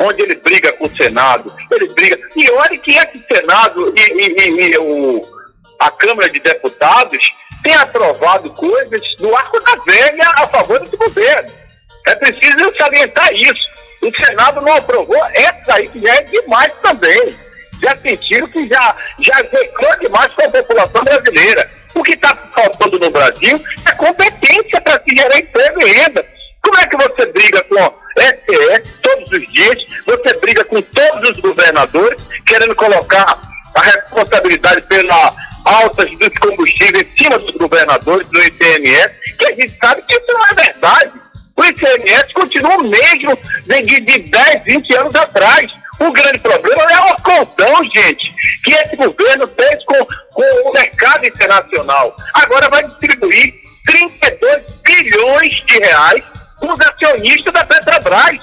Onde 0.00 0.22
ele 0.22 0.36
briga 0.36 0.72
com 0.74 0.86
o 0.86 0.96
Senado, 0.96 1.52
ele 1.72 1.92
briga. 1.92 2.18
E 2.36 2.50
olha 2.52 2.78
que 2.78 2.92
esse 2.92 3.24
Senado 3.26 3.92
e, 3.96 4.00
e, 4.00 4.70
e 4.70 4.78
o, 4.78 5.20
a 5.80 5.90
Câmara 5.90 6.30
de 6.30 6.38
Deputados 6.38 7.30
tem 7.62 7.74
aprovado 7.74 8.50
coisas 8.50 9.02
no 9.18 9.36
arco 9.36 9.60
da 9.60 9.74
velha 9.84 10.24
a 10.36 10.48
favor 10.48 10.78
desse 10.78 10.96
governo. 10.96 11.50
É 12.08 12.14
preciso 12.16 12.72
salientar 12.78 13.28
isso. 13.34 13.68
O 14.02 14.24
Senado 14.24 14.62
não 14.62 14.72
aprovou 14.74 15.22
essa 15.34 15.74
aí, 15.74 15.88
que 15.88 16.00
já 16.00 16.14
é 16.14 16.22
demais 16.22 16.72
também. 16.82 17.36
Já 17.82 17.96
sentiram 17.98 18.48
que 18.48 18.66
já, 18.66 18.96
já 19.20 19.34
zecou 19.42 19.98
demais 20.00 20.32
com 20.32 20.44
a 20.44 20.48
população 20.48 21.04
brasileira. 21.04 21.70
O 21.94 22.02
que 22.02 22.14
está 22.14 22.34
faltando 22.54 22.98
no 22.98 23.10
Brasil 23.10 23.62
é 23.86 23.92
competência 23.92 24.80
para 24.80 25.02
se 25.02 25.16
gerar 25.16 25.38
emprego 25.38 25.86
e 25.86 25.92
renda. 25.92 26.26
Como 26.62 26.80
é 26.80 26.86
que 26.86 26.96
você 26.96 27.26
briga 27.26 27.62
com 27.64 27.76
STF 28.18 28.98
todos 29.02 29.32
os 29.32 29.52
dias, 29.52 29.86
você 30.06 30.34
briga 30.40 30.64
com 30.64 30.80
todos 30.80 31.30
os 31.30 31.40
governadores, 31.40 32.22
querendo 32.46 32.74
colocar 32.74 33.38
a 33.74 33.82
responsabilidade 33.82 34.82
pela 34.82 35.34
alta 35.64 36.06
dos 36.06 36.38
combustíveis 36.40 37.06
em 37.06 37.24
cima 37.24 37.38
dos 37.38 37.54
governadores, 37.56 38.26
do 38.28 38.42
ICMS, 38.42 39.10
que 39.38 39.46
a 39.46 39.54
gente 39.54 39.70
sabe 39.70 40.02
que 40.02 40.14
isso 40.14 40.26
não 40.28 40.46
é 40.46 40.54
verdade. 40.54 41.27
O 41.58 41.64
ICMS 41.64 42.32
continua 42.34 42.76
o 42.76 42.84
mesmo 42.84 43.36
de, 43.66 44.00
de 44.00 44.18
10, 44.20 44.62
20 44.62 44.96
anos 44.96 45.14
atrás. 45.16 45.68
O 45.98 46.12
grande 46.12 46.38
problema 46.38 46.84
é 46.84 47.00
o 47.00 47.12
acordão, 47.14 47.82
gente, 47.82 48.32
que 48.64 48.72
esse 48.74 48.94
governo 48.94 49.50
fez 49.58 49.84
com, 49.84 50.06
com 50.32 50.68
o 50.68 50.72
mercado 50.72 51.26
internacional. 51.26 52.14
Agora 52.34 52.68
vai 52.68 52.86
distribuir 52.86 53.54
32 53.84 54.82
bilhões 54.84 55.54
de 55.66 55.78
reais 55.80 56.22
com 56.60 56.72
os 56.72 56.80
acionistas 56.80 57.52
da 57.52 57.64
Petrobras. 57.64 58.38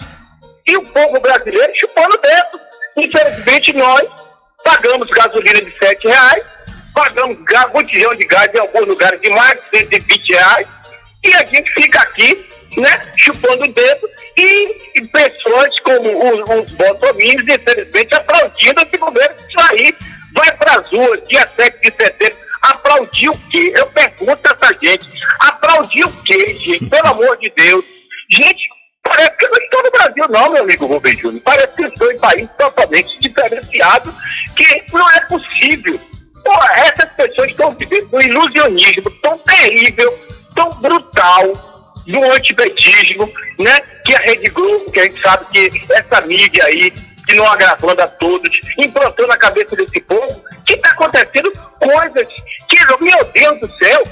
E 0.68 0.76
o 0.76 0.82
povo 0.82 1.18
brasileiro 1.22 1.72
chupando 1.80 2.18
dentro. 2.18 2.60
Infelizmente, 2.98 3.72
nós 3.78 4.04
pagamos 4.62 5.08
gasolina 5.10 5.62
de 5.62 5.74
7 5.78 6.06
reais, 6.06 6.44
pagamos 6.94 7.38
botijão 7.72 8.14
de 8.16 8.26
gás 8.26 8.50
em 8.54 8.60
alguns 8.60 8.88
lugares 8.88 9.22
de 9.22 9.30
mais 9.30 9.54
de 9.72 9.78
120 9.78 10.34
reais, 10.34 10.68
e 11.24 11.34
a 11.34 11.46
gente 11.46 11.72
fica 11.72 12.02
aqui 12.02 12.55
né, 12.78 13.02
chupando 13.18 13.64
o 13.64 13.72
dedo, 13.72 14.10
e, 14.38 15.00
e 15.00 15.08
pessoas 15.08 15.80
como 15.82 16.10
os, 16.30 16.40
os 16.50 16.72
bolsominions, 16.72 17.44
infelizmente, 17.48 18.16
aplaudindo 18.16 18.82
esse 18.82 18.98
governo 18.98 19.36
que 19.48 19.62
aí 19.62 19.96
vai 20.34 20.52
para 20.58 20.80
as 20.80 20.88
ruas 20.90 21.22
dia 21.28 21.48
7 21.56 21.80
de 21.82 21.96
setembro. 21.96 22.46
Aplaudir 22.62 23.30
o 23.30 23.38
quê? 23.50 23.74
Eu 23.76 23.86
pergunto 23.88 24.42
a 24.46 24.56
essa 24.56 24.78
gente. 24.82 25.08
Aplaudir 25.40 26.06
o 26.06 26.12
quê, 26.24 26.56
gente? 26.60 26.86
Pelo 26.88 27.08
amor 27.08 27.38
de 27.38 27.52
Deus. 27.56 27.86
Gente, 28.30 28.68
parece 29.04 29.38
que 29.38 29.46
eu 29.46 29.52
não 29.52 29.58
estou 29.58 29.84
no 29.84 29.92
Brasil, 29.92 30.26
não, 30.30 30.52
meu 30.52 30.64
amigo 30.64 30.86
Rubem 30.88 31.16
Júnior. 31.16 31.42
Parece 31.44 31.76
que 31.76 31.84
eu 31.84 31.90
estou 31.90 32.12
em 32.12 32.18
país 32.18 32.50
totalmente 32.58 33.20
diferenciado, 33.20 34.14
que 34.56 34.84
não 34.92 35.10
é 35.12 35.20
possível. 35.22 36.00
Essas 36.76 37.10
pessoas 37.12 37.52
estão 37.52 37.72
vivendo 37.74 38.10
um 38.14 38.22
ilusionismo 38.22 39.12
tão 39.22 39.38
terrível, 39.40 40.20
tão 40.56 40.70
brutal, 40.70 41.54
do 42.08 42.24
antipetismo, 42.32 43.32
né? 43.60 43.80
Que 44.06 44.16
a 44.16 44.20
Rede 44.20 44.50
Globo, 44.50 44.92
que 44.92 45.00
a 45.00 45.04
gente 45.04 45.22
sabe 45.22 45.46
que 45.52 45.94
essa 45.94 46.22
mídia 46.22 46.66
aí, 46.66 46.92
que 46.92 47.36
não 47.36 47.46
agravando 47.46 48.02
a 48.02 48.08
todos, 48.08 48.50
implantou 48.78 49.28
na 49.28 49.38
cabeça 49.38 49.76
desse 49.76 50.00
povo, 50.02 50.44
que 50.66 50.76
está 50.76 50.90
acontecendo 50.92 51.52
coisas 51.80 52.28
que, 52.70 53.04
meu 53.04 53.24
Deus 53.26 53.60
do 53.60 53.68
céu, 53.78 54.04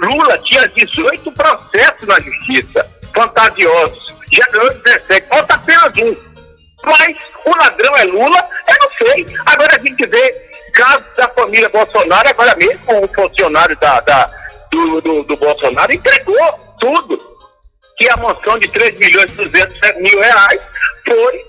Lula 0.00 0.38
tinha 0.44 0.68
18 0.68 1.32
processos 1.32 2.06
na 2.06 2.20
justiça, 2.20 2.86
fantasiosos, 3.14 4.14
já 4.32 4.46
ganhou 4.52 4.72
17, 4.74 5.26
falta 5.28 5.54
apenas 5.54 5.92
um. 6.02 6.16
Mas 6.84 7.16
o 7.44 7.58
ladrão 7.58 7.96
é 7.96 8.04
Lula, 8.04 8.42
eu 8.68 8.76
não 8.80 9.06
sei. 9.06 9.26
Agora 9.46 9.76
a 9.76 9.78
gente 9.80 10.06
vê 10.06 10.48
casos 10.72 11.04
da 11.16 11.28
família 11.28 11.68
Bolsonaro, 11.68 12.28
agora 12.28 12.54
mesmo 12.56 13.04
o 13.04 13.08
funcionário 13.08 13.76
da, 13.78 14.00
da 14.00 14.30
do, 14.70 15.00
do, 15.00 15.22
do, 15.24 15.36
Bolsonaro 15.36 15.92
entregou 15.92 16.67
tudo. 16.78 17.18
Que 17.96 18.08
a 18.10 18.16
mansão 18.16 18.58
de 18.58 18.68
3 18.68 18.98
milhões 18.98 19.30
e 19.30 19.34
200 19.34 19.76
mil 20.00 20.20
reais 20.20 20.60
foi, 21.04 21.44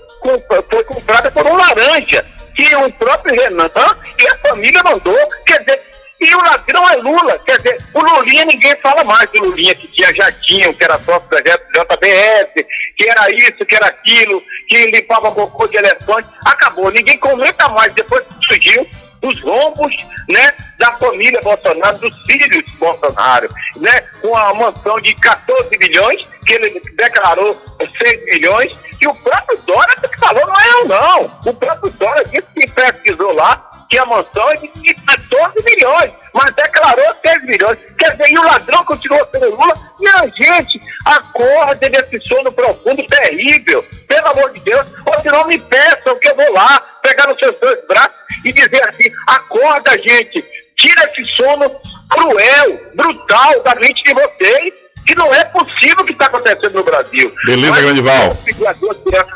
foi 0.68 0.84
comprada 0.84 1.30
por 1.30 1.46
um 1.46 1.56
laranja. 1.56 2.24
Que 2.56 2.74
o 2.76 2.92
próprio 2.92 3.34
Renan 3.40 3.70
e 4.18 4.28
a 4.28 4.48
família 4.48 4.82
mandou. 4.82 5.16
Quer 5.46 5.60
dizer, 5.60 5.80
e 6.20 6.34
o 6.34 6.38
ladrão 6.38 6.88
é 6.90 6.96
Lula. 6.96 7.38
Quer 7.38 7.56
dizer, 7.58 7.78
o 7.94 8.00
Lulinha 8.00 8.44
ninguém 8.44 8.76
fala 8.76 9.02
mais 9.04 9.30
do 9.30 9.44
Lulinha 9.44 9.74
que 9.74 9.88
tinha 9.88 10.14
jatinho, 10.14 10.74
que 10.74 10.84
era 10.84 10.98
sócio 10.98 11.28
da 11.30 11.40
JBS, 11.40 12.52
que 12.96 13.08
era 13.08 13.34
isso, 13.34 13.64
que 13.64 13.74
era 13.74 13.86
aquilo, 13.86 14.42
que 14.68 14.90
limpava 14.90 15.32
cocô 15.32 15.66
de 15.68 15.78
elefante. 15.78 16.28
Acabou. 16.44 16.90
Ninguém 16.90 17.16
comenta 17.18 17.68
mais 17.68 17.94
depois 17.94 18.22
que 18.24 18.46
surgiu 18.46 18.86
os 19.22 19.40
rombos 19.42 19.94
né, 20.28 20.50
da 20.78 20.92
família 20.98 21.40
Bolsonaro, 21.42 21.98
dos 21.98 22.22
filhos 22.22 22.64
Bolsonaro, 22.78 23.48
né, 23.76 24.00
com 24.22 24.36
a 24.36 24.54
mansão 24.54 25.00
de 25.00 25.14
14 25.14 25.78
milhões, 25.78 26.26
que 26.50 26.54
ele 26.54 26.80
declarou 26.96 27.56
6 28.02 28.24
milhões, 28.24 28.76
e 29.00 29.06
o 29.06 29.14
próprio 29.14 29.56
Dória 29.62 29.96
que 29.96 30.18
falou, 30.18 30.44
não 30.46 30.60
é 30.60 30.68
eu 30.74 30.88
não. 30.88 31.30
O 31.46 31.54
próprio 31.54 31.90
Dória 31.92 32.24
disse 32.24 32.46
que 32.54 32.70
pesquisou 32.72 33.32
lá 33.32 33.70
que 33.88 33.98
a 33.98 34.06
mansão 34.06 34.50
é 34.50 34.56
de 34.56 34.68
14 34.94 35.64
milhões, 35.64 36.12
mas 36.34 36.54
declarou 36.54 37.14
6 37.24 37.42
milhões. 37.44 37.78
Quer 37.98 38.10
dizer, 38.12 38.30
e 38.30 38.38
o 38.38 38.42
ladrão 38.42 38.84
continuou 38.84 39.26
sendo 39.32 39.50
Lula? 39.50 39.74
Não, 40.00 40.28
gente, 40.36 40.80
acorda 41.06 41.88
desse 41.88 42.20
sono 42.26 42.52
profundo 42.52 43.06
terrível, 43.06 43.84
pelo 44.08 44.28
amor 44.28 44.52
de 44.52 44.60
Deus, 44.60 44.86
ou 45.06 45.22
senão 45.22 45.46
me 45.46 45.58
peçam 45.58 46.18
que 46.18 46.28
eu 46.28 46.36
vou 46.36 46.52
lá, 46.52 46.80
pegar 47.02 47.28
nos 47.28 47.38
seus 47.38 47.56
dois 47.60 47.86
braços 47.86 48.16
e 48.44 48.52
dizer 48.52 48.88
assim, 48.88 49.10
acorda, 49.26 49.96
gente, 49.98 50.44
tira 50.76 51.10
esse 51.10 51.24
sono 51.36 51.70
cruel, 52.10 52.80
brutal 52.94 53.62
da 53.62 53.74
mente 53.76 54.02
de 54.02 54.14
vocês, 54.14 54.89
que 55.10 55.14
não 55.16 55.34
é 55.34 55.44
possível 55.46 56.02
o 56.02 56.04
que 56.04 56.12
está 56.12 56.26
acontecendo 56.26 56.72
no 56.72 56.84
Brasil. 56.84 57.32
Beleza, 57.44 57.72
Mas, 57.72 57.82
grande 57.82 58.00
Val. 58.00 58.36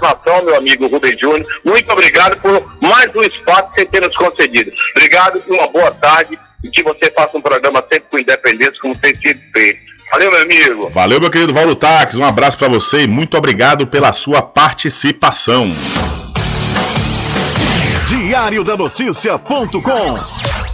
Nação, 0.01 0.45
meu 0.45 0.57
amigo 0.57 0.87
Rubem 0.87 1.19
Júnior, 1.19 1.45
muito 1.65 1.91
obrigado 1.91 2.37
por 2.41 2.77
mais 2.81 3.15
um 3.17 3.23
espaço 3.23 3.71
que 3.73 3.81
você 3.81 3.87
tem 3.87 4.01
nos 4.01 4.17
concedido. 4.17 4.71
Obrigado 4.97 5.43
e 5.45 5.51
uma 5.51 5.67
boa 5.67 5.91
tarde 5.91 6.39
e 6.63 6.71
que 6.71 6.83
você 6.85 7.11
faça 7.11 7.37
um 7.37 7.41
programa 7.41 7.85
sempre 7.91 8.05
com 8.09 8.19
independência, 8.19 8.81
como 8.81 8.97
tem 8.97 9.15
sido 9.15 9.41
feito. 9.53 9.81
Valeu, 10.13 10.31
meu 10.31 10.43
amigo. 10.43 10.91
Valeu, 10.91 11.21
meu 11.21 11.31
querido 11.31 11.53
Valdo 11.53 11.75
Taques. 11.75 12.17
Um 12.17 12.25
abraço 12.25 12.57
para 12.57 12.69
você 12.69 13.03
e 13.03 13.09
muito 13.09 13.37
obrigado 13.37 13.87
pela 13.87 14.13
sua 14.13 14.43
participação. 14.43 15.75
Diário 18.07 18.63
da 18.63 18.77
Notícia.com 18.77 20.74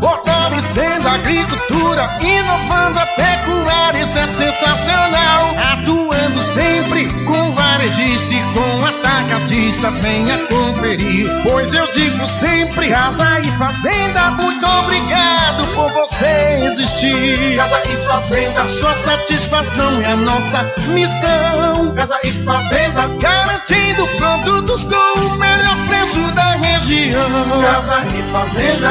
fortalecendo 0.00 1.08
a 1.08 1.14
agricultura, 1.14 2.08
inovando 2.20 2.98
a 2.98 3.06
pecuária, 3.06 4.00
isso 4.00 4.18
é 4.18 4.26
sensacional. 4.28 5.54
Atuando 5.72 6.42
sempre 6.42 7.06
com 7.24 7.52
varejista 7.52 8.34
e 8.34 8.42
com 8.54 8.86
atacadista, 8.86 9.90
venha 9.90 10.38
conferir. 10.46 11.26
Pois 11.42 11.72
eu 11.72 11.86
digo 11.92 12.26
sempre: 12.26 12.88
Casa 12.88 13.40
e 13.40 13.50
Fazenda, 13.58 14.30
muito 14.32 14.66
obrigado 14.66 15.66
por 15.74 15.89
você 16.20 16.66
existir. 16.66 17.56
Casa 17.56 17.82
e 17.88 17.96
Fazenda, 18.06 18.68
sua 18.68 18.94
satisfação 18.96 20.02
é 20.02 20.12
a 20.12 20.16
nossa 20.16 20.74
missão. 20.88 21.94
Casa 21.94 22.20
e 22.22 22.30
Fazenda, 22.30 23.08
garantindo 23.18 24.06
produtos 24.18 24.84
com 24.84 25.20
o 25.20 25.36
melhor 25.38 25.76
preço 25.88 26.20
da 26.34 26.56
região. 26.56 27.62
Casa 27.62 28.02
e 28.06 28.22
Fazenda. 28.32 28.90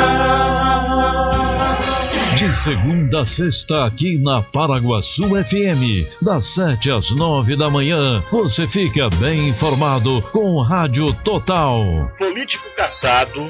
De 2.36 2.54
segunda 2.54 3.22
a 3.22 3.26
sexta, 3.26 3.86
aqui 3.86 4.18
na 4.18 4.42
Paraguaçu 4.42 5.24
FM, 5.24 6.08
das 6.22 6.46
7 6.46 6.90
às 6.90 7.12
9 7.12 7.58
da 7.58 7.70
manhã, 7.70 8.24
você 8.32 8.66
fica 8.66 9.10
bem 9.18 9.50
informado 9.50 10.22
com 10.32 10.62
Rádio 10.62 11.14
Total. 11.16 12.10
Político 12.18 12.66
caçado 12.78 13.50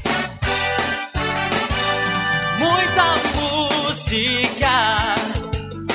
Música, 4.11 5.15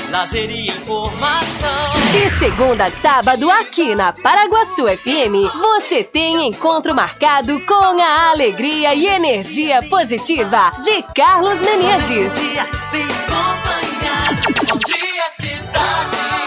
lazer 0.09 0.49
e 0.49 0.67
informação. 0.69 1.69
De 2.11 2.39
segunda 2.39 2.85
a 2.85 2.91
sábado, 2.91 3.49
aqui 3.51 3.93
na 3.93 4.11
Paraguaçu 4.11 4.85
FM, 4.87 5.53
você 5.59 6.03
tem 6.03 6.47
encontro 6.47 6.95
marcado 6.95 7.63
com 7.67 8.01
a 8.01 8.29
alegria 8.31 8.95
e 8.95 9.05
energia 9.05 9.83
positiva 9.83 10.71
de 10.83 11.03
Carlos 11.13 11.59
Menezes. 11.59 12.31
Bom 12.31 12.39
dia, 12.39 12.67
vem 12.91 13.03
acompanhar. 13.03 14.35
Bom 14.67 14.77
dia, 14.79 15.23
cidade. 15.39 16.46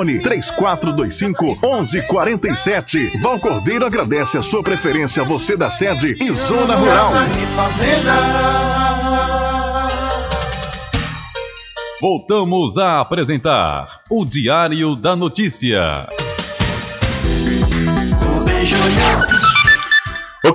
3425 0.00 1.58
1147. 1.62 3.18
Val 3.20 3.38
Cordeiro 3.38 3.84
agradece 3.84 4.38
a 4.38 4.42
sua 4.42 4.62
preferência, 4.62 5.22
você 5.22 5.56
da 5.56 5.68
sede 5.68 6.16
e 6.18 6.32
Zona 6.32 6.74
Rural. 6.74 7.12
Voltamos 12.00 12.78
a 12.78 13.00
apresentar 13.00 14.00
o 14.10 14.24
Diário 14.24 14.96
da 14.96 15.14
Notícia. 15.14 16.08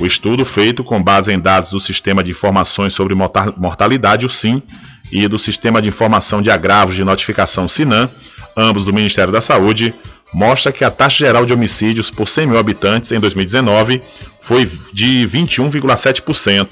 O 0.00 0.04
estudo, 0.04 0.44
feito 0.44 0.82
com 0.82 1.00
base 1.00 1.32
em 1.32 1.38
dados 1.38 1.70
do 1.70 1.78
Sistema 1.78 2.24
de 2.24 2.32
Informações 2.32 2.92
sobre 2.92 3.14
Mortalidade, 3.14 4.26
o 4.26 4.28
SIM, 4.28 4.60
e 5.12 5.28
do 5.28 5.38
Sistema 5.38 5.80
de 5.80 5.86
Informação 5.86 6.42
de 6.42 6.50
Agravos 6.50 6.96
de 6.96 7.04
Notificação 7.04 7.68
SINAM, 7.68 8.10
ambos 8.56 8.84
do 8.84 8.92
Ministério 8.92 9.32
da 9.32 9.40
Saúde, 9.40 9.94
mostra 10.34 10.72
que 10.72 10.84
a 10.84 10.90
taxa 10.90 11.18
geral 11.18 11.46
de 11.46 11.52
homicídios 11.52 12.10
por 12.10 12.28
100 12.28 12.48
mil 12.48 12.58
habitantes 12.58 13.12
em 13.12 13.20
2019 13.20 14.02
foi 14.40 14.68
de 14.92 15.24
21,7%. 15.28 16.68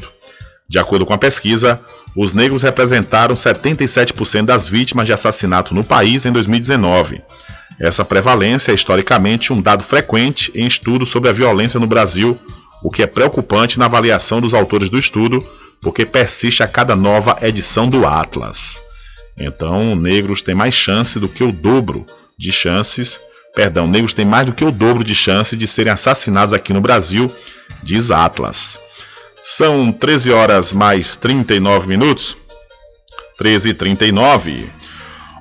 De 0.69 0.81
acordo 0.81 1.07
com 1.07 1.15
a 1.15 1.19
pesquisa, 1.19 1.81
os 2.17 2.33
negros 2.33 2.63
representaram 2.63 3.35
77% 3.35 4.45
das 4.45 4.69
vítimas 4.69 5.07
de 5.07 5.13
assassinato 5.13 5.75
no 5.75 5.85
país 5.85 6.27
em 6.27 6.33
2019. 6.33 7.23
Essa 7.79 8.05
prevalência 8.05 8.73
é 8.73 8.75
historicamente 8.75 9.53
um 9.53 9.61
dado 9.61 9.85
frequente 9.85 10.51
em 10.55 10.67
estudos 10.67 11.11
sobre 11.11 11.29
a 11.29 11.33
violência 11.33 11.79
no 11.79 11.87
Brasil, 11.87 12.37
o 12.83 12.91
que 12.91 13.03
é 13.03 13.07
preocupante 13.07 13.79
na 13.79 13.85
avaliação 13.85 14.41
dos 14.41 14.55
autores 14.55 14.89
do 14.89 14.99
estudo, 14.99 15.39
porque 15.81 16.05
persiste 16.05 16.63
a 16.63 16.67
cada 16.67 16.97
nova 16.97 17.39
edição 17.41 17.89
do 17.89 18.05
Atlas. 18.05 18.83
Então, 19.39 19.95
negros 19.95 20.43
têm 20.43 20.55
mais 20.55 20.75
chance 20.75 21.19
do 21.21 21.29
que 21.29 21.45
o 21.45 21.53
dobro 21.53 22.05
de 22.37 22.51
chances 22.51 23.21
perdão, 23.59 23.89
negros 23.89 24.15
têm 24.15 24.25
mais 24.25 24.47
do 24.47 24.53
que 24.53 24.65
o 24.65 24.71
dobro 24.71 25.03
de 25.03 25.17
chance 25.17 25.57
de 25.57 25.67
serem 25.67 25.93
assassinados 25.93 26.55
aqui 26.55 26.73
no 26.73 26.81
Brasil, 26.81 27.29
diz 27.83 28.09
Atlas. 28.09 28.79
São 29.43 29.93
13 29.93 30.33
horas 30.33 30.73
mais 30.73 31.17
39 31.17 31.89
minutos. 31.89 32.37
13 33.39 33.71
e 33.71 33.75
39. 33.75 34.69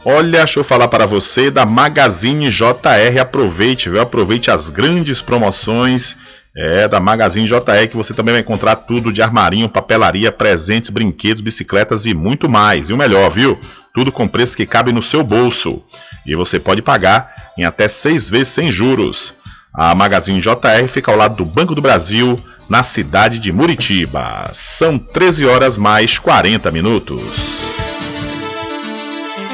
Olha, 0.05 0.39
deixa 0.39 0.59
eu 0.59 0.63
falar 0.63 0.87
para 0.87 1.05
você 1.05 1.49
da 1.49 1.65
Magazine 1.65 2.49
JR. 2.49 3.19
Aproveite, 3.19 3.89
viu? 3.89 3.99
Aproveite 3.99 4.51
as 4.51 4.69
grandes 4.69 5.21
promoções 5.21 6.15
é, 6.55 6.87
da 6.87 6.99
Magazine 6.99 7.47
JR, 7.47 7.87
que 7.89 7.97
você 7.97 8.13
também 8.13 8.33
vai 8.33 8.41
encontrar 8.41 8.75
tudo 8.75 9.11
de 9.11 9.21
armarinho, 9.21 9.67
papelaria, 9.67 10.31
presentes, 10.31 10.89
brinquedos, 10.89 11.41
bicicletas 11.41 12.05
e 12.05 12.13
muito 12.13 12.47
mais. 12.47 12.89
E 12.89 12.93
o 12.93 12.97
melhor, 12.97 13.29
viu? 13.29 13.59
Tudo 13.93 14.11
com 14.11 14.27
preço 14.27 14.55
que 14.55 14.65
cabe 14.65 14.91
no 14.91 15.01
seu 15.01 15.23
bolso. 15.23 15.83
E 16.25 16.35
você 16.35 16.59
pode 16.59 16.81
pagar 16.81 17.33
em 17.57 17.65
até 17.65 17.87
seis 17.87 18.29
vezes 18.29 18.49
sem 18.49 18.71
juros. 18.71 19.33
A 19.73 19.93
Magazine 19.93 20.39
JR 20.39 20.87
fica 20.87 21.11
ao 21.11 21.17
lado 21.17 21.35
do 21.35 21.45
Banco 21.45 21.75
do 21.75 21.81
Brasil, 21.81 22.35
na 22.69 22.83
cidade 22.83 23.39
de 23.39 23.51
Muritiba. 23.51 24.49
São 24.53 24.97
13 24.97 25.45
horas 25.45 25.77
mais 25.77 26.19
40 26.19 26.71
minutos. 26.71 27.21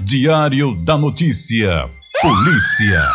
Diário 0.02 0.76
da 0.76 0.98
Notícia. 0.98 1.88
Polícia. 2.22 3.12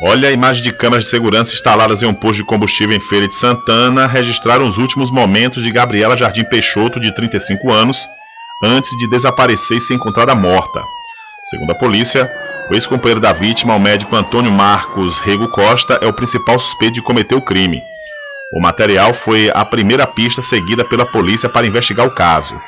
Olha 0.00 0.28
a 0.28 0.32
imagem 0.32 0.62
de 0.62 0.72
câmeras 0.72 1.04
de 1.04 1.10
segurança 1.10 1.52
instaladas 1.52 2.02
em 2.02 2.06
um 2.06 2.14
posto 2.14 2.36
de 2.36 2.44
combustível 2.44 2.96
em 2.96 3.00
Feira 3.00 3.26
de 3.26 3.34
Santana 3.34 4.06
registraram 4.06 4.64
os 4.64 4.78
últimos 4.78 5.10
momentos 5.10 5.64
de 5.64 5.72
Gabriela 5.72 6.16
Jardim 6.16 6.44
Peixoto, 6.44 7.00
de 7.00 7.12
35 7.12 7.72
anos, 7.72 8.08
antes 8.62 8.96
de 8.96 9.10
desaparecer 9.10 9.78
e 9.78 9.80
ser 9.80 9.94
encontrada 9.94 10.36
morta. 10.36 10.84
Segundo 11.50 11.72
a 11.72 11.74
polícia, 11.74 12.30
o 12.70 12.74
ex-companheiro 12.74 13.20
da 13.20 13.32
vítima, 13.32 13.74
o 13.74 13.80
médico 13.80 14.14
Antônio 14.14 14.52
Marcos 14.52 15.18
Rego 15.18 15.48
Costa, 15.48 15.98
é 16.02 16.06
o 16.06 16.12
principal 16.12 16.58
suspeito 16.58 16.94
de 16.94 17.02
cometer 17.02 17.34
o 17.34 17.40
crime. 17.40 17.80
O 18.52 18.60
material 18.60 19.14
foi 19.14 19.50
a 19.54 19.64
primeira 19.64 20.06
pista 20.06 20.42
seguida 20.42 20.84
pela 20.84 21.06
polícia 21.06 21.48
para 21.48 21.66
investigar 21.66 22.06
o 22.06 22.14
caso. 22.14 22.60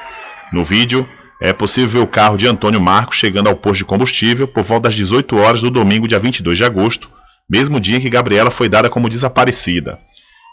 No 0.52 0.64
vídeo, 0.64 1.06
é 1.40 1.52
possível 1.52 1.88
ver 1.88 1.98
o 2.00 2.06
carro 2.06 2.36
de 2.36 2.46
Antônio 2.46 2.80
Marcos 2.80 3.16
chegando 3.16 3.48
ao 3.48 3.56
posto 3.56 3.78
de 3.78 3.84
combustível 3.84 4.48
por 4.48 4.62
volta 4.62 4.88
das 4.88 4.94
18 4.94 5.36
horas 5.36 5.60
do 5.62 5.70
domingo, 5.70 6.08
dia 6.08 6.18
22 6.18 6.56
de 6.56 6.64
agosto, 6.64 7.08
mesmo 7.48 7.78
dia 7.78 7.98
em 7.98 8.00
que 8.00 8.10
Gabriela 8.10 8.50
foi 8.50 8.68
dada 8.68 8.88
como 8.88 9.08
desaparecida. 9.08 9.98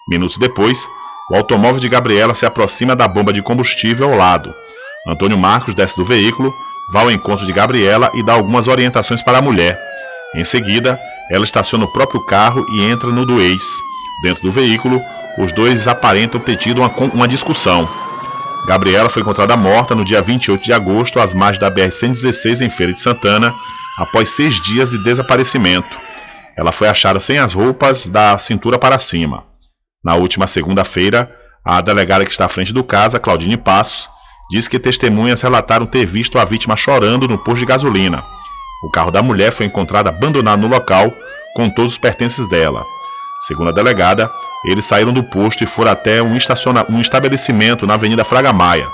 Minutos 0.09 0.37
depois, 0.37 0.87
o 1.29 1.35
automóvel 1.35 1.79
de 1.79 1.89
Gabriela 1.89 2.33
se 2.33 2.45
aproxima 2.45 2.95
da 2.95 3.07
bomba 3.07 3.31
de 3.31 3.41
combustível 3.41 4.09
ao 4.09 4.17
lado. 4.17 4.53
Antônio 5.07 5.37
Marcos 5.37 5.73
desce 5.73 5.95
do 5.95 6.03
veículo, 6.03 6.53
vai 6.91 7.03
ao 7.03 7.11
encontro 7.11 7.45
de 7.45 7.53
Gabriela 7.53 8.11
e 8.13 8.23
dá 8.23 8.33
algumas 8.33 8.67
orientações 8.67 9.21
para 9.21 9.39
a 9.39 9.41
mulher. 9.41 9.79
Em 10.35 10.43
seguida, 10.43 10.99
ela 11.31 11.43
estaciona 11.43 11.85
o 11.85 11.91
próprio 11.91 12.25
carro 12.25 12.65
e 12.69 12.83
entra 12.83 13.09
no 13.09 13.25
do 13.25 13.41
ex. 13.41 13.63
Dentro 14.23 14.43
do 14.43 14.51
veículo, 14.51 15.01
os 15.37 15.51
dois 15.53 15.87
aparentam 15.87 16.39
ter 16.39 16.55
tido 16.55 16.79
uma, 16.79 16.89
uma 17.13 17.27
discussão. 17.27 17.87
Gabriela 18.67 19.09
foi 19.09 19.21
encontrada 19.21 19.55
morta 19.55 19.95
no 19.95 20.03
dia 20.03 20.21
28 20.21 20.63
de 20.63 20.73
agosto, 20.73 21.19
às 21.19 21.33
margens 21.33 21.59
da 21.59 21.71
BR-116, 21.71 22.65
em 22.65 22.69
Feira 22.69 22.93
de 22.93 22.99
Santana, 22.99 23.53
após 23.97 24.29
seis 24.29 24.59
dias 24.61 24.89
de 24.89 24.97
desaparecimento. 24.97 25.97
Ela 26.57 26.71
foi 26.71 26.87
achada 26.87 27.19
sem 27.19 27.37
as 27.37 27.53
roupas 27.53 28.07
da 28.07 28.37
cintura 28.37 28.77
para 28.77 28.97
cima. 28.97 29.45
Na 30.03 30.15
última 30.15 30.47
segunda-feira, 30.47 31.31
a 31.63 31.81
delegada 31.81 32.25
que 32.25 32.31
está 32.31 32.45
à 32.45 32.49
frente 32.49 32.73
do 32.73 32.83
caso, 32.83 33.19
Claudine 33.19 33.57
Passos, 33.57 34.09
disse 34.49 34.69
que 34.69 34.79
testemunhas 34.79 35.41
relataram 35.41 35.85
ter 35.85 36.05
visto 36.05 36.39
a 36.39 36.45
vítima 36.45 36.75
chorando 36.75 37.27
no 37.27 37.37
posto 37.37 37.59
de 37.59 37.65
gasolina. 37.65 38.23
O 38.83 38.91
carro 38.91 39.11
da 39.11 39.23
mulher 39.23 39.51
foi 39.51 39.65
encontrado 39.65 40.07
abandonado 40.07 40.61
no 40.61 40.67
local, 40.67 41.11
com 41.55 41.69
todos 41.69 41.93
os 41.93 41.97
pertences 41.97 42.47
dela. 42.49 42.85
Segundo 43.41 43.69
a 43.69 43.73
delegada, 43.73 44.31
eles 44.65 44.85
saíram 44.85 45.13
do 45.13 45.23
posto 45.23 45.63
e 45.63 45.67
foram 45.67 45.91
até 45.91 46.21
um, 46.21 46.37
um 46.89 47.01
estabelecimento 47.01 47.85
na 47.85 47.95
Avenida 47.95 48.23
Fraga 48.23 48.53
Maia. 48.53 48.87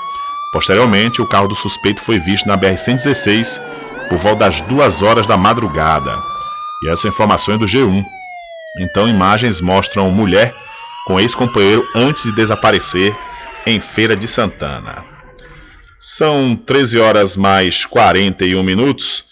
Posteriormente, 0.51 1.21
o 1.21 1.27
carro 1.27 1.47
do 1.47 1.55
suspeito 1.55 2.01
foi 2.01 2.19
visto 2.19 2.47
na 2.47 2.57
BR-116 2.57 3.61
por 4.09 4.17
volta 4.17 4.45
das 4.45 4.61
duas 4.61 5.01
horas 5.01 5.27
da 5.27 5.35
madrugada. 5.35 6.21
E 6.83 6.89
essa 6.89 7.07
informação 7.07 7.55
é 7.55 7.57
do 7.57 7.65
G1. 7.65 8.03
Então, 8.79 9.07
imagens 9.07 9.61
mostram 9.61 10.11
mulher 10.11 10.53
com 11.05 11.19
ex-companheiro 11.19 11.85
antes 11.95 12.23
de 12.23 12.31
desaparecer 12.31 13.15
em 13.65 13.79
Feira 13.79 14.15
de 14.15 14.27
Santana. 14.27 15.12
São 16.05 16.53
13 16.53 16.99
horas 16.99 17.37
mais 17.37 17.85
41 17.85 18.61
minutos. 18.61 19.23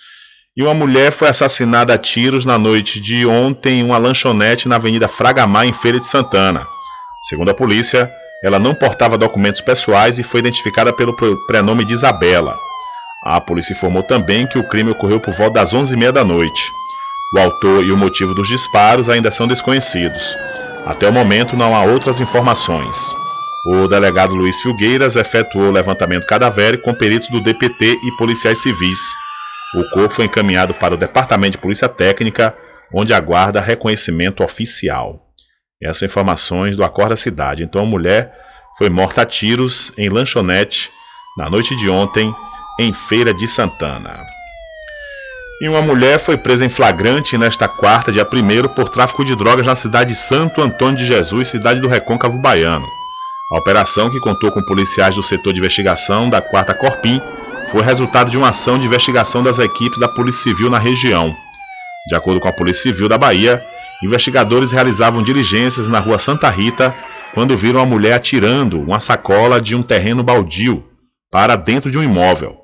E 0.56 0.64
uma 0.64 0.74
mulher 0.74 1.12
foi 1.12 1.28
assassinada 1.28 1.94
a 1.94 1.98
tiros 1.98 2.46
na 2.46 2.58
noite 2.58 3.02
de 3.02 3.26
ontem 3.26 3.82
em 3.82 3.84
uma 3.84 3.98
lanchonete 3.98 4.70
na 4.70 4.78
Avenida 4.78 5.10
Fragamar, 5.10 5.68
em 5.68 5.74
Feira 5.74 6.00
de 6.00 6.06
Santana. 6.06 6.66
Segundo 7.28 7.52
a 7.52 7.54
polícia, 7.54 8.10
ela 8.42 8.58
não 8.58 8.74
portava 8.74 9.18
documentos 9.18 9.60
pessoais 9.60 10.18
e 10.18 10.24
foi 10.24 10.40
identificada 10.40 10.94
pelo 10.94 11.14
prenome 11.46 11.84
de 11.84 11.92
Isabela. 11.92 12.58
A 13.26 13.42
polícia 13.42 13.74
informou 13.74 14.04
também 14.04 14.48
que 14.48 14.58
o 14.58 14.66
crime 14.70 14.92
ocorreu 14.92 15.20
por 15.20 15.34
volta 15.34 15.56
das 15.56 15.74
11h30 15.74 16.12
da 16.14 16.24
noite. 16.24 16.72
O 17.36 17.40
autor 17.40 17.84
e 17.84 17.92
o 17.92 17.98
motivo 17.98 18.34
dos 18.34 18.48
disparos 18.48 19.10
ainda 19.10 19.30
são 19.30 19.46
desconhecidos. 19.46 20.24
Até 20.86 21.10
o 21.10 21.12
momento 21.12 21.58
não 21.58 21.76
há 21.76 21.84
outras 21.84 22.22
informações. 22.22 23.21
O 23.66 23.88
delegado 23.88 24.34
Luiz 24.34 24.60
Filgueiras 24.60 25.16
efetuou 25.16 25.66
o 25.66 25.72
levantamento 25.72 26.26
cadavérico 26.26 26.84
com 26.84 26.94
peritos 26.96 27.30
do 27.30 27.40
DPT 27.40 28.00
e 28.04 28.18
policiais 28.18 28.60
civis. 28.60 29.00
O 29.76 29.90
corpo 29.92 30.16
foi 30.16 30.26
encaminhado 30.26 30.74
para 30.74 30.96
o 30.96 30.98
Departamento 30.98 31.54
de 31.54 31.58
Polícia 31.60 31.88
Técnica, 31.88 32.56
onde 32.92 33.14
aguarda 33.14 33.62
reconhecimento 33.62 34.44
oficial. 34.44 35.20
Essas 35.82 36.04
informações 36.04 36.76
do 36.76 36.84
Acorda 36.84 37.16
Cidade. 37.16 37.64
Então 37.64 37.84
a 37.84 37.86
mulher 37.86 38.34
foi 38.78 38.90
morta 38.90 39.22
a 39.22 39.26
tiros 39.26 39.92
em 39.98 40.10
lanchonete 40.10 40.90
na 41.38 41.50
noite 41.50 41.76
de 41.76 41.90
ontem 41.90 42.34
em 42.80 42.92
Feira 42.92 43.34
de 43.34 43.48
Santana. 43.48 44.20
E 45.62 45.70
uma 45.70 45.82
mulher 45.82 46.20
foi 46.20 46.36
presa 46.36 46.66
em 46.66 46.70
flagrante 46.70 47.38
nesta 47.38 47.68
quarta, 47.68 48.12
dia 48.12 48.26
1 48.26 48.70
por 48.70 48.90
tráfico 48.90 49.24
de 49.24 49.36
drogas 49.36 49.66
na 49.66 49.76
cidade 49.76 50.14
de 50.14 50.20
Santo 50.20 50.62
Antônio 50.62 50.98
de 50.98 51.06
Jesus, 51.06 51.50
cidade 51.50 51.80
do 51.80 51.88
Recôncavo 51.88 52.42
Baiano. 52.42 53.01
A 53.52 53.58
operação, 53.58 54.10
que 54.10 54.18
contou 54.18 54.50
com 54.50 54.62
policiais 54.62 55.16
do 55.16 55.24
setor 55.24 55.52
de 55.52 55.60
investigação 55.60 56.30
da 56.30 56.42
4 56.42 56.74
Corpim, 56.78 57.22
foi 57.70 57.84
resultado 57.84 58.32
de 58.32 58.38
uma 58.38 58.50
ação 58.50 58.80
de 58.80 58.86
investigação 58.86 59.44
das 59.44 59.60
equipes 59.60 60.00
da 60.00 60.08
Polícia 60.08 60.44
Civil 60.44 60.70
na 60.70 60.80
região. 60.80 61.36
De 62.08 62.16
acordo 62.16 62.40
com 62.40 62.48
a 62.48 62.54
Polícia 62.54 62.84
Civil 62.84 63.10
da 63.10 63.18
Bahia, 63.18 63.62
investigadores 64.02 64.72
realizavam 64.72 65.22
diligências 65.22 65.90
na 65.90 66.00
rua 66.00 66.18
Santa 66.18 66.50
Rita 66.50 66.96
quando 67.34 67.58
viram 67.58 67.82
a 67.82 67.86
mulher 67.86 68.14
atirando 68.14 68.82
uma 68.82 69.02
sacola 69.02 69.60
de 69.60 69.76
um 69.76 69.84
terreno 69.84 70.24
baldio 70.24 70.82
para 71.30 71.58
dentro 71.58 71.92
de 71.92 71.98
um 71.98 72.04
imóvel. 72.04 72.56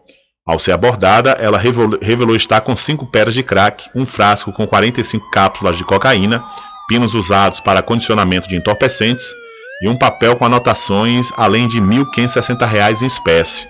Ao 0.45 0.57
ser 0.57 0.72
abordada, 0.72 1.31
ela 1.31 1.57
revelou 1.57 2.35
estar 2.35 2.61
com 2.61 2.77
cinco 2.77 3.11
pedras 3.11 3.34
de 3.34 3.43
crack, 3.43 3.89
um 3.93 4.05
frasco 4.05 4.53
com 4.53 4.65
45 4.65 5.30
cápsulas 5.31 5.77
de 5.77 5.84
cocaína, 5.84 6.41
pinos 6.88 7.14
usados 7.14 7.59
para 7.59 7.81
condicionamento 7.81 8.47
de 8.47 8.55
entorpecentes 8.55 9.35
e 9.81 9.87
um 9.87 9.95
papel 9.95 10.35
com 10.35 10.45
anotações, 10.45 11.31
além 11.35 11.67
de 11.67 11.79
R$ 11.79 11.85
1.560 11.85 13.01
em 13.01 13.05
espécie. 13.05 13.67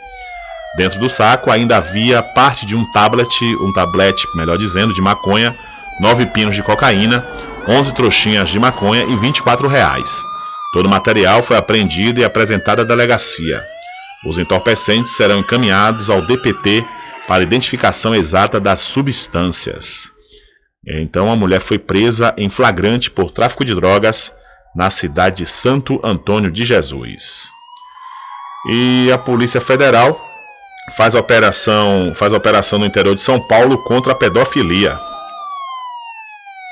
Dentro 0.78 1.00
do 1.00 1.10
saco 1.10 1.52
ainda 1.52 1.78
havia 1.78 2.22
parte 2.22 2.66
de 2.66 2.76
um 2.76 2.90
tablet, 2.92 3.44
um 3.62 3.74
tablet, 3.74 4.28
melhor 4.36 4.58
dizendo, 4.58 4.94
de 4.94 5.02
maconha, 5.02 5.58
nove 6.00 6.26
pinos 6.28 6.56
de 6.56 6.64
cocaína, 6.64 7.26
11 7.68 7.94
trouxinhas 7.94 8.50
de 8.50 8.60
maconha 8.60 9.04
e 9.04 9.16
24 9.16 9.68
reais. 9.68 10.24
Todo 10.72 10.86
o 10.86 10.90
material 10.90 11.42
foi 11.42 11.58
apreendido 11.58 12.20
e 12.20 12.24
apresentado 12.24 12.82
à 12.82 12.84
delegacia. 12.84 13.64
Os 14.26 14.38
entorpecentes 14.38 15.16
serão 15.16 15.40
encaminhados 15.40 16.10
ao 16.10 16.22
DPT 16.22 16.86
para 17.28 17.44
identificação 17.44 18.16
exata 18.16 18.60
das 18.60 18.80
substâncias. 18.80 20.12
Então 20.86 21.30
a 21.30 21.36
mulher 21.36 21.60
foi 21.60 21.78
presa 21.78 22.34
em 22.38 22.50
flagrante 22.50 23.12
por 23.12 23.32
tráfico 23.32 23.66
de 23.66 23.76
drogas 23.76 24.32
na 24.76 24.90
cidade 24.90 25.38
de 25.38 25.46
Santo 25.46 26.00
Antônio 26.04 26.52
de 26.52 26.66
Jesus. 26.66 27.50
E 28.70 29.12
a 29.12 29.18
Polícia 29.18 29.62
Federal 29.62 30.20
faz 30.96 31.16
operação, 31.16 32.14
faz 32.16 32.34
operação 32.34 32.80
no 32.80 32.86
interior 32.86 33.16
de 33.16 33.22
São 33.22 33.40
Paulo 33.48 33.78
contra 33.84 34.14
a 34.14 34.16
pedofilia. 34.16 35.00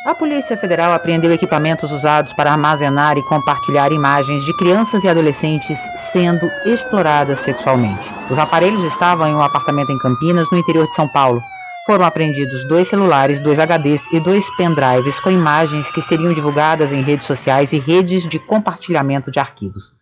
A 0.05 0.13
Polícia 0.13 0.55
Federal 0.55 0.93
apreendeu 0.93 1.33
equipamentos 1.33 1.91
usados 1.91 2.31
para 2.31 2.51
armazenar 2.51 3.17
e 3.17 3.23
compartilhar 3.23 3.91
imagens 3.91 4.45
de 4.45 4.55
crianças 4.55 5.03
e 5.03 5.07
adolescentes 5.07 5.79
sendo 6.11 6.47
exploradas 6.63 7.39
sexualmente. 7.39 8.07
Os 8.29 8.37
aparelhos 8.37 8.83
estavam 8.83 9.27
em 9.27 9.33
um 9.33 9.41
apartamento 9.41 9.91
em 9.91 9.97
Campinas, 9.97 10.47
no 10.51 10.59
interior 10.59 10.87
de 10.87 10.93
São 10.93 11.07
Paulo. 11.07 11.41
Foram 11.85 12.03
apreendidos 12.03 12.67
dois 12.67 12.87
celulares, 12.87 13.39
dois 13.39 13.59
HDs 13.59 14.11
e 14.11 14.19
dois 14.19 14.49
pendrives 14.57 15.19
com 15.19 15.29
imagens 15.29 15.91
que 15.91 16.01
seriam 16.01 16.33
divulgadas 16.33 16.91
em 16.91 17.03
redes 17.03 17.27
sociais 17.27 17.73
e 17.73 17.77
redes 17.77 18.27
de 18.27 18.39
compartilhamento 18.39 19.29
de 19.29 19.39
arquivos. 19.39 19.93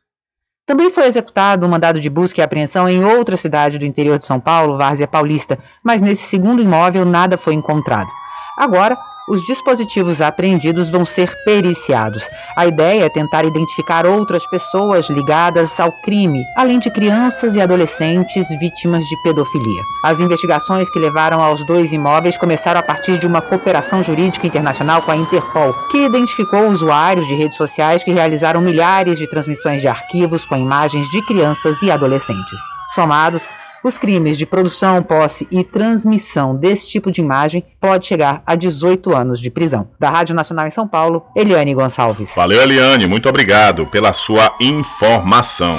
Também 0.65 0.89
foi 0.89 1.07
executado 1.07 1.65
um 1.65 1.69
mandado 1.69 1.99
de 1.99 2.10
busca 2.10 2.39
e 2.39 2.43
apreensão 2.43 2.88
em 2.88 3.03
outra 3.03 3.35
cidade 3.35 3.77
do 3.77 3.85
interior 3.85 4.18
de 4.18 4.26
São 4.26 4.39
Paulo, 4.39 4.77
Várzea 4.77 5.10
Paulista, 5.10 5.60
mas 5.84 5.99
nesse 5.99 6.23
segundo 6.23 6.61
imóvel 6.61 7.03
nada 7.03 7.38
foi 7.38 7.53
encontrado. 7.53 8.10
Agora, 8.57 8.97
os 9.28 9.41
dispositivos 9.45 10.22
apreendidos 10.22 10.90
vão 10.90 11.06
ser 11.06 11.34
periciados. 11.45 12.24
A 12.56 12.68
ideia 12.68 13.06
é 13.06 13.10
tentar 13.10 13.45
identificar 13.45 14.06
outras 14.06 14.45
pessoas 14.45 15.10
ligadas 15.10 15.80
ao 15.80 15.91
crime, 16.04 16.44
além 16.58 16.80
de 16.80 16.91
crianças 16.91 17.56
e 17.56 17.62
adolescentes 17.62 18.48
vítimas 18.60 19.06
de 19.06 19.16
pedofilia. 19.24 19.82
As 20.04 20.20
investigações 20.20 20.90
que 20.90 21.00
levaram 21.00 21.41
aos 21.41 21.66
dois 21.66 21.91
imóveis 21.94 22.38
começaram 22.38 22.80
a 22.80 22.84
partir 22.84 23.18
de 23.18 23.26
uma 23.28 23.41
cooperação 23.41 24.04
jurídica 24.04 24.48
internacional 24.48 25.02
com 25.02 25.12
a 25.12 25.16
Interpol, 25.16 25.74
que 25.90 26.06
identificou 26.06 26.68
usuários 26.68 27.28
de 27.28 27.36
redes 27.36 27.58
sociais 27.58 28.04
que 28.04 28.12
realizaram 28.12 28.62
milhares 28.62 29.18
de 29.18 29.28
transmissões 29.28 29.82
de 29.82 29.88
arquivos 29.88 30.45
com 30.45 30.56
imagens 30.58 31.10
de 31.10 31.22
crianças 31.26 31.82
e 31.82 31.90
adolescentes. 31.90 32.60
Somados, 32.94 33.48
os 33.84 33.97
crimes 33.97 34.38
de 34.38 34.45
produção, 34.45 35.03
posse 35.03 35.47
e 35.51 35.64
transmissão 35.64 36.55
desse 36.55 36.88
tipo 36.88 37.11
de 37.11 37.22
imagem 37.22 37.64
pode 37.80 38.07
chegar 38.07 38.41
a 38.45 38.55
18 38.55 39.15
anos 39.15 39.39
de 39.39 39.49
prisão. 39.49 39.89
Da 39.99 40.10
Rádio 40.10 40.34
Nacional 40.34 40.68
em 40.68 40.72
São 40.72 40.88
Paulo, 40.88 41.26
Eliane 41.35 41.73
Gonçalves. 41.73 42.30
Valeu, 42.35 42.61
Eliane. 42.61 43.07
Muito 43.07 43.27
obrigado 43.27 43.85
pela 43.85 44.14
sua 44.14 44.55
informação. 44.60 45.77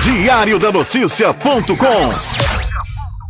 Diário 0.00 0.58
da 0.58 0.72
Notícia.com 0.72 2.47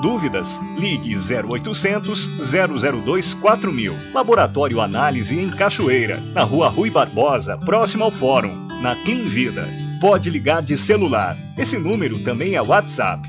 Dúvidas? 0.00 0.60
Ligue 0.76 1.14
0800 1.14 2.30
002 3.04 3.34
4000. 3.34 3.96
Laboratório 4.12 4.80
Análise 4.80 5.38
em 5.38 5.50
Cachoeira, 5.50 6.20
na 6.32 6.42
Rua 6.44 6.68
Rui 6.68 6.90
Barbosa, 6.90 7.56
próximo 7.56 8.04
ao 8.04 8.10
Fórum, 8.10 8.68
na 8.80 8.96
Clean 8.96 9.24
Vida. 9.24 9.68
Pode 10.00 10.30
ligar 10.30 10.62
de 10.62 10.76
celular. 10.76 11.36
Esse 11.56 11.76
número 11.78 12.18
também 12.20 12.54
é 12.54 12.62
WhatsApp. 12.62 13.28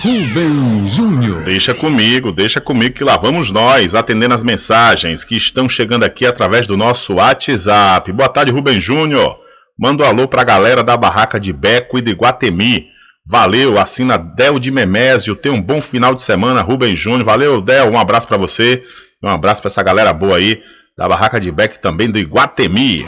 Rubem 0.02 0.86
Júnior. 0.86 1.44
Deixa 1.44 1.73
comigo, 1.73 2.34
deixa 2.34 2.60
comigo 2.60 2.94
que 2.94 3.06
lá 3.06 3.15
vamos 3.15 3.52
nós, 3.52 3.95
atendendo 3.95 4.34
as 4.34 4.44
mensagens 4.44 5.23
que 5.23 5.38
estão 5.38 5.69
chegando 5.69 6.03
aqui 6.03 6.26
através 6.26 6.68
do 6.68 6.76
nosso 6.76 7.14
WhatsApp. 7.14 8.11
Boa 8.11 8.28
tarde, 8.28 8.52
Rubem 8.52 8.82
Júnior. 8.82 9.38
Manda 9.80 10.03
um 10.03 10.07
alô 10.07 10.28
pra 10.28 10.44
galera 10.44 10.84
da 10.84 10.98
Barraca 10.98 11.40
de 11.40 11.53
Beco 11.53 11.98
e 11.98 12.02
de 12.02 12.11
Guatemi. 12.11 12.91
Valeu, 13.26 13.77
assina 13.77 14.18
Del 14.18 14.60
de 14.60 14.72
Memésio. 14.72 15.35
Tenha 15.35 15.53
um 15.53 15.61
bom 15.61 15.80
final 15.80 16.14
de 16.14 16.22
semana, 16.22 16.61
Rubem 16.61 16.95
Júnior. 16.95 17.23
Valeu, 17.23 17.61
Del. 17.61 17.89
Um 17.89 17.99
abraço 17.99 18.27
para 18.27 18.38
você. 18.38 18.84
Um 19.23 19.30
abraço 19.30 19.61
para 19.61 19.69
essa 19.69 19.84
galera 19.84 20.11
boa 20.11 20.38
aí 20.38 20.61
da 20.98 21.07
Barraca 21.07 21.39
de 21.39 21.52
Beck 21.52 21.80
também 21.80 22.10
do 22.10 22.19
Iguatemi. 22.19 23.07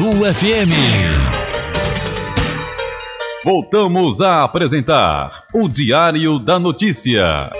FM. 0.00 0.70
Voltamos 3.44 4.20
a 4.20 4.44
apresentar 4.44 5.42
o 5.52 5.68
Diário 5.68 6.38
da 6.38 6.56
Notícia. 6.56 7.50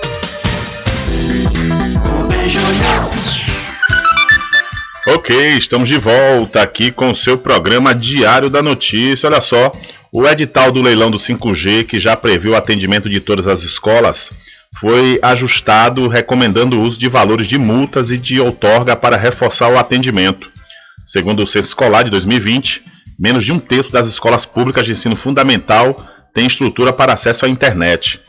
Ok, 5.05 5.57
estamos 5.57 5.89
de 5.89 5.97
volta 5.97 6.61
aqui 6.61 6.93
com 6.93 7.11
o 7.11 7.15
seu 7.15 7.37
programa 7.37 7.93
Diário 7.93 8.49
da 8.49 8.63
Notícia. 8.63 9.27
Olha 9.27 9.41
só, 9.41 9.69
o 10.09 10.25
edital 10.25 10.71
do 10.71 10.81
leilão 10.81 11.11
do 11.11 11.17
5G, 11.17 11.85
que 11.87 11.99
já 11.99 12.15
previu 12.15 12.53
o 12.53 12.55
atendimento 12.55 13.09
de 13.09 13.19
todas 13.19 13.47
as 13.47 13.63
escolas, 13.63 14.29
foi 14.79 15.19
ajustado 15.21 16.07
recomendando 16.07 16.79
o 16.79 16.83
uso 16.83 16.97
de 16.97 17.09
valores 17.09 17.47
de 17.47 17.57
multas 17.57 18.11
e 18.11 18.17
de 18.17 18.39
outorga 18.39 18.95
para 18.95 19.17
reforçar 19.17 19.69
o 19.69 19.77
atendimento. 19.77 20.49
Segundo 21.09 21.41
o 21.41 21.47
censo 21.47 21.69
escolar 21.69 22.03
de 22.03 22.11
2020, 22.11 22.83
menos 23.19 23.43
de 23.43 23.51
um 23.51 23.57
terço 23.57 23.91
das 23.91 24.05
escolas 24.05 24.45
públicas 24.45 24.85
de 24.85 24.91
ensino 24.91 25.15
fundamental 25.15 25.95
tem 26.35 26.45
estrutura 26.45 26.93
para 26.93 27.13
acesso 27.13 27.47
à 27.47 27.49
internet. 27.49 28.21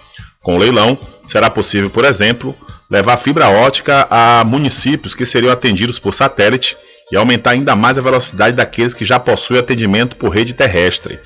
Com 0.43 0.55
o 0.55 0.59
leilão, 0.59 0.99
será 1.23 1.51
possível, 1.51 1.91
por 1.91 2.07
exemplo, 2.07 2.57
levar 2.91 3.19
fibra 3.19 3.51
ótica 3.51 4.07
a 4.09 4.43
municípios 4.47 5.15
que 5.15 5.27
seriam 5.27 5.53
atendidos 5.53 5.99
por 5.99 6.15
satélite 6.15 6.75
e 7.13 7.17
aumentar 7.17 7.51
ainda 7.51 7.77
mais 7.77 7.99
a 7.99 8.01
velocidade 8.01 8.57
daqueles 8.57 8.95
que 8.95 9.05
já 9.05 9.21
possuem 9.21 9.61
atendimento 9.61 10.17
por 10.17 10.31
rede 10.31 10.55
terrestre. 10.55 11.21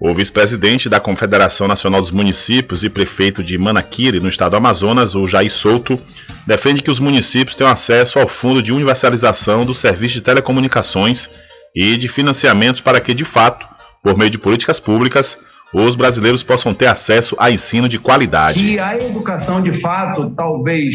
O 0.00 0.14
vice-presidente 0.14 0.88
da 0.88 1.00
Confederação 1.00 1.66
Nacional 1.66 2.00
dos 2.00 2.12
Municípios 2.12 2.84
e 2.84 2.88
prefeito 2.88 3.42
de 3.42 3.58
Manaquiri, 3.58 4.20
no 4.20 4.28
estado 4.28 4.52
do 4.52 4.56
Amazonas, 4.58 5.16
o 5.16 5.26
Jair 5.26 5.50
Souto, 5.50 6.00
defende 6.46 6.80
que 6.80 6.90
os 6.90 7.00
municípios 7.00 7.56
tenham 7.56 7.72
acesso 7.72 8.20
ao 8.20 8.28
Fundo 8.28 8.62
de 8.62 8.72
Universalização 8.72 9.66
do 9.66 9.74
Serviço 9.74 10.14
de 10.14 10.20
Telecomunicações 10.20 11.28
e 11.74 11.96
de 11.96 12.06
financiamentos 12.06 12.80
para 12.80 13.00
que, 13.00 13.12
de 13.12 13.24
fato, 13.24 13.66
por 14.00 14.16
meio 14.16 14.30
de 14.30 14.38
políticas 14.38 14.78
públicas, 14.78 15.36
os 15.74 15.96
brasileiros 15.96 16.44
possam 16.44 16.72
ter 16.72 16.86
acesso 16.86 17.34
a 17.36 17.50
ensino 17.50 17.88
de 17.88 17.98
qualidade. 17.98 18.60
Que 18.60 18.78
a 18.78 18.96
educação, 18.96 19.60
de 19.60 19.72
fato, 19.72 20.30
talvez 20.30 20.94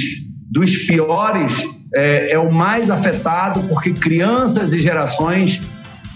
dos 0.50 0.78
piores, 0.78 1.62
é, 1.94 2.36
é 2.36 2.40
o 2.40 2.54
mais 2.54 2.90
afetado, 2.90 3.64
porque 3.64 3.92
crianças 3.92 4.72
e 4.72 4.80
gerações 4.80 5.62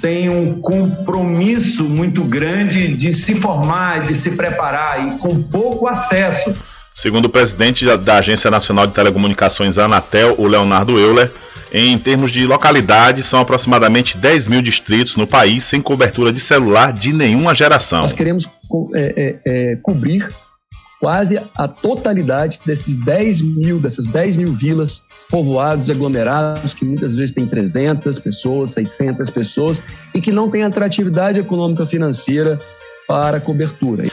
têm 0.02 0.30
um 0.30 0.60
compromisso 0.61 1.84
muito 1.84 2.24
grande 2.24 2.94
de 2.94 3.14
se 3.14 3.36
formar, 3.36 4.03
de 4.03 4.15
se 4.15 4.32
preparar 4.32 5.07
e 5.07 5.18
com 5.18 5.41
pouco 5.44 5.88
acesso. 5.88 6.56
Segundo 6.94 7.26
o 7.26 7.30
presidente 7.30 7.86
da 7.98 8.18
Agência 8.18 8.49
Nacional 8.49 8.88
de 8.88 8.94
Telecomunicações, 8.94 9.78
Anatel, 9.78 10.36
o 10.40 10.48
Leonardo 10.48 10.98
Euler, 10.98 11.32
em 11.72 11.95
termos 11.98 12.32
de 12.32 12.45
localidade, 12.48 13.22
são 13.22 13.40
aproximadamente 13.40 14.18
10 14.18 14.48
mil 14.48 14.61
distritos 14.61 15.15
no 15.15 15.28
país 15.28 15.64
sem 15.64 15.80
cobertura 15.80 16.34
de 16.34 16.40
celular 16.40 16.91
de 16.91 17.14
nenhuma 17.14 17.53
geração. 17.53 18.02
Nós 18.02 18.14
queremos 18.14 18.49
é, 18.95 19.02
é, 19.02 19.40
é, 19.45 19.76
cobrir 19.76 20.28
quase 20.99 21.40
a 21.57 21.68
totalidade 21.68 22.60
desses 22.65 22.95
10 22.95 23.41
mil, 23.41 23.80
dessas 23.80 24.06
10 24.06 24.36
mil 24.36 24.52
vilas, 24.53 25.03
povoados, 25.30 25.90
aglomerados, 25.90 26.74
que 26.74 26.84
muitas 26.84 27.15
vezes 27.15 27.34
têm 27.34 27.45
300 27.45 28.18
pessoas, 28.19 28.72
600 28.72 29.30
pessoas 29.30 29.82
e 30.14 30.22
que 30.22 30.32
não 30.32 30.49
têm 30.49 30.64
atratividade 30.64 31.40
econômica 31.40 31.86
financeira 31.86 32.60
para 33.07 33.40
cobertura. 33.40 34.06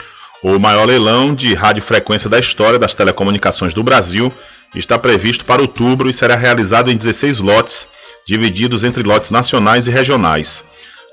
O 0.43 0.59
maior 0.59 0.87
leilão 0.87 1.35
de 1.35 1.55
radiofrequência 1.55 2.29
da 2.29 2.39
história 2.39 2.79
das 2.79 2.93
telecomunicações 2.93 3.73
do 3.73 3.83
Brasil 3.83 4.31
está 4.75 4.99
previsto 4.99 5.45
para 5.45 5.63
outubro 5.63 6.11
e 6.11 6.13
será 6.13 6.37
realizado 6.37 6.91
em 6.91 6.97
16 6.97 7.41
lotes, 7.41 7.89
divididos 8.27 8.85
entre 8.85 9.03
lotes 9.03 9.31
nacionais 9.31 9.89
e 9.89 9.91
regionais. 9.91 10.65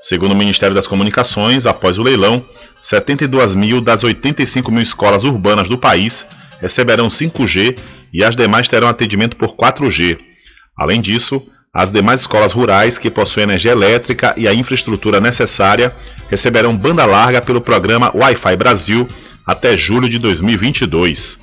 Segundo 0.02 0.32
o 0.32 0.36
Ministério 0.36 0.74
das 0.74 0.88
Comunicações, 0.88 1.64
após 1.64 1.96
o 1.96 2.02
leilão, 2.02 2.44
72 2.80 3.54
mil 3.54 3.80
das 3.80 4.02
85 4.02 4.68
mil 4.72 4.82
escolas 4.82 5.22
urbanas 5.22 5.68
do 5.68 5.78
país 5.78 6.26
receberão 6.60 7.06
5G 7.06 7.78
e 8.12 8.24
as 8.24 8.34
demais 8.34 8.68
terão 8.68 8.88
atendimento 8.88 9.36
por 9.36 9.54
4G. 9.54 10.18
Além 10.76 11.00
disso, 11.00 11.40
as 11.72 11.92
demais 11.92 12.20
escolas 12.20 12.52
rurais 12.52 12.98
que 12.98 13.12
possuem 13.12 13.44
energia 13.44 13.70
elétrica 13.70 14.34
e 14.36 14.48
a 14.48 14.52
infraestrutura 14.52 15.20
necessária 15.20 15.94
receberão 16.28 16.76
banda 16.76 17.06
larga 17.06 17.40
pelo 17.40 17.60
programa 17.60 18.10
Wi-Fi 18.12 18.56
Brasil 18.56 19.06
até 19.46 19.76
julho 19.76 20.08
de 20.08 20.18
2022. 20.18 21.38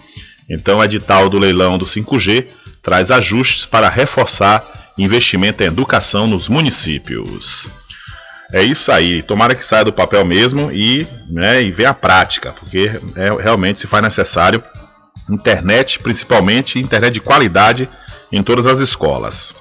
Então, 0.49 0.79
o 0.79 0.83
edital 0.83 1.29
do 1.29 1.39
leilão 1.39 1.77
do 1.77 1.85
5G 1.85 2.45
traz 2.83 3.09
ajustes 3.09 3.65
para 3.65 3.87
reforçar 3.87 4.93
investimento 4.97 5.63
em 5.63 5.67
educação 5.67 6.27
nos 6.27 6.49
municípios. 6.49 7.88
É 8.51 8.63
isso 8.63 8.91
aí, 8.91 9.21
tomara 9.21 9.53
que 9.53 9.63
saia 9.63 9.85
do 9.85 9.93
papel 9.93 10.25
mesmo 10.25 10.71
e, 10.71 11.07
né, 11.29 11.61
e 11.61 11.85
a 11.85 11.93
prática, 11.93 12.51
porque 12.51 12.89
é, 13.15 13.41
realmente 13.41 13.79
se 13.79 13.87
faz 13.87 14.01
necessário 14.01 14.63
internet, 15.29 15.99
principalmente 15.99 16.79
internet 16.79 17.13
de 17.13 17.21
qualidade 17.21 17.87
em 18.31 18.41
todas 18.41 18.65
as 18.65 18.79
escolas. 18.79 19.53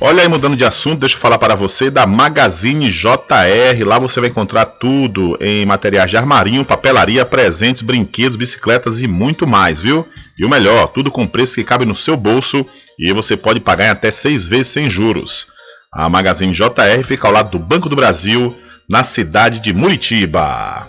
Olha 0.00 0.22
aí, 0.22 0.28
mudando 0.28 0.54
de 0.54 0.64
assunto, 0.64 1.00
deixa 1.00 1.16
eu 1.16 1.20
falar 1.20 1.38
para 1.38 1.56
você 1.56 1.90
da 1.90 2.06
Magazine 2.06 2.88
JR. 2.88 3.84
Lá 3.84 3.98
você 3.98 4.20
vai 4.20 4.28
encontrar 4.28 4.64
tudo 4.64 5.36
em 5.40 5.66
materiais 5.66 6.08
de 6.08 6.16
armarinho, 6.16 6.64
papelaria, 6.64 7.24
presentes, 7.24 7.82
brinquedos, 7.82 8.36
bicicletas 8.36 9.00
e 9.00 9.08
muito 9.08 9.44
mais, 9.44 9.80
viu? 9.80 10.06
E 10.38 10.44
o 10.44 10.48
melhor, 10.48 10.86
tudo 10.88 11.10
com 11.10 11.26
preço 11.26 11.56
que 11.56 11.64
cabe 11.64 11.84
no 11.84 11.96
seu 11.96 12.16
bolso 12.16 12.64
e 12.96 13.12
você 13.12 13.36
pode 13.36 13.58
pagar 13.58 13.86
em 13.86 13.90
até 13.90 14.12
seis 14.12 14.46
vezes 14.46 14.68
sem 14.68 14.88
juros. 14.88 15.48
A 15.92 16.08
Magazine 16.08 16.52
JR 16.52 17.02
fica 17.02 17.26
ao 17.26 17.32
lado 17.32 17.50
do 17.50 17.58
Banco 17.58 17.88
do 17.88 17.96
Brasil, 17.96 18.54
na 18.88 19.02
cidade 19.02 19.58
de 19.58 19.72
Muritiba. 19.72 20.86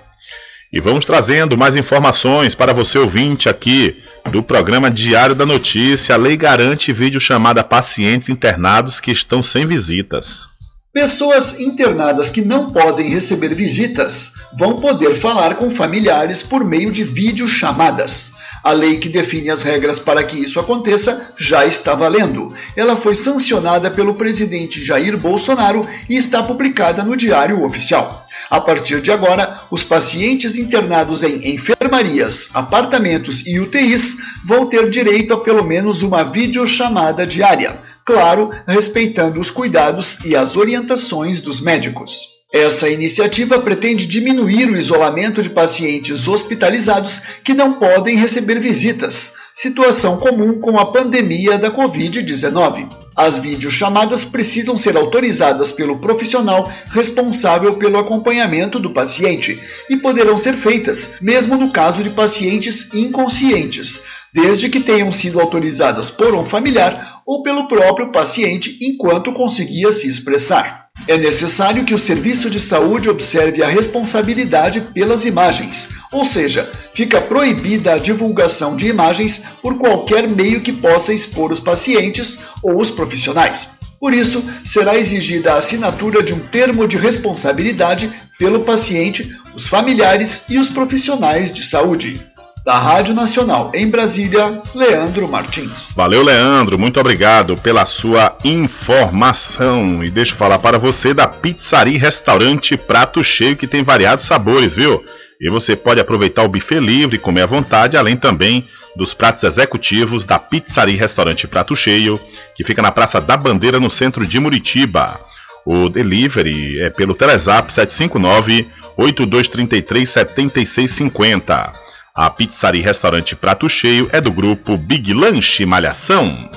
E 0.72 0.80
vamos 0.80 1.06
trazendo 1.06 1.58
mais 1.58 1.76
informações 1.76 2.54
para 2.54 2.74
você 2.74 3.00
ouvinte 3.00 3.48
aqui 3.48 4.04
do 4.30 4.44
programa 4.44 4.92
Diário 4.92 5.34
da 5.34 5.46
Notícia. 5.46 6.14
A 6.14 6.18
lei 6.18 6.36
garante 6.36 6.94
vídeo 6.94 7.20
chamada 7.20 7.64
pacientes 7.64 8.30
internados 8.30 9.00
que 9.00 9.12
estão 9.12 9.42
sem 9.42 9.66
visitas. 9.66 10.50
Pessoas 10.94 11.60
internadas 11.60 12.30
que 12.30 12.42
não 12.42 12.70
podem 12.70 13.10
receber 13.10 13.56
visitas 13.56 14.34
vão 14.58 14.76
poder 14.76 15.16
falar 15.16 15.56
com 15.56 15.72
familiares 15.72 16.44
por 16.44 16.64
meio 16.66 16.92
de 16.92 17.04
videochamadas. 17.04 18.34
A 18.64 18.72
lei 18.72 18.98
que 18.98 19.10
define 19.10 19.50
as 19.50 19.64
regras 19.64 20.00
para 20.00 20.24
que 20.24 20.38
isso 20.38 20.60
aconteça 20.60 21.34
já 21.38 21.66
está 21.66 21.96
valendo. 21.96 22.54
Ela 22.76 22.98
foi 22.98 23.16
sancionada 23.16 23.90
pelo 23.90 24.16
presidente 24.16 24.84
Jair 24.84 25.18
Bolsonaro 25.18 25.88
e 26.10 26.18
está 26.18 26.44
publicada 26.44 27.04
no 27.04 27.16
Diário 27.16 27.64
Oficial. 27.64 28.28
A 28.50 28.60
partir 28.60 29.02
de 29.02 29.12
agora, 29.12 29.62
os 29.72 29.84
pacientes 29.84 30.58
internados 30.58 31.24
em 31.24 31.54
enfermarias, 31.54 32.50
apartamentos 32.54 33.46
e 33.46 33.60
UTIs 33.60 34.18
vão 34.46 34.66
ter 34.66 34.90
direito 34.90 35.34
a 35.34 35.40
pelo 35.40 35.64
menos 35.64 36.04
uma 36.04 36.24
videochamada 36.24 37.26
diária, 37.26 37.80
claro, 38.06 38.50
respeitando 38.68 39.40
os 39.40 39.52
cuidados 39.52 40.20
e 40.26 40.36
as 40.36 40.58
orientações 40.58 41.42
dos 41.42 41.62
médicos. 41.62 42.39
Essa 42.52 42.90
iniciativa 42.90 43.60
pretende 43.60 44.08
diminuir 44.08 44.72
o 44.72 44.76
isolamento 44.76 45.40
de 45.40 45.52
pacientes 45.52 46.28
hospitalizados 46.28 47.20
que 47.44 47.54
não 47.54 47.74
podem 47.74 48.18
receber 48.18 48.60
visitas, 48.60 49.36
situação 49.54 50.18
comum 50.18 50.60
com 50.60 50.80
a 50.80 50.92
pandemia 50.92 51.60
da 51.60 51.70
Covid-19. 51.70 52.90
As 53.16 53.38
videochamadas 53.38 54.26
precisam 54.26 54.76
ser 54.76 54.98
autorizadas 54.98 55.72
pelo 55.72 56.00
profissional 56.00 56.72
responsável 56.90 57.76
pelo 57.76 58.00
acompanhamento 58.00 58.80
do 58.80 58.90
paciente 58.90 59.62
e 59.88 59.98
poderão 59.98 60.36
ser 60.36 60.56
feitas, 60.56 61.18
mesmo 61.22 61.56
no 61.56 61.72
caso 61.72 62.02
de 62.02 62.10
pacientes 62.10 62.92
inconscientes, 62.96 64.02
desde 64.34 64.70
que 64.70 64.80
tenham 64.80 65.12
sido 65.12 65.40
autorizadas 65.40 66.10
por 66.10 66.34
um 66.34 66.44
familiar 66.44 67.22
ou 67.28 67.44
pelo 67.44 67.68
próprio 67.68 68.12
paciente 68.12 68.76
enquanto 68.82 69.34
conseguia 69.34 69.92
se 69.92 70.08
expressar. 70.08 70.79
É 71.08 71.18
necessário 71.18 71.86
que 71.86 71.94
o 71.94 71.98
serviço 71.98 72.50
de 72.50 72.60
saúde 72.60 73.10
observe 73.10 73.64
a 73.64 73.68
responsabilidade 73.68 74.82
pelas 74.94 75.26
imagens, 75.26 75.90
ou 76.12 76.24
seja, 76.24 76.70
fica 76.94 77.20
proibida 77.22 77.94
a 77.94 77.98
divulgação 77.98 78.76
de 78.76 78.88
imagens 78.88 79.44
por 79.62 79.78
qualquer 79.78 80.28
meio 80.28 80.62
que 80.62 80.72
possa 80.72 81.14
expor 81.14 81.52
os 81.52 81.60
pacientes 81.60 82.40
ou 82.62 82.80
os 82.80 82.90
profissionais. 82.90 83.80
Por 84.00 84.14
isso, 84.14 84.44
será 84.64 84.98
exigida 84.98 85.54
a 85.54 85.58
assinatura 85.58 86.24
de 86.24 86.34
um 86.34 86.40
termo 86.40 86.88
de 86.88 86.98
responsabilidade 86.98 88.10
pelo 88.38 88.62
paciente, 88.62 89.36
os 89.54 89.68
familiares 89.68 90.44
e 90.48 90.58
os 90.58 90.70
profissionais 90.70 91.52
de 91.52 91.64
saúde. 91.64 92.20
Da 92.64 92.78
Rádio 92.78 93.16
Nacional 93.16 93.72
em 93.74 93.90
Brasília, 93.90 94.62
Leandro 94.76 95.28
Martins. 95.28 95.92
Valeu, 95.96 96.22
Leandro. 96.22 96.78
Muito 96.78 97.00
obrigado 97.00 97.56
pela 97.56 97.86
sua 97.86 98.38
informação. 98.44 100.04
E 100.04 100.10
deixa 100.10 100.34
eu 100.34 100.38
falar 100.38 100.60
para 100.60 100.78
você 100.78 101.14
da 101.14 101.28
Pizzaria 101.28 102.00
Restaurante 102.00 102.78
Prato 102.78 103.24
Cheio, 103.24 103.56
que 103.56 103.66
tem 103.66 103.82
variados 103.82 104.26
sabores, 104.26 104.76
viu? 104.76 105.04
E 105.42 105.50
você 105.50 105.76
pode 105.76 106.02
aproveitar 106.02 106.44
o 106.44 106.50
buffet 106.50 106.80
livre 106.80 107.16
e 107.16 107.20
comer 107.20 107.44
à 107.44 107.46
vontade, 107.46 107.96
além 107.96 108.18
também 108.18 108.68
dos 108.96 109.14
pratos 109.14 109.44
executivos 109.44 110.26
da 110.26 110.38
Pizzaria 110.38 111.00
Restaurante 111.00 111.48
Prato 111.48 111.76
Cheio, 111.76 112.20
que 112.56 112.64
fica 112.64 112.82
na 112.82 112.92
Praça 112.92 113.22
da 113.22 113.38
Bandeira, 113.38 113.80
no 113.80 113.90
centro 113.90 114.28
de 114.28 114.40
Muritiba. 114.40 115.20
O 115.66 115.88
delivery 115.88 116.82
é 116.82 116.90
pelo 116.90 117.16
Telezap 117.16 117.72
759 117.72 118.68
8233 118.98 120.10
7650. 120.10 121.89
A 122.16 122.30
pizzaria 122.30 122.82
e 122.82 122.84
restaurante 122.84 123.36
Prato 123.36 123.70
Cheio 123.70 124.10
é 124.12 124.20
do 124.20 124.32
grupo 124.32 124.76
Big 124.76 125.14
Lanche 125.14 125.66
Malhação. 125.66 126.50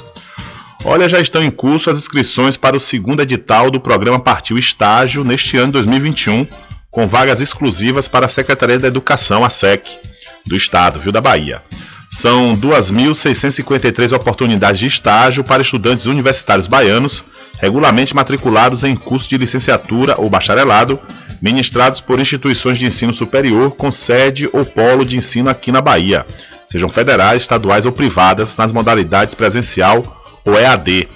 Olha, 0.85 1.09
já 1.09 1.21
estão 1.21 1.43
em 1.43 1.51
curso 1.51 1.91
as 1.91 1.99
inscrições 1.99 2.57
para 2.57 2.77
o 2.77 2.81
segundo 2.81 3.23
edital 3.23 3.71
do 3.71 3.79
programa 3.79 4.19
Partiu 4.19 4.59
Estágio 4.59 5.23
neste 5.23 5.57
ano 5.57 5.73
2021, 5.73 6.47
com 6.91 7.07
vagas 7.07 7.41
exclusivas 7.41 8.09
para 8.09 8.27
a 8.27 8.29
Secretaria 8.29 8.79
da 8.79 8.89
Educação, 8.89 9.45
a 9.45 9.51
SEC, 9.51 10.01
do 10.47 10.57
Estado, 10.57 10.99
viu, 11.01 11.13
da 11.13 11.21
Bahia. 11.21 11.63
São 12.11 12.55
2.653 12.55 14.15
oportunidades 14.15 14.79
de 14.79 14.87
estágio 14.87 15.43
para 15.43 15.63
estudantes 15.63 16.05
universitários 16.05 16.67
baianos, 16.67 17.25
regularmente 17.59 18.15
matriculados 18.15 18.85
em 18.85 18.95
curso 18.95 19.29
de 19.29 19.39
licenciatura 19.39 20.17
ou 20.19 20.29
bacharelado, 20.29 21.01
ministrados 21.41 22.01
por 22.01 22.21
instituições 22.21 22.79
de 22.79 22.85
ensino 22.85 23.15
superior 23.15 23.73
com 23.73 23.91
sede 23.91 24.49
ou 24.53 24.65
polo 24.65 25.07
de 25.07 25.17
ensino 25.17 25.49
aqui 25.49 25.73
na 25.73 25.81
Bahia, 25.81 26.27
sejam 26.67 26.89
federais, 26.89 27.43
estaduais 27.43 27.87
ou 27.87 27.93
privadas, 27.93 28.57
nas 28.57 28.73
modalidades 28.73 29.35
presencial 29.35 30.03
ou 30.45 30.59
EAD. 30.59 31.09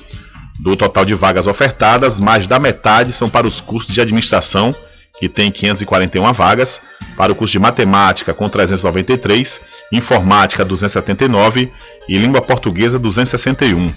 Do 0.60 0.76
total 0.76 1.04
de 1.04 1.14
vagas 1.14 1.46
ofertadas, 1.46 2.18
mais 2.18 2.46
da 2.46 2.58
metade 2.58 3.12
são 3.12 3.28
para 3.28 3.46
os 3.46 3.60
cursos 3.60 3.92
de 3.92 4.00
administração, 4.00 4.74
que 5.18 5.28
tem 5.28 5.50
541 5.50 6.32
vagas, 6.32 6.80
para 7.16 7.32
o 7.32 7.34
curso 7.34 7.52
de 7.52 7.58
matemática 7.58 8.34
com 8.34 8.48
393, 8.48 9.60
informática 9.92 10.64
279 10.64 11.72
e 12.08 12.18
língua 12.18 12.42
portuguesa 12.42 12.98
261. 12.98 13.90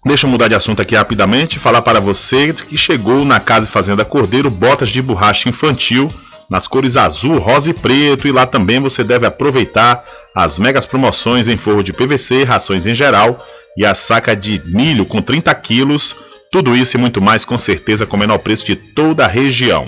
deixa 0.05 0.27
eu 0.27 0.29
mudar 0.29 0.47
de 0.47 0.55
assunto 0.55 0.81
aqui 0.81 0.95
rapidamente, 0.95 1.57
falar 1.57 1.81
para 1.81 1.99
você 1.99 2.53
que 2.53 2.77
chegou 2.77 3.25
na 3.25 3.39
Casa 3.39 3.67
e 3.67 3.71
Fazenda 3.71 4.05
Cordeiro 4.05 4.51
botas 4.51 4.89
de 4.89 5.01
borracha 5.01 5.49
infantil 5.49 6.07
nas 6.49 6.67
cores 6.67 6.95
azul, 6.95 7.37
rosa 7.39 7.71
e 7.71 7.73
preto, 7.73 8.27
e 8.27 8.31
lá 8.31 8.45
também 8.45 8.79
você 8.79 9.03
deve 9.03 9.25
aproveitar 9.25 10.03
as 10.33 10.59
megas 10.59 10.85
promoções 10.85 11.47
em 11.47 11.57
forro 11.57 11.83
de 11.83 11.93
PVC, 11.93 12.43
rações 12.43 12.85
em 12.85 12.93
geral 12.93 13.37
e 13.77 13.85
a 13.85 13.95
saca 13.95 14.35
de 14.35 14.61
milho 14.65 15.05
com 15.05 15.21
30 15.21 15.53
quilos 15.55 16.15
tudo 16.55 16.73
isso 16.73 16.95
e 16.95 16.99
muito 16.99 17.21
mais 17.21 17.43
com 17.43 17.57
certeza 17.57 18.05
com 18.05 18.15
o 18.15 18.19
menor 18.19 18.37
preço 18.37 18.65
de 18.65 18.77
toda 18.77 19.25
a 19.25 19.27
região. 19.27 19.85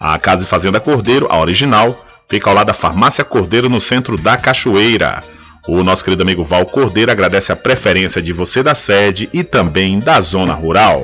A 0.00 0.18
Casa 0.18 0.44
e 0.44 0.46
Fazenda 0.46 0.80
Cordeiro, 0.80 1.26
a 1.30 1.38
original, 1.38 2.02
fica 2.26 2.48
ao 2.48 2.56
lado 2.56 2.68
da 2.68 2.72
Farmácia 2.72 3.22
Cordeiro 3.22 3.68
no 3.68 3.78
centro 3.78 4.16
da 4.16 4.34
Cachoeira. 4.34 5.22
O 5.66 5.84
nosso 5.84 6.02
querido 6.02 6.22
amigo 6.22 6.42
Val 6.42 6.64
Cordeiro 6.64 7.12
agradece 7.12 7.52
a 7.52 7.56
preferência 7.56 8.22
de 8.22 8.32
você 8.32 8.62
da 8.62 8.74
sede 8.74 9.28
e 9.34 9.44
também 9.44 9.98
da 9.98 10.18
zona 10.18 10.54
rural. 10.54 11.02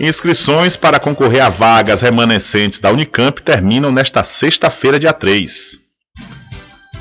Inscrições 0.00 0.76
para 0.76 1.00
concorrer 1.00 1.42
a 1.42 1.48
vagas 1.48 2.02
remanescentes 2.02 2.78
da 2.78 2.90
Unicamp 2.90 3.40
terminam 3.40 3.90
nesta 3.90 4.22
sexta-feira, 4.22 4.98
dia 4.98 5.12
3. 5.12 5.78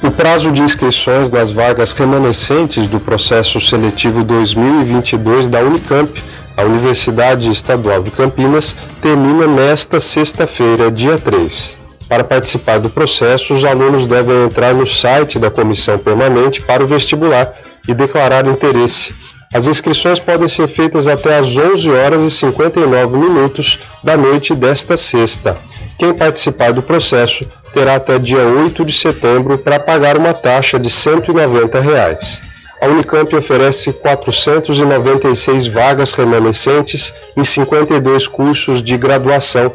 O 0.02 0.12
prazo 0.12 0.52
de 0.52 0.62
inscrições 0.62 1.30
das 1.30 1.52
vagas 1.52 1.92
remanescentes 1.92 2.88
do 2.88 3.00
processo 3.00 3.60
seletivo 3.60 4.24
2022 4.24 5.48
da 5.48 5.62
Unicamp 5.62 6.10
a 6.58 6.64
Universidade 6.64 7.52
Estadual 7.52 8.02
de 8.02 8.12
Campinas 8.12 8.76
termina 9.02 9.46
nesta 9.46 10.00
sexta-feira, 10.00 10.90
dia 10.90 11.18
3. 11.18 11.78
Para 12.08 12.24
participar 12.24 12.80
do 12.80 12.90
processo, 12.90 13.54
os 13.54 13.66
alunos 13.66 14.08
devem 14.08 14.46
entrar 14.46 14.74
no 14.74 14.88
site 14.88 15.38
da 15.38 15.52
comissão 15.52 15.98
permanente 15.98 16.62
para 16.62 16.84
o 16.84 16.88
vestibular 16.88 17.54
e 17.88 17.94
declarar 17.94 18.48
interesse. 18.48 19.14
As 19.54 19.68
inscrições 19.68 20.20
podem 20.20 20.48
ser 20.48 20.68
feitas 20.68 21.08
até 21.08 21.38
às 21.38 21.56
11 21.56 21.90
horas 21.92 22.24
e 22.24 22.32
59 22.32 23.18
minutos 23.18 23.80
da 24.04 24.18
noite 24.18 24.54
desta 24.54 24.98
sexta. 24.98 25.58
Quem 25.98 26.14
participar 26.14 26.74
do 26.74 26.82
processo 26.82 27.50
terá 27.74 27.96
até 27.96 28.20
dia 28.20 28.44
8 28.44 28.84
de 28.84 28.94
setembro 28.94 29.58
para 29.58 29.80
pagar 29.80 30.18
uma 30.18 30.34
taxa 30.34 30.80
de 30.80 30.90
R$ 30.90 30.96
190. 30.96 31.80
Reais 31.80 32.42
a 32.86 32.88
Unicamp 32.88 33.34
oferece 33.36 33.94
496 33.94 35.68
vagas 35.68 36.12
remanescentes 36.12 37.14
em 37.36 37.44
52 37.44 38.28
cursos 38.28 38.82
de 38.82 38.98
graduação. 38.98 39.72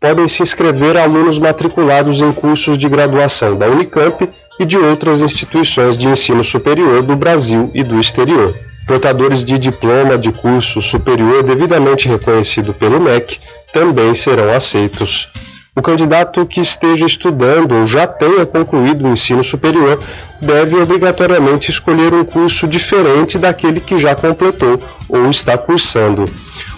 Podem 0.00 0.28
se 0.28 0.42
inscrever 0.42 0.96
alunos 0.96 1.38
matriculados 1.38 2.20
em 2.20 2.32
cursos 2.32 2.78
de 2.78 2.88
graduação 2.88 3.56
da 3.56 3.66
Unicamp 3.66 4.28
e 4.58 4.64
de 4.64 4.78
outras 4.78 5.20
instituições 5.20 5.98
de 5.98 6.08
ensino 6.08 6.44
superior 6.44 7.02
do 7.02 7.16
Brasil 7.16 7.70
e 7.74 7.82
do 7.82 7.98
exterior. 7.98 8.54
Portadores 8.86 9.44
de 9.44 9.58
diploma 9.58 10.18
de 10.18 10.30
curso 10.30 10.82
superior 10.82 11.42
devidamente 11.42 12.06
reconhecido 12.06 12.74
pelo 12.74 13.00
MEC 13.00 13.38
também 13.72 14.14
serão 14.14 14.50
aceitos. 14.50 15.28
O 15.76 15.82
candidato 15.82 16.46
que 16.46 16.60
esteja 16.60 17.04
estudando 17.04 17.74
ou 17.74 17.84
já 17.84 18.06
tenha 18.06 18.46
concluído 18.46 19.04
o 19.04 19.08
ensino 19.08 19.42
superior 19.42 19.98
deve 20.40 20.76
obrigatoriamente 20.76 21.68
escolher 21.68 22.14
um 22.14 22.24
curso 22.24 22.68
diferente 22.68 23.38
daquele 23.38 23.80
que 23.80 23.98
já 23.98 24.14
completou 24.14 24.78
ou 25.08 25.28
está 25.28 25.58
cursando. 25.58 26.26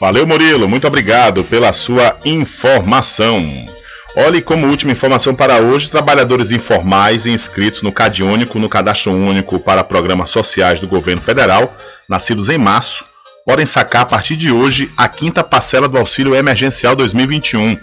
Valeu, 0.00 0.26
Murilo, 0.26 0.68
muito 0.68 0.86
obrigado 0.86 1.44
pela 1.44 1.72
sua 1.72 2.16
informação. 2.24 3.66
Olhe 4.14 4.42
como 4.42 4.66
última 4.66 4.92
informação 4.92 5.34
para 5.34 5.58
hoje, 5.58 5.90
trabalhadores 5.90 6.50
informais 6.50 7.24
inscritos 7.24 7.80
no 7.80 7.90
CAD 7.90 8.22
Único, 8.22 8.58
no 8.58 8.68
Cadastro 8.68 9.12
Único 9.12 9.58
para 9.58 9.82
Programas 9.82 10.28
Sociais 10.28 10.80
do 10.80 10.86
Governo 10.86 11.22
Federal, 11.22 11.74
nascidos 12.06 12.50
em 12.50 12.58
março, 12.58 13.06
podem 13.46 13.64
sacar 13.64 14.02
a 14.02 14.06
partir 14.06 14.36
de 14.36 14.52
hoje 14.52 14.90
a 14.98 15.08
quinta 15.08 15.42
parcela 15.42 15.88
do 15.88 15.96
Auxílio 15.96 16.34
Emergencial 16.34 16.94
2021. 16.94 17.78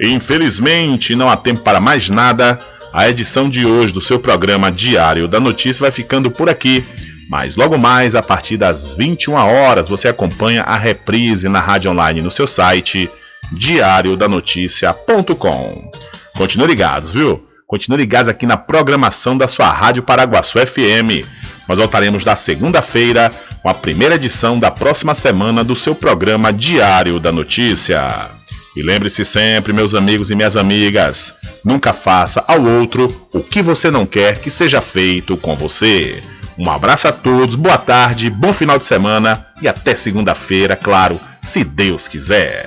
Infelizmente, 0.00 1.14
não 1.14 1.28
há 1.28 1.36
tempo 1.36 1.60
para 1.60 1.78
mais 1.78 2.08
nada. 2.08 2.58
A 2.94 3.10
edição 3.10 3.50
de 3.50 3.66
hoje 3.66 3.92
do 3.92 4.00
seu 4.00 4.18
programa 4.20 4.70
Diário 4.70 5.26
da 5.26 5.40
Notícia 5.40 5.82
vai 5.82 5.90
ficando 5.90 6.30
por 6.30 6.48
aqui. 6.48 6.84
Mas 7.28 7.56
logo 7.56 7.76
mais, 7.76 8.14
a 8.14 8.22
partir 8.22 8.56
das 8.56 8.94
21 8.94 9.34
horas, 9.34 9.88
você 9.88 10.06
acompanha 10.06 10.62
a 10.62 10.76
reprise 10.76 11.48
na 11.48 11.58
rádio 11.58 11.90
online 11.90 12.22
no 12.22 12.30
seu 12.30 12.46
site 12.46 13.10
diariodanoticia.com. 13.50 15.90
Continue 16.36 16.68
ligados, 16.68 17.12
viu? 17.12 17.44
Continue 17.66 17.98
ligados 17.98 18.28
aqui 18.28 18.46
na 18.46 18.56
programação 18.56 19.36
da 19.36 19.48
sua 19.48 19.72
Rádio 19.72 20.04
Paraguaçu 20.04 20.64
FM. 20.64 21.26
Nós 21.68 21.80
voltaremos 21.80 22.24
na 22.24 22.36
segunda-feira 22.36 23.28
com 23.60 23.68
a 23.68 23.74
primeira 23.74 24.14
edição 24.14 24.56
da 24.56 24.70
próxima 24.70 25.16
semana 25.16 25.64
do 25.64 25.74
seu 25.74 25.96
programa 25.96 26.52
Diário 26.52 27.18
da 27.18 27.32
Notícia. 27.32 28.30
E 28.76 28.82
lembre-se 28.82 29.24
sempre, 29.24 29.72
meus 29.72 29.94
amigos 29.94 30.30
e 30.30 30.34
minhas 30.34 30.56
amigas, 30.56 31.34
nunca 31.64 31.92
faça 31.92 32.44
ao 32.48 32.62
outro 32.64 33.06
o 33.32 33.40
que 33.40 33.62
você 33.62 33.90
não 33.90 34.04
quer 34.04 34.40
que 34.40 34.50
seja 34.50 34.80
feito 34.80 35.36
com 35.36 35.54
você. 35.54 36.20
Um 36.58 36.68
abraço 36.70 37.06
a 37.06 37.12
todos, 37.12 37.54
boa 37.54 37.78
tarde, 37.78 38.30
bom 38.30 38.52
final 38.52 38.78
de 38.78 38.84
semana 38.84 39.46
e 39.62 39.68
até 39.68 39.94
segunda-feira, 39.94 40.74
claro, 40.74 41.20
se 41.40 41.62
Deus 41.62 42.08
quiser. 42.08 42.66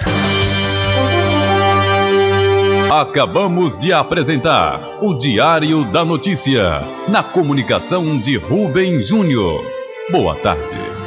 Acabamos 2.91 3.77
de 3.77 3.91
apresentar 3.91 4.79
o 5.01 5.13
Diário 5.13 5.83
da 5.91 6.05
Notícia, 6.05 6.81
na 7.07 7.21
comunicação 7.21 8.17
de 8.17 8.37
Rubem 8.37 9.03
Júnior. 9.03 9.63
Boa 10.09 10.35
tarde. 10.35 11.06